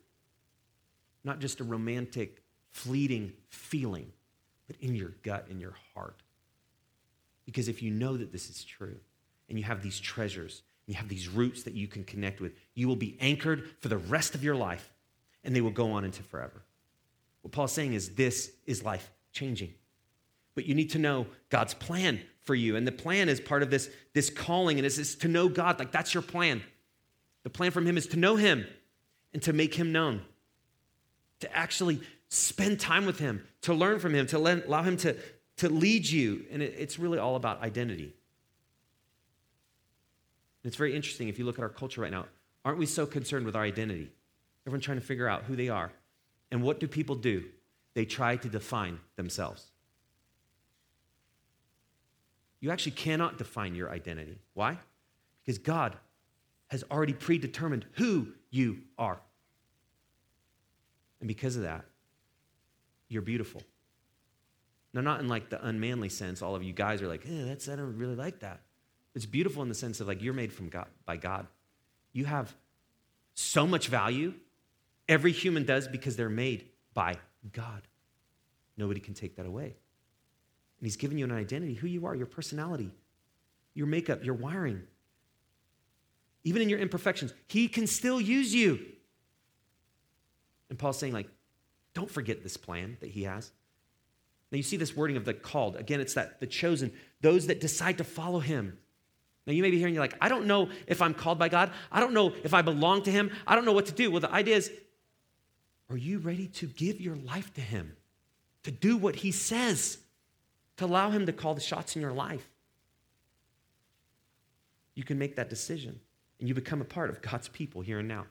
Not 1.24 1.40
just 1.40 1.60
a 1.60 1.64
romantic, 1.64 2.44
fleeting 2.72 3.34
feeling, 3.50 4.12
but 4.68 4.76
in 4.80 4.96
your 4.96 5.14
gut, 5.24 5.48
in 5.50 5.60
your 5.60 5.76
heart. 5.94 6.22
Because 7.46 7.68
if 7.68 7.82
you 7.82 7.92
know 7.92 8.18
that 8.18 8.32
this 8.32 8.50
is 8.50 8.64
true 8.64 8.98
and 9.50 9.58
you 9.58 9.64
have 9.64 9.82
these 9.82 10.00
treasures, 10.00 10.62
you 10.88 10.96
have 10.96 11.10
these 11.10 11.28
roots 11.28 11.64
that 11.64 11.74
you 11.74 11.88
can 11.88 12.04
connect 12.04 12.42
with, 12.42 12.54
you 12.74 12.88
will 12.88 12.96
be 12.96 13.18
anchored 13.20 13.70
for 13.80 13.88
the 13.88 13.98
rest 13.98 14.36
of 14.36 14.44
your 14.44 14.56
life 14.56 14.92
and 15.44 15.56
they 15.56 15.62
will 15.62 15.72
go 15.72 15.92
on 15.92 16.04
into 16.04 16.24
forever. 16.24 16.64
What 17.42 17.52
Paul's 17.52 17.72
saying 17.72 17.94
is 17.94 18.10
this 18.10 18.52
is 18.66 18.84
life 18.84 19.12
changing. 19.32 19.74
But 20.56 20.66
you 20.66 20.74
need 20.74 20.92
to 20.92 21.00
know 21.00 21.28
God's 21.50 21.74
plan 21.74 22.22
for 22.44 22.56
you. 22.56 22.76
And 22.76 22.88
the 22.88 22.92
plan 22.92 23.30
is 23.30 23.40
part 23.40 23.62
of 23.62 23.70
this, 23.70 23.90
this 24.14 24.30
calling, 24.30 24.78
and 24.80 24.86
it's, 24.86 25.16
to 25.16 25.28
know 25.28 25.50
God. 25.50 25.78
Like 25.78 25.92
that's 25.92 26.14
your 26.14 26.24
plan. 26.24 26.64
The 27.46 27.52
plan 27.52 27.70
from 27.70 27.86
Him 27.86 27.96
is 27.96 28.08
to 28.08 28.18
know 28.18 28.36
Him 28.38 28.66
and 29.32 29.42
to 29.44 29.54
make 29.54 29.76
Him 29.76 29.92
known, 29.92 30.22
to 31.42 31.56
actually 31.56 32.02
spend 32.28 32.80
time 32.80 33.06
with 33.06 33.20
Him, 33.20 33.48
to 33.62 33.74
learn 33.74 34.00
from 34.00 34.16
Him, 34.16 34.26
to 34.28 34.40
let, 34.40 34.66
allow 34.66 34.82
Him 34.82 34.98
to, 34.98 35.16
to 35.58 35.70
lead 35.70 36.10
you. 36.10 36.44
And 36.52 36.64
it, 36.64 36.74
it's 36.76 36.98
really 36.98 37.20
all 37.20 37.36
about 37.36 37.62
identity. 37.62 38.06
And 40.64 40.70
it's 40.70 40.76
very 40.76 40.96
interesting 40.96 41.28
if 41.28 41.38
you 41.38 41.46
look 41.46 41.60
at 41.60 41.62
our 41.62 41.70
culture 41.70 42.02
right 42.02 42.10
now. 42.10 42.26
Aren't 42.66 42.80
we 42.80 42.88
so 42.88 43.06
concerned 43.06 43.46
with 43.46 43.56
our 43.56 43.62
identity? 43.62 44.10
Everyone 44.66 44.82
trying 44.82 45.00
to 45.00 45.06
figure 45.06 45.28
out 45.28 45.44
who 45.44 45.56
they 45.56 45.70
are. 45.70 45.92
And 46.50 46.64
what 46.64 46.80
do 46.80 46.88
people 46.88 47.16
do? 47.16 47.44
They 47.94 48.06
try 48.06 48.38
to 48.38 48.50
define 48.50 49.00
themselves. 49.18 49.68
You 52.60 52.72
actually 52.72 52.94
cannot 52.94 53.38
define 53.38 53.76
your 53.76 53.92
identity. 53.92 54.40
Why? 54.56 54.80
Because 55.44 55.60
God 55.60 55.96
has 56.76 56.84
already 56.92 57.14
predetermined 57.14 57.86
who 57.94 58.28
you 58.52 58.80
are. 58.98 59.18
And 61.22 61.28
because 61.30 61.56
of 61.56 61.62
that, 61.62 61.86
you're 63.08 63.22
beautiful. 63.22 63.62
Now, 64.94 65.00
not 65.00 65.22
in 65.22 65.30
like 65.30 65.50
the 65.50 65.66
unmanly 65.66 66.10
sense, 66.10 66.42
all 66.42 66.54
of 66.54 66.64
you 66.64 66.74
guys 66.74 67.02
are 67.02 67.08
like, 67.08 67.26
eh, 67.26 67.46
that's, 67.46 67.70
I 67.70 67.78
don't 67.78 67.98
really 67.98 68.16
like 68.16 68.42
that. 68.42 68.60
It's 69.14 69.26
beautiful 69.26 69.64
in 69.64 69.70
the 69.70 69.76
sense 69.76 70.02
of 70.02 70.08
like 70.08 70.22
you're 70.22 70.34
made 70.34 70.52
from 70.52 70.68
God 70.68 70.88
by 71.06 71.16
God. 71.16 71.48
You 72.12 72.26
have 72.26 72.54
so 73.36 73.66
much 73.66 73.88
value. 73.88 74.34
Every 75.08 75.32
human 75.32 75.64
does 75.64 75.88
because 75.88 76.18
they're 76.18 76.28
made 76.28 76.66
by 76.94 77.16
God. 77.54 77.84
Nobody 78.76 79.00
can 79.00 79.14
take 79.14 79.38
that 79.38 79.46
away. 79.46 79.64
And 79.66 79.74
He's 80.82 80.98
given 80.98 81.18
you 81.18 81.24
an 81.24 81.32
identity, 81.32 81.76
who 81.76 81.88
you 81.88 82.06
are, 82.06 82.16
your 82.16 82.26
personality, 82.26 82.92
your 83.74 83.88
makeup, 83.88 84.26
your 84.26 84.36
wiring. 84.36 84.84
Even 86.46 86.62
in 86.62 86.70
your 86.70 86.80
imperfections, 86.80 87.34
He 87.48 87.68
can 87.68 87.88
still 87.88 88.22
use 88.22 88.56
you. 88.56 88.80
And 90.70 90.80
Paul's 90.80 90.98
saying, 90.98 91.12
like, 91.12 91.28
don't 91.94 92.10
forget 92.10 92.42
this 92.42 92.56
plan 92.56 92.96
that 93.02 93.10
He 93.10 93.24
has. 93.24 93.52
Now 94.52 94.56
you 94.56 94.64
see 94.64 94.78
this 94.78 94.96
wording 94.96 95.18
of 95.18 95.26
the 95.26 95.34
called. 95.34 95.76
Again, 95.76 96.00
it's 96.00 96.14
that 96.14 96.40
the 96.40 96.48
chosen, 96.48 96.94
those 97.20 97.48
that 97.48 97.60
decide 97.60 97.98
to 97.98 98.06
follow 98.06 98.40
Him. 98.40 98.78
Now 99.46 99.52
you 99.52 99.62
may 99.62 99.72
be 99.72 99.78
hearing, 99.78 99.94
you're 99.94 100.04
like, 100.04 100.16
I 100.22 100.30
don't 100.30 100.46
know 100.48 100.70
if 100.88 101.02
I'm 101.02 101.14
called 101.14 101.38
by 101.38 101.50
God. 101.50 101.72
I 101.92 102.00
don't 102.00 102.14
know 102.14 102.34
if 102.44 102.54
I 102.54 102.62
belong 102.62 103.04
to 103.04 103.12
Him. 103.12 103.32
I 103.46 103.56
don't 103.56 103.66
know 103.66 103.74
what 103.74 103.88
to 103.88 103.92
do. 103.92 104.10
Well, 104.10 104.22
the 104.22 104.32
idea 104.32 104.56
is, 104.56 104.72
are 105.90 105.98
you 105.98 106.20
ready 106.20 106.48
to 106.48 106.66
give 106.68 107.02
your 107.02 107.18
life 107.18 107.54
to 107.56 107.62
Him? 107.62 107.98
To 108.64 108.72
do 108.72 108.96
what 108.96 109.18
He 109.18 109.32
says? 109.32 109.98
to 110.78 110.86
allow 110.86 111.10
Him 111.10 111.26
to 111.26 111.34
call 111.34 111.56
the 111.56 111.62
shots 111.62 111.96
in 111.96 112.02
your 112.02 112.12
life. 112.12 112.50
You 114.94 115.04
can 115.04 115.18
make 115.18 115.36
that 115.36 115.50
decision 115.50 116.00
and 116.40 116.48
you 116.48 116.54
become 116.56 116.82
a 116.82 116.86
part 116.86 117.10
of 117.10 117.22
God's 117.22 117.48
people 117.48 117.82
here 117.82 118.00
and 118.00 118.08
now, 118.08 118.26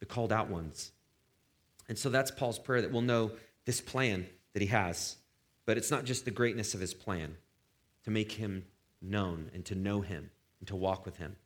the 0.00 0.06
called 0.06 0.32
out 0.32 0.48
ones. 0.48 0.92
And 1.88 1.98
so 1.98 2.10
that's 2.10 2.30
Paul's 2.30 2.58
prayer 2.58 2.82
that 2.82 2.92
we'll 2.92 3.02
know 3.02 3.32
this 3.64 3.80
plan 3.80 4.26
that 4.52 4.62
he 4.62 4.68
has. 4.68 5.16
But 5.66 5.76
it's 5.76 5.90
not 5.90 6.04
just 6.04 6.24
the 6.24 6.30
greatness 6.30 6.74
of 6.74 6.80
his 6.80 6.94
plan 6.94 7.36
to 8.04 8.10
make 8.10 8.32
him 8.32 8.64
known 9.00 9.50
and 9.54 9.64
to 9.66 9.74
know 9.74 10.00
him 10.00 10.30
and 10.60 10.68
to 10.68 10.76
walk 10.76 11.04
with 11.04 11.16
him. 11.16 11.36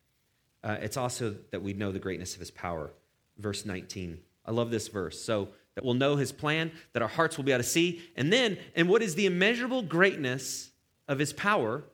Uh, 0.64 0.76
it's 0.80 0.96
also 0.96 1.36
that 1.50 1.62
we 1.62 1.72
know 1.72 1.92
the 1.92 1.98
greatness 1.98 2.34
of 2.34 2.40
his 2.40 2.50
power. 2.50 2.90
Verse 3.38 3.66
19. 3.66 4.18
I 4.44 4.52
love 4.52 4.70
this 4.70 4.88
verse. 4.88 5.20
So, 5.20 5.48
that 5.76 5.84
we'll 5.84 5.94
know 5.94 6.16
his 6.16 6.32
plan, 6.32 6.72
that 6.94 7.02
our 7.02 7.08
hearts 7.08 7.36
will 7.36 7.44
be 7.44 7.52
able 7.52 7.62
to 7.62 7.68
see. 7.68 8.02
And 8.16 8.32
then, 8.32 8.58
and 8.74 8.88
what 8.88 9.02
is 9.02 9.14
the 9.14 9.26
immeasurable 9.26 9.82
greatness 9.82 10.70
of 11.06 11.18
his 11.18 11.32
power 11.32 11.84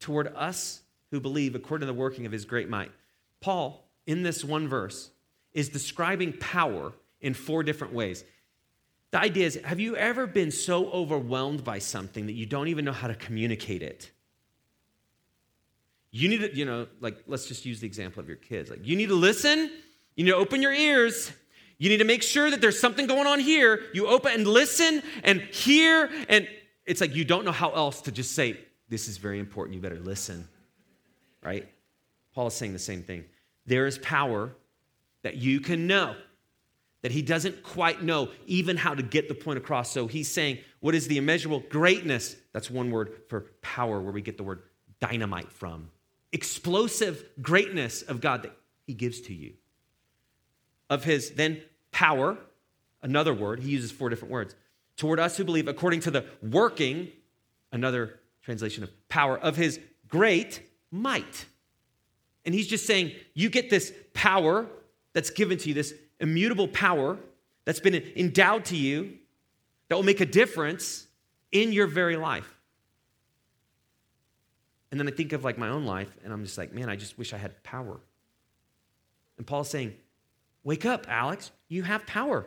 toward 0.00 0.28
us 0.28 0.82
who 1.10 1.20
believe 1.20 1.54
according 1.54 1.86
to 1.86 1.92
the 1.92 1.98
working 1.98 2.26
of 2.26 2.32
his 2.32 2.44
great 2.44 2.68
might? 2.68 2.92
Paul, 3.44 3.86
in 4.06 4.22
this 4.22 4.42
one 4.42 4.68
verse, 4.68 5.10
is 5.52 5.68
describing 5.68 6.32
power 6.32 6.94
in 7.20 7.34
four 7.34 7.62
different 7.62 7.92
ways. 7.92 8.24
The 9.10 9.20
idea 9.20 9.46
is 9.46 9.56
have 9.64 9.78
you 9.78 9.96
ever 9.96 10.26
been 10.26 10.50
so 10.50 10.90
overwhelmed 10.90 11.62
by 11.62 11.78
something 11.78 12.24
that 12.24 12.32
you 12.32 12.46
don't 12.46 12.68
even 12.68 12.86
know 12.86 12.92
how 12.92 13.06
to 13.06 13.14
communicate 13.14 13.82
it? 13.82 14.10
You 16.10 16.30
need 16.30 16.40
to, 16.40 16.56
you 16.56 16.64
know, 16.64 16.86
like, 17.00 17.18
let's 17.26 17.46
just 17.46 17.66
use 17.66 17.80
the 17.80 17.86
example 17.86 18.20
of 18.20 18.28
your 18.28 18.38
kids. 18.38 18.70
Like, 18.70 18.86
you 18.86 18.96
need 18.96 19.10
to 19.10 19.14
listen, 19.14 19.70
you 20.16 20.24
need 20.24 20.30
to 20.30 20.36
open 20.36 20.62
your 20.62 20.72
ears, 20.72 21.30
you 21.76 21.90
need 21.90 21.98
to 21.98 22.04
make 22.04 22.22
sure 22.22 22.50
that 22.50 22.62
there's 22.62 22.80
something 22.80 23.06
going 23.06 23.26
on 23.26 23.40
here. 23.40 23.82
You 23.92 24.06
open 24.06 24.32
and 24.32 24.46
listen 24.46 25.02
and 25.22 25.42
hear, 25.42 26.10
and 26.30 26.48
it's 26.86 27.02
like 27.02 27.14
you 27.14 27.26
don't 27.26 27.44
know 27.44 27.52
how 27.52 27.72
else 27.72 28.00
to 28.02 28.10
just 28.10 28.32
say, 28.32 28.58
This 28.88 29.06
is 29.06 29.18
very 29.18 29.38
important. 29.38 29.74
You 29.74 29.82
better 29.82 30.00
listen. 30.00 30.48
Right? 31.42 31.68
Paul 32.34 32.48
is 32.48 32.54
saying 32.54 32.72
the 32.72 32.78
same 32.78 33.02
thing. 33.02 33.24
There 33.66 33.86
is 33.86 33.98
power 33.98 34.54
that 35.22 35.36
you 35.36 35.60
can 35.60 35.86
know 35.86 36.16
that 37.02 37.12
he 37.12 37.22
doesn't 37.22 37.62
quite 37.62 38.02
know 38.02 38.30
even 38.46 38.76
how 38.76 38.94
to 38.94 39.02
get 39.02 39.28
the 39.28 39.34
point 39.34 39.58
across. 39.58 39.90
So 39.90 40.06
he's 40.06 40.30
saying, 40.30 40.58
What 40.80 40.94
is 40.94 41.06
the 41.08 41.18
immeasurable 41.18 41.60
greatness? 41.68 42.36
That's 42.52 42.70
one 42.70 42.90
word 42.90 43.12
for 43.28 43.52
power, 43.62 44.00
where 44.00 44.12
we 44.12 44.22
get 44.22 44.36
the 44.36 44.42
word 44.42 44.62
dynamite 45.00 45.52
from. 45.52 45.90
Explosive 46.32 47.24
greatness 47.40 48.02
of 48.02 48.20
God 48.20 48.42
that 48.42 48.56
he 48.86 48.94
gives 48.94 49.20
to 49.22 49.34
you 49.34 49.54
of 50.90 51.04
his 51.04 51.30
then 51.30 51.62
power, 51.92 52.38
another 53.02 53.34
word, 53.34 53.60
he 53.60 53.70
uses 53.70 53.90
four 53.90 54.08
different 54.08 54.32
words, 54.32 54.54
toward 54.96 55.18
us 55.18 55.36
who 55.36 55.44
believe 55.44 55.68
according 55.68 56.00
to 56.00 56.10
the 56.10 56.24
working, 56.42 57.08
another 57.72 58.20
translation 58.42 58.82
of 58.82 58.90
power, 59.08 59.38
of 59.38 59.56
his 59.56 59.80
great 60.08 60.62
might. 60.90 61.46
And 62.44 62.54
he's 62.54 62.66
just 62.66 62.86
saying, 62.86 63.12
you 63.34 63.48
get 63.48 63.70
this 63.70 63.92
power 64.12 64.66
that's 65.12 65.30
given 65.30 65.58
to 65.58 65.68
you, 65.68 65.74
this 65.74 65.94
immutable 66.20 66.68
power 66.68 67.18
that's 67.64 67.80
been 67.80 67.94
endowed 68.16 68.66
to 68.66 68.76
you 68.76 69.14
that 69.88 69.96
will 69.96 70.02
make 70.02 70.20
a 70.20 70.26
difference 70.26 71.06
in 71.52 71.72
your 71.72 71.86
very 71.86 72.16
life. 72.16 72.54
And 74.90 75.00
then 75.00 75.08
I 75.08 75.10
think 75.10 75.32
of 75.32 75.42
like 75.42 75.58
my 75.58 75.68
own 75.68 75.84
life, 75.84 76.16
and 76.22 76.32
I'm 76.32 76.44
just 76.44 76.58
like, 76.58 76.72
man, 76.72 76.88
I 76.88 76.96
just 76.96 77.18
wish 77.18 77.32
I 77.32 77.38
had 77.38 77.62
power. 77.62 78.00
And 79.38 79.46
Paul's 79.46 79.70
saying, 79.70 79.94
Wake 80.64 80.86
up, 80.86 81.06
Alex. 81.08 81.50
You 81.68 81.82
have 81.82 82.06
power. 82.06 82.46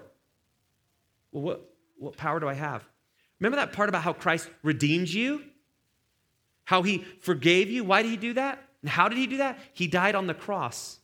Well, 1.31 1.43
what, 1.43 1.69
what 1.97 2.17
power 2.17 2.39
do 2.39 2.47
I 2.47 2.55
have? 2.55 2.83
Remember 3.39 3.57
that 3.57 3.73
part 3.73 3.89
about 3.89 4.01
how 4.01 4.13
Christ 4.13 4.49
redeemed 4.63 5.07
you? 5.07 5.43
How 6.65 6.81
he 6.81 7.05
forgave 7.21 7.69
you? 7.69 7.83
Why 7.83 8.01
did 8.01 8.09
he 8.09 8.17
do 8.17 8.33
that? 8.33 8.66
And 8.87 8.93
how 8.93 9.09
did 9.09 9.17
he 9.17 9.27
do 9.27 9.37
that? 9.37 9.59
He 9.73 9.85
died 9.85 10.15
on 10.15 10.27
the 10.27 10.33
cross. 10.33 10.99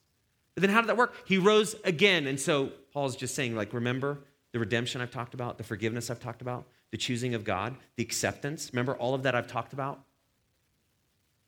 But 0.55 0.61
then 0.61 0.69
how 0.69 0.79
did 0.79 0.87
that 0.87 0.95
work? 0.95 1.13
He 1.25 1.37
rose 1.37 1.75
again. 1.83 2.27
And 2.27 2.39
so 2.39 2.71
Paul's 2.93 3.17
just 3.17 3.35
saying, 3.35 3.57
like, 3.57 3.73
remember 3.73 4.19
the 4.53 4.59
redemption 4.59 5.01
I've 5.01 5.11
talked 5.11 5.33
about, 5.33 5.57
the 5.57 5.65
forgiveness 5.65 6.09
I've 6.09 6.21
talked 6.21 6.41
about, 6.41 6.65
the 6.91 6.97
choosing 6.97 7.33
of 7.33 7.43
God, 7.43 7.75
the 7.97 8.03
acceptance. 8.03 8.69
Remember 8.71 8.95
all 8.95 9.13
of 9.13 9.23
that 9.23 9.35
I've 9.35 9.47
talked 9.47 9.73
about? 9.73 9.99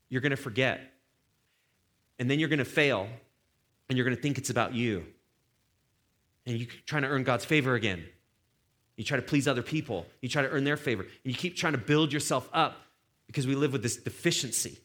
You're 0.10 0.20
going 0.20 0.32
to 0.32 0.36
forget. 0.36 0.92
And 2.20 2.30
then 2.30 2.38
you're 2.38 2.50
going 2.50 2.60
to 2.60 2.66
fail. 2.66 3.08
And 3.88 3.98
you're 3.98 4.04
going 4.04 4.18
to 4.18 4.22
think 4.22 4.38
it's 4.38 4.50
about 4.50 4.74
you 4.74 5.06
and 6.46 6.58
you're 6.58 6.68
trying 6.86 7.04
to 7.04 7.08
earn 7.08 7.24
God's 7.24 7.46
favor 7.46 7.76
again. 7.76 8.06
You 8.98 9.06
try 9.06 9.18
to 9.18 9.24
please 9.24 9.48
other 9.48 9.62
people, 9.62 10.06
you 10.22 10.30
try 10.30 10.42
to 10.42 10.50
earn 10.50 10.66
their 10.66 10.78
favor, 10.78 11.04
and 11.04 11.12
you 11.24 11.34
keep 11.34 11.56
trying 11.56 11.74
to 11.74 11.80
build 11.80 12.14
yourself 12.14 12.50
up 12.54 12.78
because 13.28 13.48
we 13.48 13.56
live 13.56 13.72
with 13.72 13.84
this 13.84 13.98
deficiency. 13.98 14.80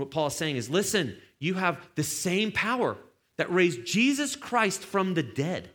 What 0.00 0.10
Paul 0.10 0.28
is 0.28 0.34
saying 0.34 0.56
is 0.56 0.68
listen, 0.68 1.16
you 1.38 1.54
have 1.54 1.78
the 1.94 2.02
same 2.02 2.50
power 2.50 2.96
that 3.36 3.52
raised 3.52 3.86
Jesus 3.86 4.34
Christ 4.34 4.80
from 4.82 5.14
the 5.14 5.22
dead. 5.22 5.70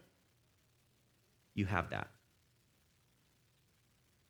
You 1.53 1.65
have 1.65 1.91
that. 1.91 2.09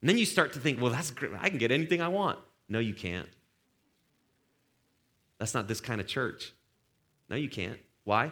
And 0.02 0.10
then 0.10 0.18
you 0.18 0.26
start 0.26 0.54
to 0.54 0.60
think, 0.60 0.80
well, 0.80 0.92
that's 0.92 1.12
great. 1.12 1.32
I 1.40 1.50
can 1.50 1.58
get 1.58 1.72
anything 1.72 2.02
I 2.02 2.10
want. 2.10 2.38
No, 2.70 2.80
you 2.80 2.94
can't. 2.94 3.28
That's 5.40 5.54
not 5.54 5.68
this 5.68 5.82
kind 5.82 6.00
of 6.00 6.08
church. 6.08 6.54
No, 7.30 7.36
you 7.36 7.50
can't. 7.50 7.80
Why? 8.04 8.32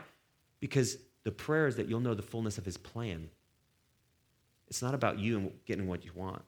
Because 0.60 0.98
the 1.24 1.32
prayer 1.32 1.68
is 1.68 1.76
that 1.78 1.90
you'll 1.90 2.00
know 2.00 2.14
the 2.14 2.22
fullness 2.22 2.58
of 2.58 2.66
his 2.66 2.78
plan. 2.78 3.30
It's 4.68 4.82
not 4.82 4.94
about 4.94 5.20
you 5.20 5.38
and 5.38 5.52
getting 5.66 5.88
what 5.88 6.06
you 6.06 6.12
want. 6.14 6.44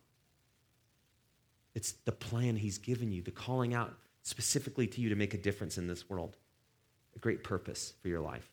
It's 1.74 1.93
the 2.05 2.11
plan 2.11 2.55
he's 2.55 2.78
given 2.78 3.11
you, 3.11 3.22
the 3.22 3.32
calling 3.32 3.74
out 3.74 3.93
specifically 4.26 4.88
to 4.88 5.01
you 5.01 5.09
to 5.09 5.15
make 5.15 5.36
a 5.36 5.38
difference 5.38 5.78
in 5.78 5.88
this 5.88 6.09
world, 6.09 6.36
a 7.15 7.19
great 7.19 7.43
purpose 7.43 7.93
for 8.01 8.07
your 8.07 8.19
life. 8.19 8.51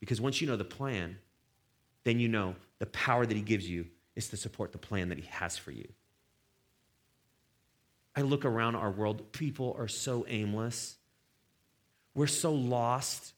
Because 0.00 0.22
once 0.22 0.40
you 0.40 0.46
know 0.46 0.56
the 0.56 0.64
plan, 0.64 1.18
then 2.04 2.18
you 2.18 2.28
know 2.28 2.56
the 2.78 2.86
power 2.86 3.26
that 3.26 3.36
he 3.36 3.42
gives 3.42 3.68
you 3.68 3.86
is 4.16 4.28
to 4.30 4.38
support 4.38 4.72
the 4.72 4.78
plan 4.78 5.10
that 5.10 5.18
he 5.18 5.26
has 5.28 5.58
for 5.58 5.70
you. 5.70 5.86
I 8.16 8.22
look 8.22 8.46
around 8.46 8.74
our 8.74 8.90
world, 8.90 9.32
people 9.32 9.76
are 9.78 9.88
so 9.88 10.24
aimless. 10.28 10.96
We're 12.14 12.26
so 12.26 12.52
lost. 12.52 13.34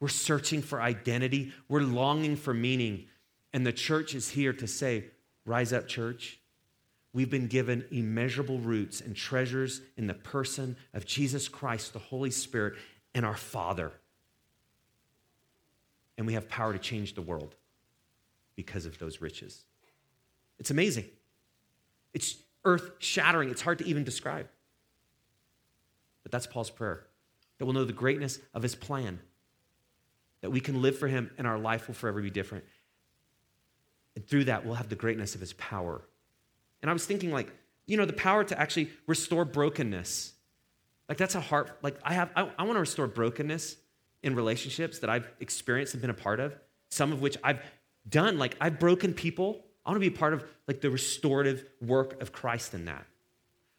We're 0.00 0.08
searching 0.08 0.62
for 0.62 0.82
identity. 0.82 1.52
We're 1.68 1.80
longing 1.82 2.34
for 2.36 2.52
meaning. 2.52 3.06
And 3.52 3.64
the 3.64 3.72
church 3.72 4.16
is 4.16 4.28
here 4.28 4.52
to 4.52 4.66
say, 4.66 5.04
Rise 5.46 5.72
up, 5.72 5.86
church. 5.86 6.40
We've 7.14 7.30
been 7.30 7.46
given 7.46 7.84
immeasurable 7.92 8.58
roots 8.58 9.00
and 9.00 9.14
treasures 9.14 9.80
in 9.96 10.08
the 10.08 10.14
person 10.14 10.76
of 10.92 11.06
Jesus 11.06 11.48
Christ, 11.48 11.92
the 11.92 12.00
Holy 12.00 12.32
Spirit, 12.32 12.74
and 13.14 13.24
our 13.24 13.36
Father. 13.36 13.92
And 16.18 16.26
we 16.26 16.34
have 16.34 16.48
power 16.48 16.72
to 16.72 16.78
change 16.78 17.14
the 17.14 17.22
world 17.22 17.54
because 18.56 18.84
of 18.84 18.98
those 18.98 19.20
riches. 19.20 19.62
It's 20.58 20.72
amazing. 20.72 21.04
It's 22.14 22.36
earth 22.64 22.90
shattering. 22.98 23.48
It's 23.48 23.62
hard 23.62 23.78
to 23.78 23.86
even 23.86 24.02
describe. 24.02 24.48
But 26.24 26.32
that's 26.32 26.48
Paul's 26.48 26.70
prayer 26.70 27.06
that 27.58 27.64
we'll 27.64 27.74
know 27.74 27.84
the 27.84 27.92
greatness 27.92 28.40
of 28.54 28.62
his 28.62 28.74
plan, 28.74 29.20
that 30.40 30.50
we 30.50 30.58
can 30.58 30.82
live 30.82 30.98
for 30.98 31.06
him 31.06 31.30
and 31.38 31.46
our 31.46 31.58
life 31.58 31.86
will 31.86 31.94
forever 31.94 32.20
be 32.20 32.30
different. 32.30 32.64
And 34.16 34.26
through 34.26 34.44
that, 34.44 34.64
we'll 34.64 34.74
have 34.74 34.88
the 34.88 34.96
greatness 34.96 35.36
of 35.36 35.40
his 35.40 35.52
power. 35.52 36.02
And 36.84 36.90
I 36.90 36.92
was 36.92 37.06
thinking, 37.06 37.32
like, 37.32 37.50
you 37.86 37.96
know, 37.96 38.04
the 38.04 38.12
power 38.12 38.44
to 38.44 38.60
actually 38.60 38.90
restore 39.06 39.46
brokenness. 39.46 40.34
Like, 41.08 41.16
that's 41.16 41.34
a 41.34 41.40
heart, 41.40 41.78
like, 41.80 41.98
I 42.04 42.12
have, 42.12 42.30
I, 42.36 42.42
I 42.58 42.64
want 42.64 42.74
to 42.74 42.80
restore 42.80 43.06
brokenness 43.06 43.76
in 44.22 44.34
relationships 44.34 44.98
that 44.98 45.08
I've 45.08 45.26
experienced 45.40 45.94
and 45.94 46.02
been 46.02 46.10
a 46.10 46.12
part 46.12 46.40
of, 46.40 46.54
some 46.90 47.10
of 47.10 47.22
which 47.22 47.38
I've 47.42 47.62
done. 48.06 48.36
Like, 48.36 48.58
I've 48.60 48.78
broken 48.78 49.14
people. 49.14 49.64
I 49.86 49.92
want 49.92 49.96
to 49.96 50.10
be 50.10 50.14
a 50.14 50.18
part 50.18 50.34
of, 50.34 50.44
like, 50.68 50.82
the 50.82 50.90
restorative 50.90 51.64
work 51.80 52.20
of 52.20 52.32
Christ 52.32 52.74
in 52.74 52.84
that. 52.84 53.06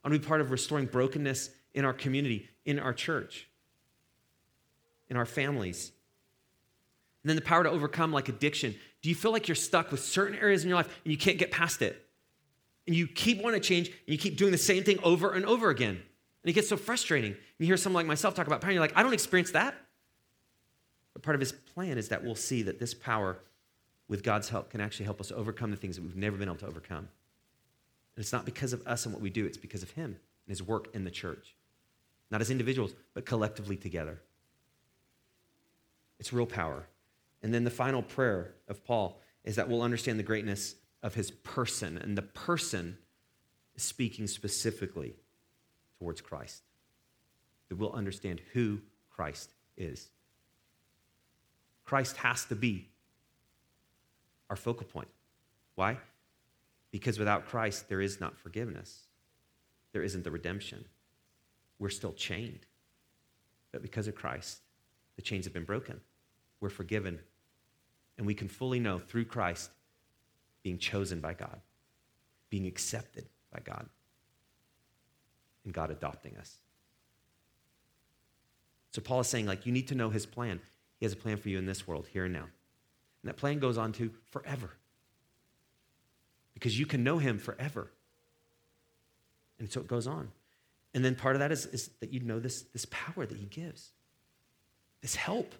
I 0.03 0.07
want 0.07 0.15
to 0.15 0.19
be 0.19 0.27
part 0.27 0.41
of 0.41 0.49
restoring 0.49 0.87
brokenness 0.87 1.51
in 1.75 1.85
our 1.85 1.93
community, 1.93 2.49
in 2.65 2.79
our 2.79 2.91
church, 2.91 3.47
in 5.09 5.15
our 5.15 5.27
families. 5.27 5.91
And 7.21 7.29
then 7.29 7.35
the 7.35 7.43
power 7.43 7.61
to 7.65 7.69
overcome, 7.69 8.11
like, 8.11 8.29
addiction. 8.29 8.73
Do 9.03 9.09
you 9.09 9.15
feel 9.15 9.31
like 9.31 9.47
you're 9.47 9.53
stuck 9.53 9.91
with 9.91 10.03
certain 10.03 10.39
areas 10.39 10.63
in 10.63 10.69
your 10.69 10.77
life 10.77 10.89
and 11.03 11.11
you 11.11 11.19
can't 11.19 11.37
get 11.37 11.51
past 11.51 11.83
it? 11.83 12.01
And 12.87 12.95
you 12.95 13.07
keep 13.07 13.41
wanting 13.41 13.61
to 13.61 13.67
change 13.67 13.87
and 13.87 13.97
you 14.07 14.17
keep 14.17 14.37
doing 14.37 14.51
the 14.51 14.57
same 14.57 14.83
thing 14.83 14.99
over 15.03 15.33
and 15.33 15.45
over 15.45 15.69
again. 15.69 15.95
And 15.95 16.49
it 16.49 16.53
gets 16.53 16.69
so 16.69 16.77
frustrating. 16.77 17.31
And 17.31 17.39
You 17.57 17.65
hear 17.65 17.77
someone 17.77 18.01
like 18.01 18.07
myself 18.07 18.35
talk 18.35 18.45
about 18.47 18.61
power, 18.61 18.69
and 18.69 18.75
you're 18.75 18.83
like, 18.83 18.95
I 18.95 19.01
don't 19.01 19.13
experience 19.13 19.51
that. 19.51 19.75
But 21.13 21.23
part 21.23 21.35
of 21.35 21.39
his 21.39 21.51
plan 21.51 21.97
is 21.97 22.09
that 22.09 22.23
we'll 22.23 22.35
see 22.35 22.61
that 22.63 22.79
this 22.79 22.93
power, 22.93 23.39
with 24.07 24.21
God's 24.21 24.49
help, 24.49 24.69
can 24.69 24.81
actually 24.81 25.05
help 25.05 25.19
us 25.19 25.31
overcome 25.31 25.71
the 25.71 25.77
things 25.77 25.95
that 25.95 26.03
we've 26.03 26.15
never 26.15 26.37
been 26.37 26.47
able 26.47 26.59
to 26.59 26.67
overcome. 26.67 27.07
And 28.15 28.23
it's 28.23 28.31
not 28.31 28.45
because 28.45 28.73
of 28.73 28.85
us 28.85 29.05
and 29.05 29.13
what 29.13 29.21
we 29.21 29.29
do, 29.29 29.45
it's 29.45 29.57
because 29.57 29.81
of 29.81 29.91
him 29.91 30.05
and 30.05 30.49
his 30.49 30.61
work 30.61 30.93
in 30.93 31.03
the 31.03 31.11
church. 31.11 31.55
Not 32.29 32.41
as 32.41 32.51
individuals, 32.51 32.93
but 33.13 33.25
collectively 33.25 33.77
together. 33.77 34.21
It's 36.19 36.31
real 36.31 36.45
power. 36.45 36.87
And 37.41 37.53
then 37.53 37.63
the 37.63 37.71
final 37.71 38.01
prayer 38.01 38.53
of 38.67 38.83
Paul 38.83 39.19
is 39.43 39.55
that 39.55 39.69
we'll 39.69 39.81
understand 39.81 40.19
the 40.19 40.23
greatness 40.23 40.75
of 41.05 41.13
his 41.13 41.29
person. 41.29 41.99
And 41.99 42.17
the 42.17 42.23
person 42.23 42.97
is 43.75 43.83
speaking 43.83 44.25
specifically 44.25 45.13
towards 45.99 46.19
Christ. 46.19 46.63
That 47.69 47.75
we'll 47.77 47.93
understand 47.93 48.41
who 48.53 48.79
Christ 49.11 49.51
is. 49.77 50.09
Christ 51.85 52.17
has 52.17 52.45
to 52.45 52.55
be 52.55 52.89
our 54.49 54.55
focal 54.55 54.87
point. 54.87 55.07
Why? 55.75 55.97
Because 56.89 57.19
without 57.19 57.45
Christ, 57.45 57.87
there 57.87 58.01
is 58.01 58.19
not 58.19 58.37
forgiveness, 58.37 59.03
there 59.93 60.03
isn't 60.03 60.23
the 60.23 60.31
redemption. 60.31 60.85
We're 61.77 61.89
still 61.89 62.13
chained. 62.13 62.65
But 63.71 63.81
because 63.81 64.07
of 64.07 64.15
Christ, 64.15 64.61
the 65.17 65.21
chains 65.21 65.45
have 65.45 65.53
been 65.53 65.65
broken. 65.65 65.99
We're 66.61 66.69
forgiven 66.69 67.19
and 68.17 68.25
we 68.25 68.33
can 68.33 68.47
fully 68.47 68.79
know 68.79 68.97
through 68.97 69.25
Christ 69.25 69.69
being 70.65 70.79
chosen 70.79 71.19
by 71.19 71.31
God, 71.31 71.61
being 72.49 72.65
accepted 72.65 73.27
by 73.53 73.59
God, 73.63 73.85
and 75.63 75.71
God 75.71 75.91
adopting 75.91 76.35
us. 76.37 76.57
So 78.89 78.99
Paul 78.99 79.19
is 79.19 79.27
saying, 79.27 79.45
like, 79.45 79.67
you 79.67 79.71
need 79.71 79.89
to 79.89 79.95
know 79.95 80.09
his 80.09 80.25
plan. 80.25 80.59
He 80.99 81.05
has 81.05 81.13
a 81.13 81.17
plan 81.17 81.37
for 81.37 81.49
you 81.49 81.59
in 81.59 81.67
this 81.67 81.87
world, 81.87 82.07
here 82.11 82.25
and 82.25 82.33
now. 82.33 82.45
And 83.21 83.29
that 83.29 83.37
plan 83.37 83.59
goes 83.59 83.77
on 83.77 83.91
to 83.93 84.09
forever. 84.31 84.71
Because 86.55 86.79
you 86.79 86.87
can 86.87 87.03
know 87.03 87.19
him 87.19 87.37
forever. 87.37 87.91
And 89.59 89.71
so 89.71 89.81
it 89.81 89.87
goes 89.87 90.07
on. 90.07 90.31
And 90.95 91.05
then 91.05 91.13
part 91.13 91.35
of 91.35 91.41
that 91.41 91.51
is, 91.51 91.67
is 91.67 91.91
that 91.99 92.11
you 92.11 92.21
know 92.21 92.39
this, 92.39 92.63
this 92.73 92.87
power 92.89 93.27
that 93.27 93.37
he 93.37 93.45
gives, 93.45 93.91
this 95.03 95.13
help. 95.13 95.53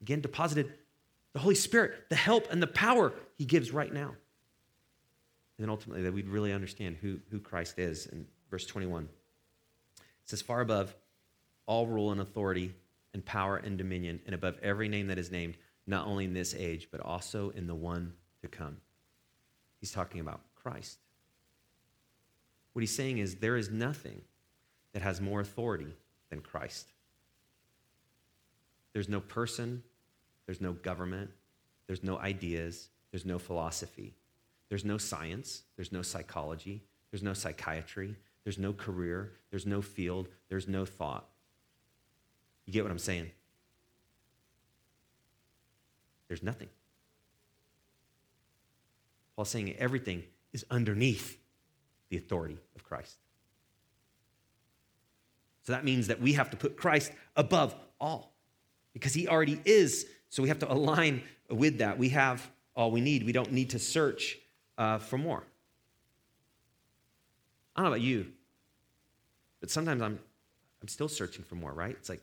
Again, 0.00 0.20
deposited 0.20 0.72
the 1.36 1.42
Holy 1.42 1.54
Spirit, 1.54 2.08
the 2.08 2.16
help 2.16 2.50
and 2.50 2.62
the 2.62 2.66
power 2.66 3.12
he 3.36 3.44
gives 3.44 3.70
right 3.70 3.92
now. 3.92 4.08
And 4.08 4.16
then 5.58 5.68
ultimately, 5.68 6.02
that 6.04 6.14
we'd 6.14 6.28
really 6.28 6.50
understand 6.50 6.96
who, 6.96 7.18
who 7.30 7.40
Christ 7.40 7.78
is. 7.78 8.06
In 8.06 8.26
verse 8.50 8.64
21, 8.64 9.02
it 9.02 9.10
says, 10.24 10.40
Far 10.40 10.62
above 10.62 10.96
all 11.66 11.86
rule 11.86 12.10
and 12.10 12.22
authority 12.22 12.72
and 13.12 13.22
power 13.22 13.58
and 13.58 13.76
dominion, 13.76 14.20
and 14.24 14.34
above 14.34 14.56
every 14.62 14.88
name 14.88 15.08
that 15.08 15.18
is 15.18 15.30
named, 15.30 15.58
not 15.86 16.06
only 16.06 16.24
in 16.24 16.32
this 16.32 16.54
age, 16.54 16.88
but 16.90 17.02
also 17.02 17.50
in 17.50 17.66
the 17.66 17.74
one 17.74 18.14
to 18.40 18.48
come. 18.48 18.78
He's 19.78 19.92
talking 19.92 20.22
about 20.22 20.40
Christ. 20.54 20.96
What 22.72 22.80
he's 22.80 22.96
saying 22.96 23.18
is, 23.18 23.34
there 23.34 23.58
is 23.58 23.68
nothing 23.68 24.22
that 24.94 25.02
has 25.02 25.20
more 25.20 25.40
authority 25.40 25.92
than 26.30 26.40
Christ. 26.40 26.88
There's 28.94 29.10
no 29.10 29.20
person, 29.20 29.82
there's 30.46 30.60
no 30.60 30.72
government, 30.72 31.30
there's 31.86 32.02
no 32.02 32.18
ideas, 32.18 32.88
there's 33.10 33.24
no 33.24 33.38
philosophy, 33.38 34.14
there's 34.68 34.84
no 34.84 34.98
science, 34.98 35.62
there's 35.76 35.92
no 35.92 36.02
psychology, 36.02 36.82
there's 37.10 37.22
no 37.22 37.34
psychiatry, 37.34 38.16
there's 38.44 38.58
no 38.58 38.72
career, 38.72 39.32
there's 39.50 39.66
no 39.66 39.82
field, 39.82 40.28
there's 40.48 40.68
no 40.68 40.84
thought. 40.84 41.26
You 42.64 42.72
get 42.72 42.82
what 42.82 42.92
I'm 42.92 42.98
saying? 42.98 43.30
There's 46.28 46.42
nothing. 46.42 46.68
Paul's 49.36 49.50
saying 49.50 49.74
everything 49.78 50.24
is 50.52 50.64
underneath 50.70 51.38
the 52.08 52.16
authority 52.16 52.58
of 52.74 52.84
Christ. 52.84 53.16
So 55.64 55.72
that 55.72 55.84
means 55.84 56.06
that 56.06 56.20
we 56.20 56.34
have 56.34 56.50
to 56.50 56.56
put 56.56 56.76
Christ 56.76 57.12
above 57.34 57.74
all 58.00 58.32
because 58.92 59.12
he 59.12 59.28
already 59.28 59.60
is. 59.64 60.06
So 60.28 60.42
we 60.42 60.48
have 60.48 60.58
to 60.60 60.72
align 60.72 61.22
with 61.50 61.78
that. 61.78 61.98
We 61.98 62.10
have 62.10 62.48
all 62.74 62.90
we 62.90 63.00
need. 63.00 63.24
We 63.24 63.32
don't 63.32 63.52
need 63.52 63.70
to 63.70 63.78
search 63.78 64.38
uh, 64.76 64.98
for 64.98 65.18
more. 65.18 65.42
I 67.74 67.80
don't 67.80 67.90
know 67.90 67.94
about 67.94 68.02
you, 68.02 68.26
but 69.60 69.70
sometimes 69.70 70.02
I'm, 70.02 70.18
I'm 70.80 70.88
still 70.88 71.08
searching 71.08 71.44
for 71.44 71.54
more, 71.56 71.72
right? 71.72 71.96
It's 71.98 72.08
like, 72.08 72.22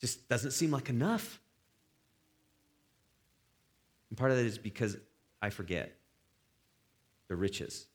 just 0.00 0.28
doesn't 0.28 0.50
seem 0.50 0.70
like 0.70 0.90
enough. 0.90 1.40
And 4.10 4.18
part 4.18 4.30
of 4.30 4.36
that 4.36 4.44
is 4.44 4.58
because 4.58 4.96
I 5.40 5.50
forget 5.50 5.96
the 7.28 7.36
riches 7.36 7.86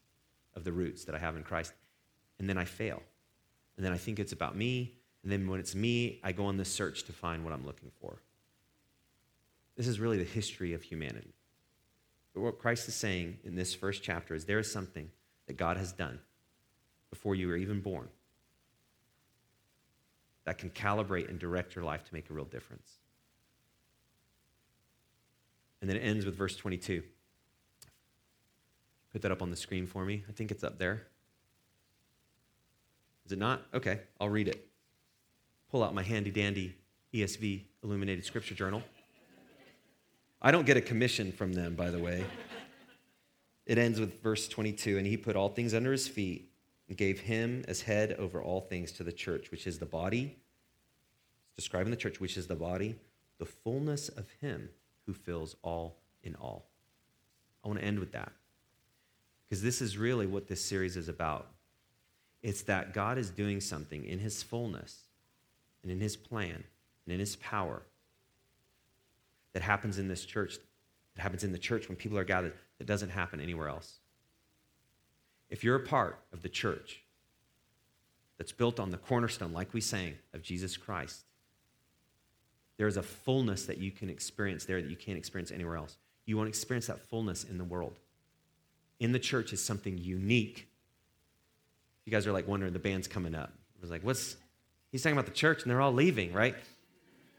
of 0.56 0.64
the 0.64 0.72
roots 0.72 1.06
that 1.06 1.16
I 1.16 1.20
have 1.20 1.38
in 1.38 1.44
Christ. 1.44 1.74
And 2.40 2.50
then 2.50 2.58
I 2.58 2.66
fail. 2.66 3.02
And 3.78 3.86
then 3.86 3.94
I 3.94 3.98
think 3.98 4.20
it's 4.20 4.34
about 4.34 4.56
me. 4.56 4.94
And 5.24 5.32
then 5.32 5.48
when 5.48 5.60
it's 5.60 5.76
me, 5.76 6.20
I 6.24 6.32
go 6.32 6.46
on 6.46 6.58
this 6.58 6.74
search 6.74 7.04
to 7.04 7.14
find 7.14 7.44
what 7.44 7.54
I'm 7.54 7.66
looking 7.66 7.92
for. 8.02 8.18
This 9.76 9.88
is 9.88 10.00
really 10.00 10.18
the 10.18 10.24
history 10.24 10.74
of 10.74 10.84
humanity. 10.84 11.34
But 12.34 12.42
what 12.42 12.60
Christ 12.60 12.88
is 12.88 12.96
saying 12.96 13.40
in 13.44 13.56
this 13.56 13.74
first 13.74 14.04
chapter 14.04 14.36
is 14.36 14.46
there 14.46 14.60
is 14.60 14.72
something 14.72 15.10
that 15.48 15.58
God 15.58 15.78
has 15.78 15.92
done 15.92 16.20
before 17.10 17.36
you 17.36 17.48
were 17.48 17.58
even 17.58 17.82
born 17.82 18.08
that 20.46 20.58
can 20.58 20.70
calibrate 20.70 21.30
and 21.30 21.38
direct 21.38 21.76
your 21.76 21.84
life 21.84 22.04
to 22.06 22.14
make 22.14 22.30
a 22.30 22.34
real 22.34 22.46
difference. 22.46 22.90
And 25.82 25.90
then 25.90 25.98
it 25.98 26.02
ends 26.02 26.26
with 26.26 26.36
verse 26.36 26.56
22. 26.56 27.04
Put 29.12 29.22
that 29.24 29.32
up 29.32 29.42
on 29.42 29.50
the 29.50 29.58
screen 29.58 29.88
for 29.88 30.06
me. 30.06 30.24
I 30.30 30.32
think 30.32 30.52
it's 30.52 30.64
up 30.64 30.80
there. 30.80 31.08
Is 33.26 33.32
it 33.34 33.40
not? 33.40 33.62
Okay, 33.74 34.00
I'll 34.20 34.30
read 34.30 34.48
it 34.48 34.72
pull 35.72 35.84
out 35.84 35.96
my 35.96 36.04
handy 36.04 36.32
dandy 36.32 36.76
ESV 37.14 37.64
illuminated 37.84 38.26
scripture 38.26 38.54
journal. 38.54 38.84
I 40.42 40.52
don't 40.52 40.66
get 40.66 40.78
a 40.78 40.82
commission 40.82 41.32
from 41.32 41.54
them, 41.54 41.76
by 41.76 41.92
the 41.92 42.00
way. 42.00 42.26
It 43.68 43.78
ends 43.78 44.00
with 44.00 44.22
verse 44.22 44.48
22 44.48 44.98
and 44.98 45.06
he 45.06 45.18
put 45.18 45.36
all 45.36 45.50
things 45.50 45.74
under 45.74 45.92
his 45.92 46.08
feet 46.08 46.50
and 46.90 46.98
gave 46.98 47.20
him 47.20 47.64
as 47.68 47.82
head 47.82 48.14
over 48.14 48.42
all 48.42 48.62
things 48.62 48.92
to 48.94 49.04
the 49.04 49.12
church, 49.12 49.52
which 49.52 49.68
is 49.68 49.78
the 49.78 49.86
body. 49.86 50.36
It's 51.46 51.56
describing 51.56 51.92
the 51.92 51.98
church, 51.98 52.20
which 52.20 52.38
is 52.38 52.48
the 52.48 52.56
body, 52.56 52.96
the 53.38 53.46
fullness 53.46 54.10
of 54.10 54.30
him 54.42 54.70
who 55.06 55.14
fills 55.14 55.56
all 55.62 55.98
in 56.24 56.36
all. 56.36 56.66
I 57.64 57.68
want 57.68 57.80
to 57.80 57.86
end 57.86 58.00
with 58.00 58.12
that 58.14 58.32
Because 59.48 59.62
this 59.62 59.82
is 59.82 59.98
really 59.98 60.26
what 60.26 60.48
this 60.48 60.62
series 60.62 60.98
is 60.98 61.08
about. 61.08 61.48
It's 62.42 62.64
that 62.64 62.94
God 62.94 63.20
is 63.20 63.30
doing 63.30 63.62
something 63.62 64.04
in 64.04 64.18
his 64.18 64.42
fullness 64.42 65.04
and 65.84 65.92
in 65.92 66.00
his 66.00 66.18
plan 66.18 66.64
and 67.06 67.14
in 67.14 67.20
his 67.20 67.36
power 67.36 67.84
that 69.54 69.62
happens 69.62 69.98
in 70.00 70.08
this 70.08 70.26
church, 70.26 70.58
that 71.16 71.22
happens 71.22 71.44
in 71.44 71.52
the 71.52 71.58
church 71.58 71.90
when 71.90 71.96
people 71.96 72.18
are 72.18 72.24
gathered, 72.24 72.54
that 72.78 72.88
doesn't 72.88 73.10
happen 73.10 73.40
anywhere 73.40 73.68
else. 73.68 74.00
If 75.50 75.64
you're 75.64 75.76
a 75.76 75.86
part 75.86 76.18
of 76.32 76.42
the 76.42 76.50
church 76.50 77.04
that's 78.38 78.52
built 78.52 78.80
on 78.80 78.90
the 78.90 78.98
cornerstone, 78.98 79.54
like 79.54 79.74
we 79.74 79.82
sang, 79.82 80.16
of 80.34 80.42
Jesus 80.42 80.78
Christ, 80.78 81.26
there 82.78 82.88
is 82.88 82.98
a 82.98 83.04
fullness 83.04 83.66
that 83.66 83.78
you 83.78 83.92
can 83.92 84.10
experience 84.10 84.66
there 84.66 84.82
that 84.82 84.90
you 84.90 84.96
can't 84.96 85.18
experience 85.18 85.52
anywhere 85.52 85.76
else. 85.76 85.98
You 86.26 86.38
won't 86.38 86.50
experience 86.50 86.88
that 86.88 87.00
fullness 87.00 87.44
in 87.44 87.58
the 87.58 87.64
world. 87.64 88.00
In 89.00 89.12
the 89.12 89.20
church 89.20 89.54
is 89.54 89.64
something 89.64 89.98
unique. 89.98 90.68
You 92.06 92.12
guys 92.12 92.26
are 92.26 92.32
like 92.32 92.48
wondering, 92.48 92.74
the 92.74 92.80
band's 92.80 93.08
coming 93.08 93.36
up. 93.36 93.52
It 93.76 93.82
was 93.82 93.92
like, 93.92 94.04
what's, 94.04 94.38
he's 94.92 95.04
talking 95.04 95.18
about 95.18 95.26
the 95.26 95.32
church 95.32 95.62
and 95.62 95.70
they're 95.70 95.82
all 95.82 95.94
leaving, 95.94 96.34
right? 96.34 96.56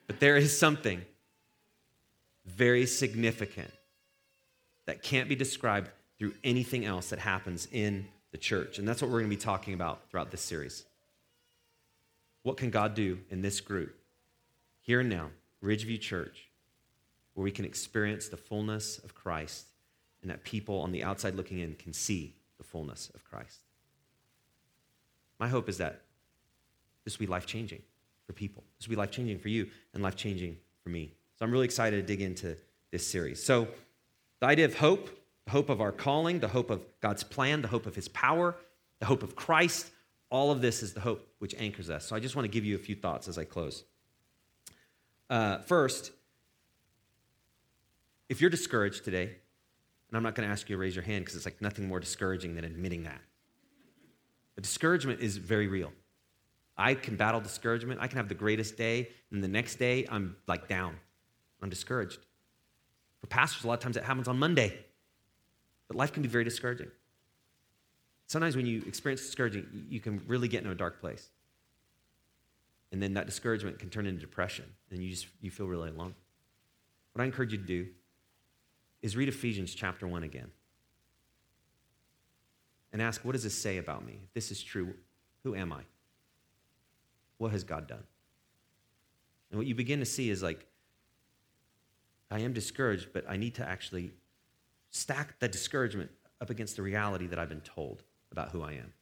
But 0.06 0.20
there 0.20 0.36
is 0.36 0.56
something 0.56 1.02
very 2.46 2.86
significant 2.86 3.70
that 4.86 5.02
can't 5.02 5.28
be 5.28 5.36
described 5.36 5.90
through 6.18 6.34
anything 6.44 6.84
else 6.84 7.10
that 7.10 7.18
happens 7.18 7.68
in 7.72 8.06
the 8.32 8.38
church. 8.38 8.78
And 8.78 8.86
that's 8.86 9.00
what 9.00 9.10
we're 9.10 9.20
going 9.20 9.30
to 9.30 9.36
be 9.36 9.42
talking 9.42 9.74
about 9.74 10.08
throughout 10.10 10.30
this 10.30 10.40
series. 10.40 10.84
What 12.42 12.56
can 12.56 12.70
God 12.70 12.94
do 12.94 13.20
in 13.30 13.42
this 13.42 13.60
group 13.60 13.94
here 14.80 15.00
and 15.00 15.08
now, 15.08 15.30
Ridgeview 15.62 16.00
Church, 16.00 16.48
where 17.34 17.44
we 17.44 17.52
can 17.52 17.64
experience 17.64 18.28
the 18.28 18.36
fullness 18.36 18.98
of 18.98 19.14
Christ 19.14 19.66
and 20.22 20.30
that 20.30 20.42
people 20.42 20.80
on 20.80 20.92
the 20.92 21.04
outside 21.04 21.34
looking 21.34 21.58
in 21.58 21.74
can 21.74 21.92
see 21.92 22.34
the 22.58 22.64
fullness 22.64 23.10
of 23.14 23.24
Christ. 23.24 23.60
My 25.38 25.48
hope 25.48 25.68
is 25.68 25.78
that 25.78 26.02
this 27.04 27.18
will 27.18 27.26
be 27.26 27.30
life 27.30 27.46
changing 27.46 27.82
for 28.26 28.32
people. 28.32 28.62
This 28.78 28.86
will 28.86 28.92
be 28.92 28.98
life 28.98 29.10
changing 29.10 29.38
for 29.38 29.48
you 29.48 29.68
and 29.94 30.02
life 30.02 30.16
changing 30.16 30.56
for 30.82 30.90
me. 30.90 31.12
So 31.42 31.46
I'm 31.46 31.50
really 31.50 31.64
excited 31.64 31.96
to 31.96 32.02
dig 32.04 32.20
into 32.22 32.56
this 32.92 33.04
series. 33.04 33.42
So, 33.42 33.66
the 34.38 34.46
idea 34.46 34.64
of 34.64 34.76
hope, 34.76 35.10
the 35.44 35.50
hope 35.50 35.70
of 35.70 35.80
our 35.80 35.90
calling, 35.90 36.38
the 36.38 36.46
hope 36.46 36.70
of 36.70 36.82
God's 37.00 37.24
plan, 37.24 37.62
the 37.62 37.66
hope 37.66 37.84
of 37.86 37.96
His 37.96 38.06
power, 38.06 38.54
the 39.00 39.06
hope 39.06 39.24
of 39.24 39.34
Christ, 39.34 39.90
all 40.30 40.52
of 40.52 40.60
this 40.60 40.84
is 40.84 40.92
the 40.94 41.00
hope 41.00 41.26
which 41.40 41.56
anchors 41.58 41.90
us. 41.90 42.06
So, 42.06 42.14
I 42.14 42.20
just 42.20 42.36
want 42.36 42.44
to 42.44 42.48
give 42.48 42.64
you 42.64 42.76
a 42.76 42.78
few 42.78 42.94
thoughts 42.94 43.26
as 43.26 43.38
I 43.38 43.44
close. 43.44 43.82
Uh, 45.28 45.58
first, 45.58 46.12
if 48.28 48.40
you're 48.40 48.48
discouraged 48.48 49.04
today, 49.04 49.24
and 49.24 50.16
I'm 50.16 50.22
not 50.22 50.36
going 50.36 50.46
to 50.46 50.52
ask 50.52 50.70
you 50.70 50.76
to 50.76 50.80
raise 50.80 50.94
your 50.94 51.04
hand 51.04 51.24
because 51.24 51.34
it's 51.34 51.44
like 51.44 51.60
nothing 51.60 51.88
more 51.88 51.98
discouraging 51.98 52.54
than 52.54 52.64
admitting 52.64 53.02
that. 53.02 53.20
But 54.54 54.62
discouragement 54.62 55.18
is 55.18 55.38
very 55.38 55.66
real. 55.66 55.90
I 56.78 56.94
can 56.94 57.16
battle 57.16 57.40
discouragement. 57.40 57.98
I 58.00 58.06
can 58.06 58.18
have 58.18 58.28
the 58.28 58.36
greatest 58.36 58.76
day, 58.76 59.08
and 59.32 59.42
the 59.42 59.48
next 59.48 59.80
day 59.80 60.06
I'm 60.08 60.36
like 60.46 60.68
down. 60.68 60.98
I'm 61.62 61.70
discouraged. 61.70 62.18
For 63.20 63.28
pastors, 63.28 63.64
a 63.64 63.68
lot 63.68 63.74
of 63.74 63.80
times 63.80 63.96
it 63.96 64.04
happens 64.04 64.28
on 64.28 64.38
Monday. 64.38 64.76
But 65.88 65.96
life 65.96 66.12
can 66.12 66.22
be 66.22 66.28
very 66.28 66.44
discouraging. 66.44 66.90
Sometimes 68.26 68.56
when 68.56 68.66
you 68.66 68.82
experience 68.86 69.22
discouraging, 69.22 69.86
you 69.88 70.00
can 70.00 70.22
really 70.26 70.48
get 70.48 70.58
into 70.58 70.72
a 70.72 70.74
dark 70.74 71.00
place 71.00 71.30
and 72.92 73.02
then 73.02 73.14
that 73.14 73.26
discouragement 73.26 73.78
can 73.78 73.88
turn 73.90 74.06
into 74.06 74.20
depression 74.20 74.66
and 74.90 75.02
you 75.02 75.10
just 75.10 75.26
you 75.40 75.50
feel 75.50 75.66
really 75.66 75.88
alone 75.88 76.14
what 77.12 77.22
i 77.22 77.24
encourage 77.24 77.50
you 77.52 77.58
to 77.58 77.64
do 77.64 77.86
is 79.00 79.16
read 79.16 79.28
ephesians 79.28 79.74
chapter 79.74 80.06
1 80.06 80.22
again 80.22 80.50
and 82.92 83.02
ask 83.02 83.24
what 83.24 83.32
does 83.32 83.42
this 83.42 83.58
say 83.58 83.78
about 83.78 84.04
me 84.04 84.20
if 84.22 84.32
this 84.34 84.50
is 84.52 84.62
true 84.62 84.94
who 85.42 85.56
am 85.56 85.72
i 85.72 85.80
what 87.38 87.50
has 87.50 87.64
god 87.64 87.88
done 87.88 88.04
and 89.50 89.58
what 89.58 89.66
you 89.66 89.74
begin 89.74 89.98
to 89.98 90.06
see 90.06 90.30
is 90.30 90.42
like 90.42 90.66
i 92.32 92.40
am 92.40 92.52
discouraged 92.52 93.08
but 93.12 93.24
i 93.28 93.36
need 93.36 93.54
to 93.54 93.66
actually 93.66 94.12
stack 94.90 95.38
the 95.38 95.48
discouragement 95.48 96.10
up 96.40 96.50
against 96.50 96.76
the 96.76 96.82
reality 96.82 97.26
that 97.26 97.38
i've 97.38 97.48
been 97.48 97.60
told 97.60 98.02
about 98.30 98.50
who 98.50 98.62
i 98.62 98.72
am 98.72 98.92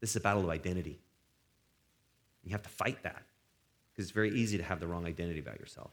this 0.00 0.10
is 0.10 0.16
a 0.16 0.20
battle 0.20 0.42
of 0.42 0.50
identity 0.50 0.98
you 2.44 2.52
have 2.52 2.62
to 2.62 2.68
fight 2.68 3.02
that 3.02 3.22
because 3.94 4.06
it's 4.06 4.12
very 4.12 4.30
easy 4.30 4.58
to 4.58 4.64
have 4.64 4.80
the 4.80 4.86
wrong 4.86 5.06
identity 5.06 5.38
about 5.38 5.58
yourself. 5.58 5.92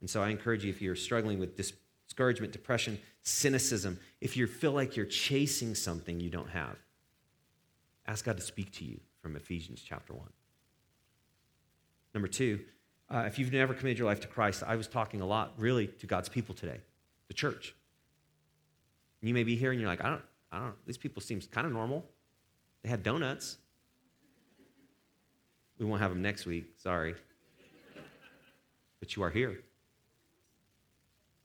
And 0.00 0.08
so 0.08 0.22
I 0.22 0.28
encourage 0.28 0.64
you 0.64 0.70
if 0.70 0.80
you're 0.80 0.94
struggling 0.94 1.38
with 1.38 1.56
discouragement, 1.56 2.52
depression, 2.52 2.98
cynicism, 3.22 3.98
if 4.20 4.36
you 4.36 4.46
feel 4.46 4.72
like 4.72 4.96
you're 4.96 5.06
chasing 5.06 5.74
something 5.74 6.20
you 6.20 6.30
don't 6.30 6.50
have, 6.50 6.76
ask 8.06 8.24
God 8.24 8.36
to 8.36 8.42
speak 8.42 8.72
to 8.74 8.84
you 8.84 9.00
from 9.20 9.34
Ephesians 9.34 9.82
chapter 9.84 10.12
1. 10.12 10.24
Number 12.14 12.28
two, 12.28 12.60
uh, 13.14 13.20
if 13.26 13.38
you've 13.38 13.52
never 13.52 13.72
committed 13.72 13.98
your 13.98 14.08
life 14.08 14.20
to 14.20 14.26
Christ, 14.26 14.64
I 14.66 14.74
was 14.74 14.88
talking 14.88 15.20
a 15.20 15.26
lot 15.26 15.52
really 15.56 15.86
to 15.86 16.06
God's 16.06 16.28
people 16.28 16.54
today, 16.54 16.80
the 17.28 17.34
church. 17.34 17.74
You 19.20 19.32
may 19.32 19.44
be 19.44 19.54
here 19.54 19.70
and 19.70 19.80
you're 19.80 19.88
like, 19.88 20.04
I 20.04 20.10
don't, 20.10 20.22
I 20.50 20.58
don't, 20.58 20.74
these 20.84 20.98
people 20.98 21.22
seem 21.22 21.40
kind 21.40 21.64
of 21.64 21.72
normal. 21.72 22.04
They 22.82 22.88
had 22.88 23.04
donuts. 23.04 23.56
We 25.78 25.86
won't 25.86 26.02
have 26.02 26.10
them 26.10 26.22
next 26.22 26.44
week, 26.44 26.66
sorry. 26.76 27.14
But 28.98 29.14
you 29.14 29.22
are 29.22 29.30
here. 29.30 29.60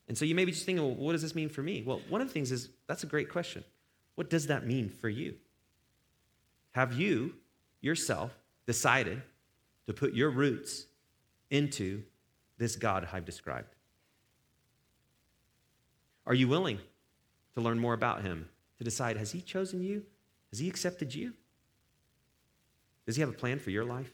And 0.07 0.17
so 0.17 0.25
you 0.25 0.33
may 0.33 0.45
be 0.45 0.51
just 0.51 0.65
thinking, 0.65 0.83
well, 0.83 0.95
what 0.95 1.11
does 1.11 1.21
this 1.21 1.35
mean 1.35 1.49
for 1.49 1.61
me? 1.61 1.83
Well, 1.85 2.01
one 2.09 2.19
of 2.19 2.27
the 2.27 2.33
things 2.33 2.51
is 2.51 2.69
that's 2.87 3.03
a 3.03 3.07
great 3.07 3.29
question. 3.29 3.63
What 4.15 4.29
does 4.29 4.47
that 4.47 4.65
mean 4.65 4.89
for 4.89 5.07
you? 5.07 5.35
Have 6.71 6.93
you 6.93 7.35
yourself 7.79 8.31
decided 8.65 9.21
to 9.85 9.93
put 9.93 10.13
your 10.13 10.31
roots 10.31 10.87
into 11.49 12.03
this 12.57 12.75
God 12.75 13.07
I've 13.11 13.25
described? 13.25 13.75
Are 16.25 16.33
you 16.33 16.47
willing 16.47 16.79
to 17.55 17.61
learn 17.61 17.79
more 17.79 17.93
about 17.93 18.21
him, 18.21 18.49
to 18.77 18.83
decide, 18.83 19.17
has 19.17 19.31
he 19.31 19.41
chosen 19.41 19.81
you? 19.81 20.03
Has 20.51 20.59
he 20.59 20.67
accepted 20.67 21.13
you? 21.13 21.33
Does 23.05 23.15
he 23.15 23.21
have 23.21 23.29
a 23.29 23.33
plan 23.33 23.59
for 23.59 23.71
your 23.71 23.85
life? 23.85 24.11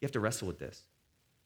You 0.00 0.06
have 0.06 0.12
to 0.12 0.20
wrestle 0.20 0.48
with 0.48 0.58
this. 0.58 0.82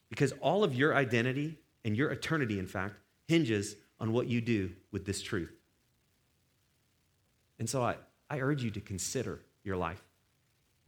Because 0.09 0.33
all 0.41 0.65
of 0.65 0.75
your 0.75 0.95
identity 0.95 1.59
and 1.85 1.97
your 1.97 2.11
eternity, 2.11 2.59
in 2.59 2.67
fact, 2.67 2.95
hinges 3.27 3.77
on 3.99 4.13
what 4.13 4.27
you 4.27 4.41
do 4.41 4.71
with 4.93 5.05
this 5.05 5.23
truth. 5.23 5.53
And 7.59 7.69
so 7.69 7.83
I, 7.83 7.97
I 8.29 8.41
urge 8.41 8.63
you 8.63 8.71
to 8.71 8.81
consider 8.81 9.41
your 9.63 9.77
life 9.77 10.03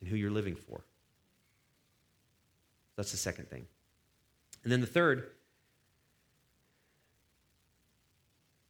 and 0.01 0.09
who 0.09 0.17
you're 0.17 0.31
living 0.31 0.57
for. 0.57 0.85
That's 3.03 3.11
the 3.11 3.19
second 3.19 3.51
thing. 3.51 3.67
And 4.63 4.71
then 4.71 4.81
the 4.81 4.87
third, 4.87 5.27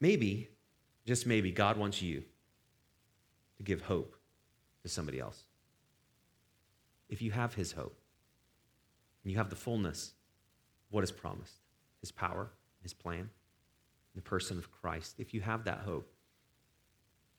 maybe, 0.01 0.49
just 1.07 1.27
maybe, 1.27 1.51
God 1.53 1.77
wants 1.77 2.01
you 2.01 2.23
to 3.59 3.63
give 3.63 3.83
hope 3.83 4.17
to 4.85 4.89
somebody 4.89 5.21
else. 5.21 5.43
If 7.11 7.21
you 7.21 7.31
have 7.31 7.53
His 7.53 7.73
hope, 7.73 7.95
and 9.23 9.31
you 9.31 9.37
have 9.37 9.51
the 9.51 9.55
fullness 9.55 10.15
what 10.89 11.05
is 11.05 11.13
promised 11.13 11.57
His 12.01 12.11
power, 12.11 12.49
His 12.83 12.95
plan, 12.95 13.29
the 14.15 14.23
person 14.23 14.57
of 14.57 14.73
Christ. 14.73 15.17
If 15.19 15.35
you 15.35 15.43
have 15.43 15.65
that 15.65 15.81
hope, 15.81 16.11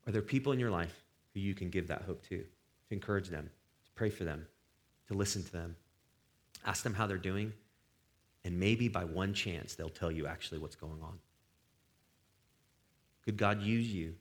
are 0.05 0.11
there 0.11 0.21
people 0.21 0.53
in 0.53 0.59
your 0.59 0.69
life 0.69 1.03
who 1.33 1.39
you 1.39 1.55
can 1.55 1.71
give 1.71 1.87
that 1.87 2.03
hope 2.03 2.21
to, 2.29 2.37
to 2.37 2.45
encourage 2.91 3.29
them, 3.29 3.49
to 3.83 3.91
pray 3.95 4.11
for 4.11 4.25
them, 4.25 4.45
to 5.07 5.15
listen 5.15 5.41
to 5.43 5.51
them, 5.51 5.75
ask 6.66 6.84
them 6.84 6.93
how 6.93 7.07
they're 7.07 7.18
doing, 7.18 7.53
and 8.43 8.59
maybe 8.59 8.88
by 8.88 9.03
one 9.03 9.34
chance 9.34 9.76
they'll 9.76 9.89
tell 9.89 10.11
you 10.11 10.28
actually 10.28 10.59
what's 10.59 10.76
going 10.76 11.01
on? 11.01 11.20
Could 13.26 13.38
God 13.38 13.61
use 13.61 13.91
you 13.93 14.16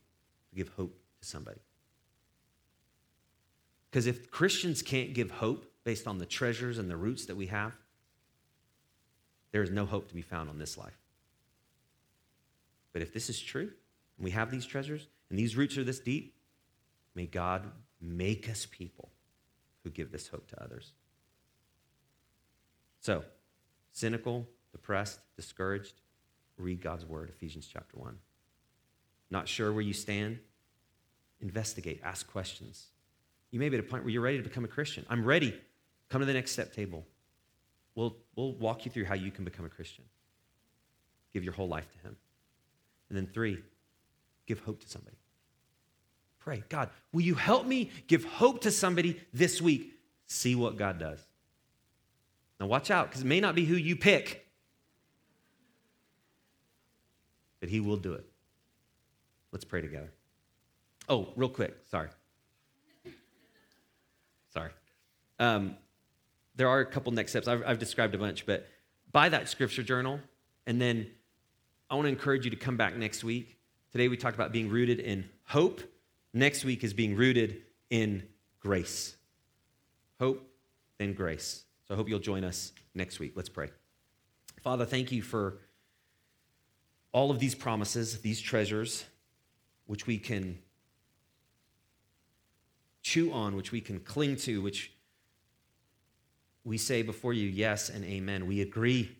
to 0.51 0.57
give 0.57 0.69
hope 0.71 0.97
to 1.21 1.27
somebody? 1.27 1.61
Because 3.91 4.07
if 4.07 4.31
Christians 4.31 4.81
can't 4.81 5.13
give 5.13 5.31
hope 5.31 5.67
based 5.85 6.07
on 6.07 6.19
the 6.19 6.27
treasures 6.27 6.79
and 6.79 6.89
the 6.89 6.97
roots 6.97 7.27
that 7.27 7.37
we 7.37 7.47
have, 7.47 7.77
there 9.51 9.63
is 9.63 9.71
no 9.71 9.85
hope 9.85 10.09
to 10.09 10.15
be 10.15 10.23
found 10.23 10.49
on 10.49 10.59
this 10.59 10.79
life. 10.79 10.97
But 12.93 13.03
if 13.03 13.13
this 13.13 13.29
is 13.29 13.41
true, 13.41 13.71
and 14.17 14.25
we 14.25 14.31
have 14.31 14.51
these 14.51 14.65
treasures, 14.65 15.09
and 15.29 15.39
these 15.39 15.57
roots 15.57 15.77
are 15.77 15.85
this 15.85 15.99
deep, 15.99 16.35
may 17.15 17.27
God 17.27 17.71
make 18.01 18.49
us 18.49 18.67
people 18.71 19.11
who 19.85 19.91
give 19.91 20.11
this 20.11 20.29
hope 20.29 20.47
to 20.49 20.63
others. 20.63 20.93
So, 23.03 23.25
cynical, 23.91 24.47
depressed, 24.71 25.19
discouraged, 25.35 25.95
read 26.57 26.81
God's 26.81 27.05
word, 27.05 27.31
Ephesians 27.31 27.69
chapter 27.71 27.97
1. 27.99 28.17
Not 29.29 29.49
sure 29.49 29.73
where 29.73 29.83
you 29.83 29.93
stand? 29.93 30.39
Investigate, 31.41 32.01
ask 32.05 32.31
questions. 32.31 32.87
You 33.51 33.59
may 33.59 33.69
be 33.69 33.77
at 33.77 33.85
a 33.85 33.87
point 33.89 34.05
where 34.05 34.13
you're 34.13 34.23
ready 34.23 34.37
to 34.37 34.45
become 34.45 34.65
a 34.65 34.69
Christian. 34.69 35.05
I'm 35.11 35.25
ready. 35.25 35.53
Come 36.11 36.21
to 36.21 36.27
the 36.27 36.33
next 36.33 36.53
step 36.53 36.73
table. 36.73 37.05
We'll, 37.97 38.17
we'll 38.37 38.53
walk 38.53 38.85
you 38.85 38.93
through 38.93 39.07
how 39.07 39.15
you 39.15 39.33
can 39.33 39.45
become 39.45 39.67
a 39.67 39.69
Christian. 39.69 40.05
Give 41.33 41.43
your 41.43 41.55
whole 41.55 41.69
life 41.69 41.91
to 41.91 41.99
Him. 41.99 42.17
And 43.09 43.19
then, 43.19 43.27
three, 43.27 43.59
give 44.47 44.61
hope 44.61 44.81
to 44.81 44.89
somebody. 44.89 45.17
Pray, 46.39 46.63
God, 46.69 46.89
will 47.13 47.23
you 47.23 47.35
help 47.35 47.67
me 47.67 47.91
give 48.07 48.25
hope 48.25 48.61
to 48.61 48.71
somebody 48.71 49.21
this 49.35 49.61
week? 49.61 49.93
See 50.27 50.55
what 50.55 50.77
God 50.77 51.01
does. 51.01 51.19
Now, 52.63 52.69
watch 52.69 52.93
out, 52.93 53.09
because 53.09 53.23
it 53.23 53.27
may 53.27 53.41
not 53.41 53.57
be 53.57 53.65
who 53.65 53.75
you 53.75 53.97
pick, 53.97 54.47
but 57.59 57.69
He 57.69 57.81
will 57.81 57.97
do 57.97 58.13
it. 58.13 58.25
Let's 59.51 59.65
pray 59.65 59.81
together. 59.81 60.13
Oh, 61.09 61.33
real 61.35 61.49
quick, 61.49 61.77
sorry. 61.91 62.11
Sorry. 64.55 64.71
Um, 65.41 65.77
there 66.55 66.69
are 66.69 66.79
a 66.79 66.87
couple 66.87 67.11
next 67.11 67.33
steps. 67.33 67.49
I've, 67.49 67.65
I've 67.67 67.81
described 67.81 68.15
a 68.15 68.19
bunch, 68.19 68.47
but 68.47 68.69
buy 69.11 69.29
that 69.29 69.49
scripture 69.49 69.83
journal, 69.83 70.21
and 70.65 70.81
then 70.81 71.11
I 71.91 71.97
want 71.97 72.05
to 72.05 72.11
encourage 72.11 72.45
you 72.45 72.53
to 72.53 72.57
come 72.57 72.77
back 72.77 72.95
next 72.97 73.25
week. 73.25 73.59
Today 73.91 74.07
we 74.07 74.17
talked 74.17 74.37
about 74.37 74.53
being 74.53 74.69
rooted 74.69 75.01
in 75.01 75.29
hope. 75.47 75.81
Next 76.33 76.65
week 76.65 76.85
is 76.85 76.95
being 76.95 77.17
rooted 77.17 77.63
in 77.91 78.23
grace. 78.61 79.17
Hope, 80.21 80.49
then 80.99 81.13
grace. 81.13 81.65
So 81.93 81.97
I 81.97 81.99
hope 81.99 82.09
you'll 82.09 82.21
join 82.21 82.43
us 82.43 82.73
next 82.95 83.21
week. 83.21 83.33
Let's 83.37 83.51
pray. 83.51 83.69
Father, 84.63 84.87
thank 84.87 85.13
you 85.13 85.21
for 85.21 85.59
all 87.13 87.31
of 87.31 87.39
these 87.39 87.55
promises, 87.55 88.23
these 88.23 88.41
treasures, 88.41 89.05
which 89.85 90.07
we 90.07 90.17
can 90.17 90.59
chew 93.03 93.31
on, 93.31 93.57
which 93.57 93.73
we 93.73 93.83
can 93.83 94.01
cling 94.01 94.37
to, 94.37 94.63
which 94.63 94.95
we 96.65 96.79
say 96.79 97.03
before 97.03 97.35
you 97.35 97.47
yes 97.47 97.91
and 97.91 98.07
amen. 98.07 98.47
We 98.47 98.63
agree. 98.63 99.15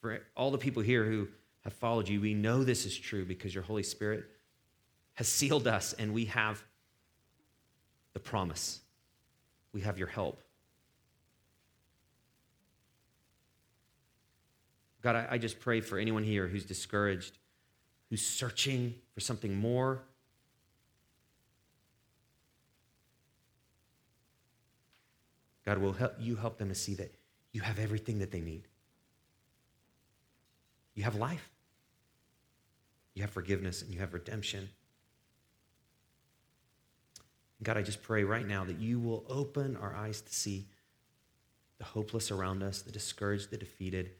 For 0.00 0.22
all 0.34 0.50
the 0.50 0.56
people 0.56 0.82
here 0.82 1.04
who 1.04 1.28
have 1.64 1.74
followed 1.74 2.08
you, 2.08 2.22
we 2.22 2.32
know 2.32 2.64
this 2.64 2.86
is 2.86 2.96
true 2.96 3.26
because 3.26 3.54
your 3.54 3.64
Holy 3.64 3.82
Spirit 3.82 4.24
has 5.12 5.28
sealed 5.28 5.68
us 5.68 5.92
and 5.92 6.14
we 6.14 6.24
have 6.24 6.64
the 8.14 8.20
promise. 8.20 8.80
We 9.74 9.82
have 9.82 9.98
your 9.98 10.08
help. 10.08 10.40
God, 15.02 15.16
I, 15.16 15.26
I 15.32 15.38
just 15.38 15.60
pray 15.60 15.80
for 15.80 15.98
anyone 15.98 16.24
here 16.24 16.46
who's 16.46 16.64
discouraged, 16.64 17.38
who's 18.10 18.24
searching 18.24 18.94
for 19.14 19.20
something 19.20 19.54
more. 19.54 20.02
God, 25.64 25.78
will 25.78 25.92
help 25.92 26.14
you 26.18 26.36
help 26.36 26.58
them 26.58 26.68
to 26.68 26.74
see 26.74 26.94
that 26.94 27.14
you 27.52 27.60
have 27.60 27.78
everything 27.78 28.18
that 28.18 28.30
they 28.30 28.40
need. 28.40 28.68
You 30.94 31.04
have 31.04 31.16
life. 31.16 31.48
You 33.14 33.22
have 33.22 33.30
forgiveness 33.30 33.82
and 33.82 33.92
you 33.92 34.00
have 34.00 34.14
redemption. 34.14 34.68
God, 37.62 37.76
I 37.76 37.82
just 37.82 38.02
pray 38.02 38.24
right 38.24 38.46
now 38.46 38.64
that 38.64 38.78
you 38.78 38.98
will 38.98 39.24
open 39.28 39.76
our 39.76 39.94
eyes 39.94 40.20
to 40.22 40.34
see 40.34 40.66
the 41.78 41.84
hopeless 41.84 42.30
around 42.30 42.62
us, 42.62 42.82
the 42.82 42.92
discouraged, 42.92 43.50
the 43.50 43.56
defeated. 43.56 44.10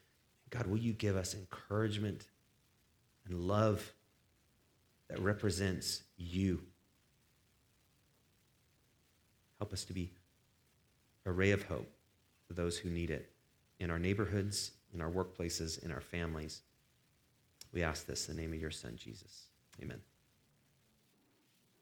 God, 0.50 0.66
will 0.66 0.78
you 0.78 0.92
give 0.92 1.16
us 1.16 1.34
encouragement 1.34 2.24
and 3.26 3.46
love 3.46 3.92
that 5.08 5.20
represents 5.20 6.02
you? 6.16 6.60
Help 9.58 9.72
us 9.72 9.84
to 9.84 9.92
be 9.92 10.10
a 11.26 11.32
ray 11.32 11.52
of 11.52 11.62
hope 11.64 11.90
for 12.48 12.54
those 12.54 12.78
who 12.78 12.90
need 12.90 13.10
it 13.10 13.30
in 13.78 13.90
our 13.90 13.98
neighborhoods, 13.98 14.72
in 14.92 15.00
our 15.00 15.10
workplaces, 15.10 15.82
in 15.84 15.92
our 15.92 16.00
families. 16.00 16.62
We 17.72 17.82
ask 17.82 18.06
this 18.06 18.28
in 18.28 18.36
the 18.36 18.42
name 18.42 18.52
of 18.52 18.60
your 18.60 18.70
Son, 18.70 18.96
Jesus. 18.96 19.44
Amen. 19.80 20.00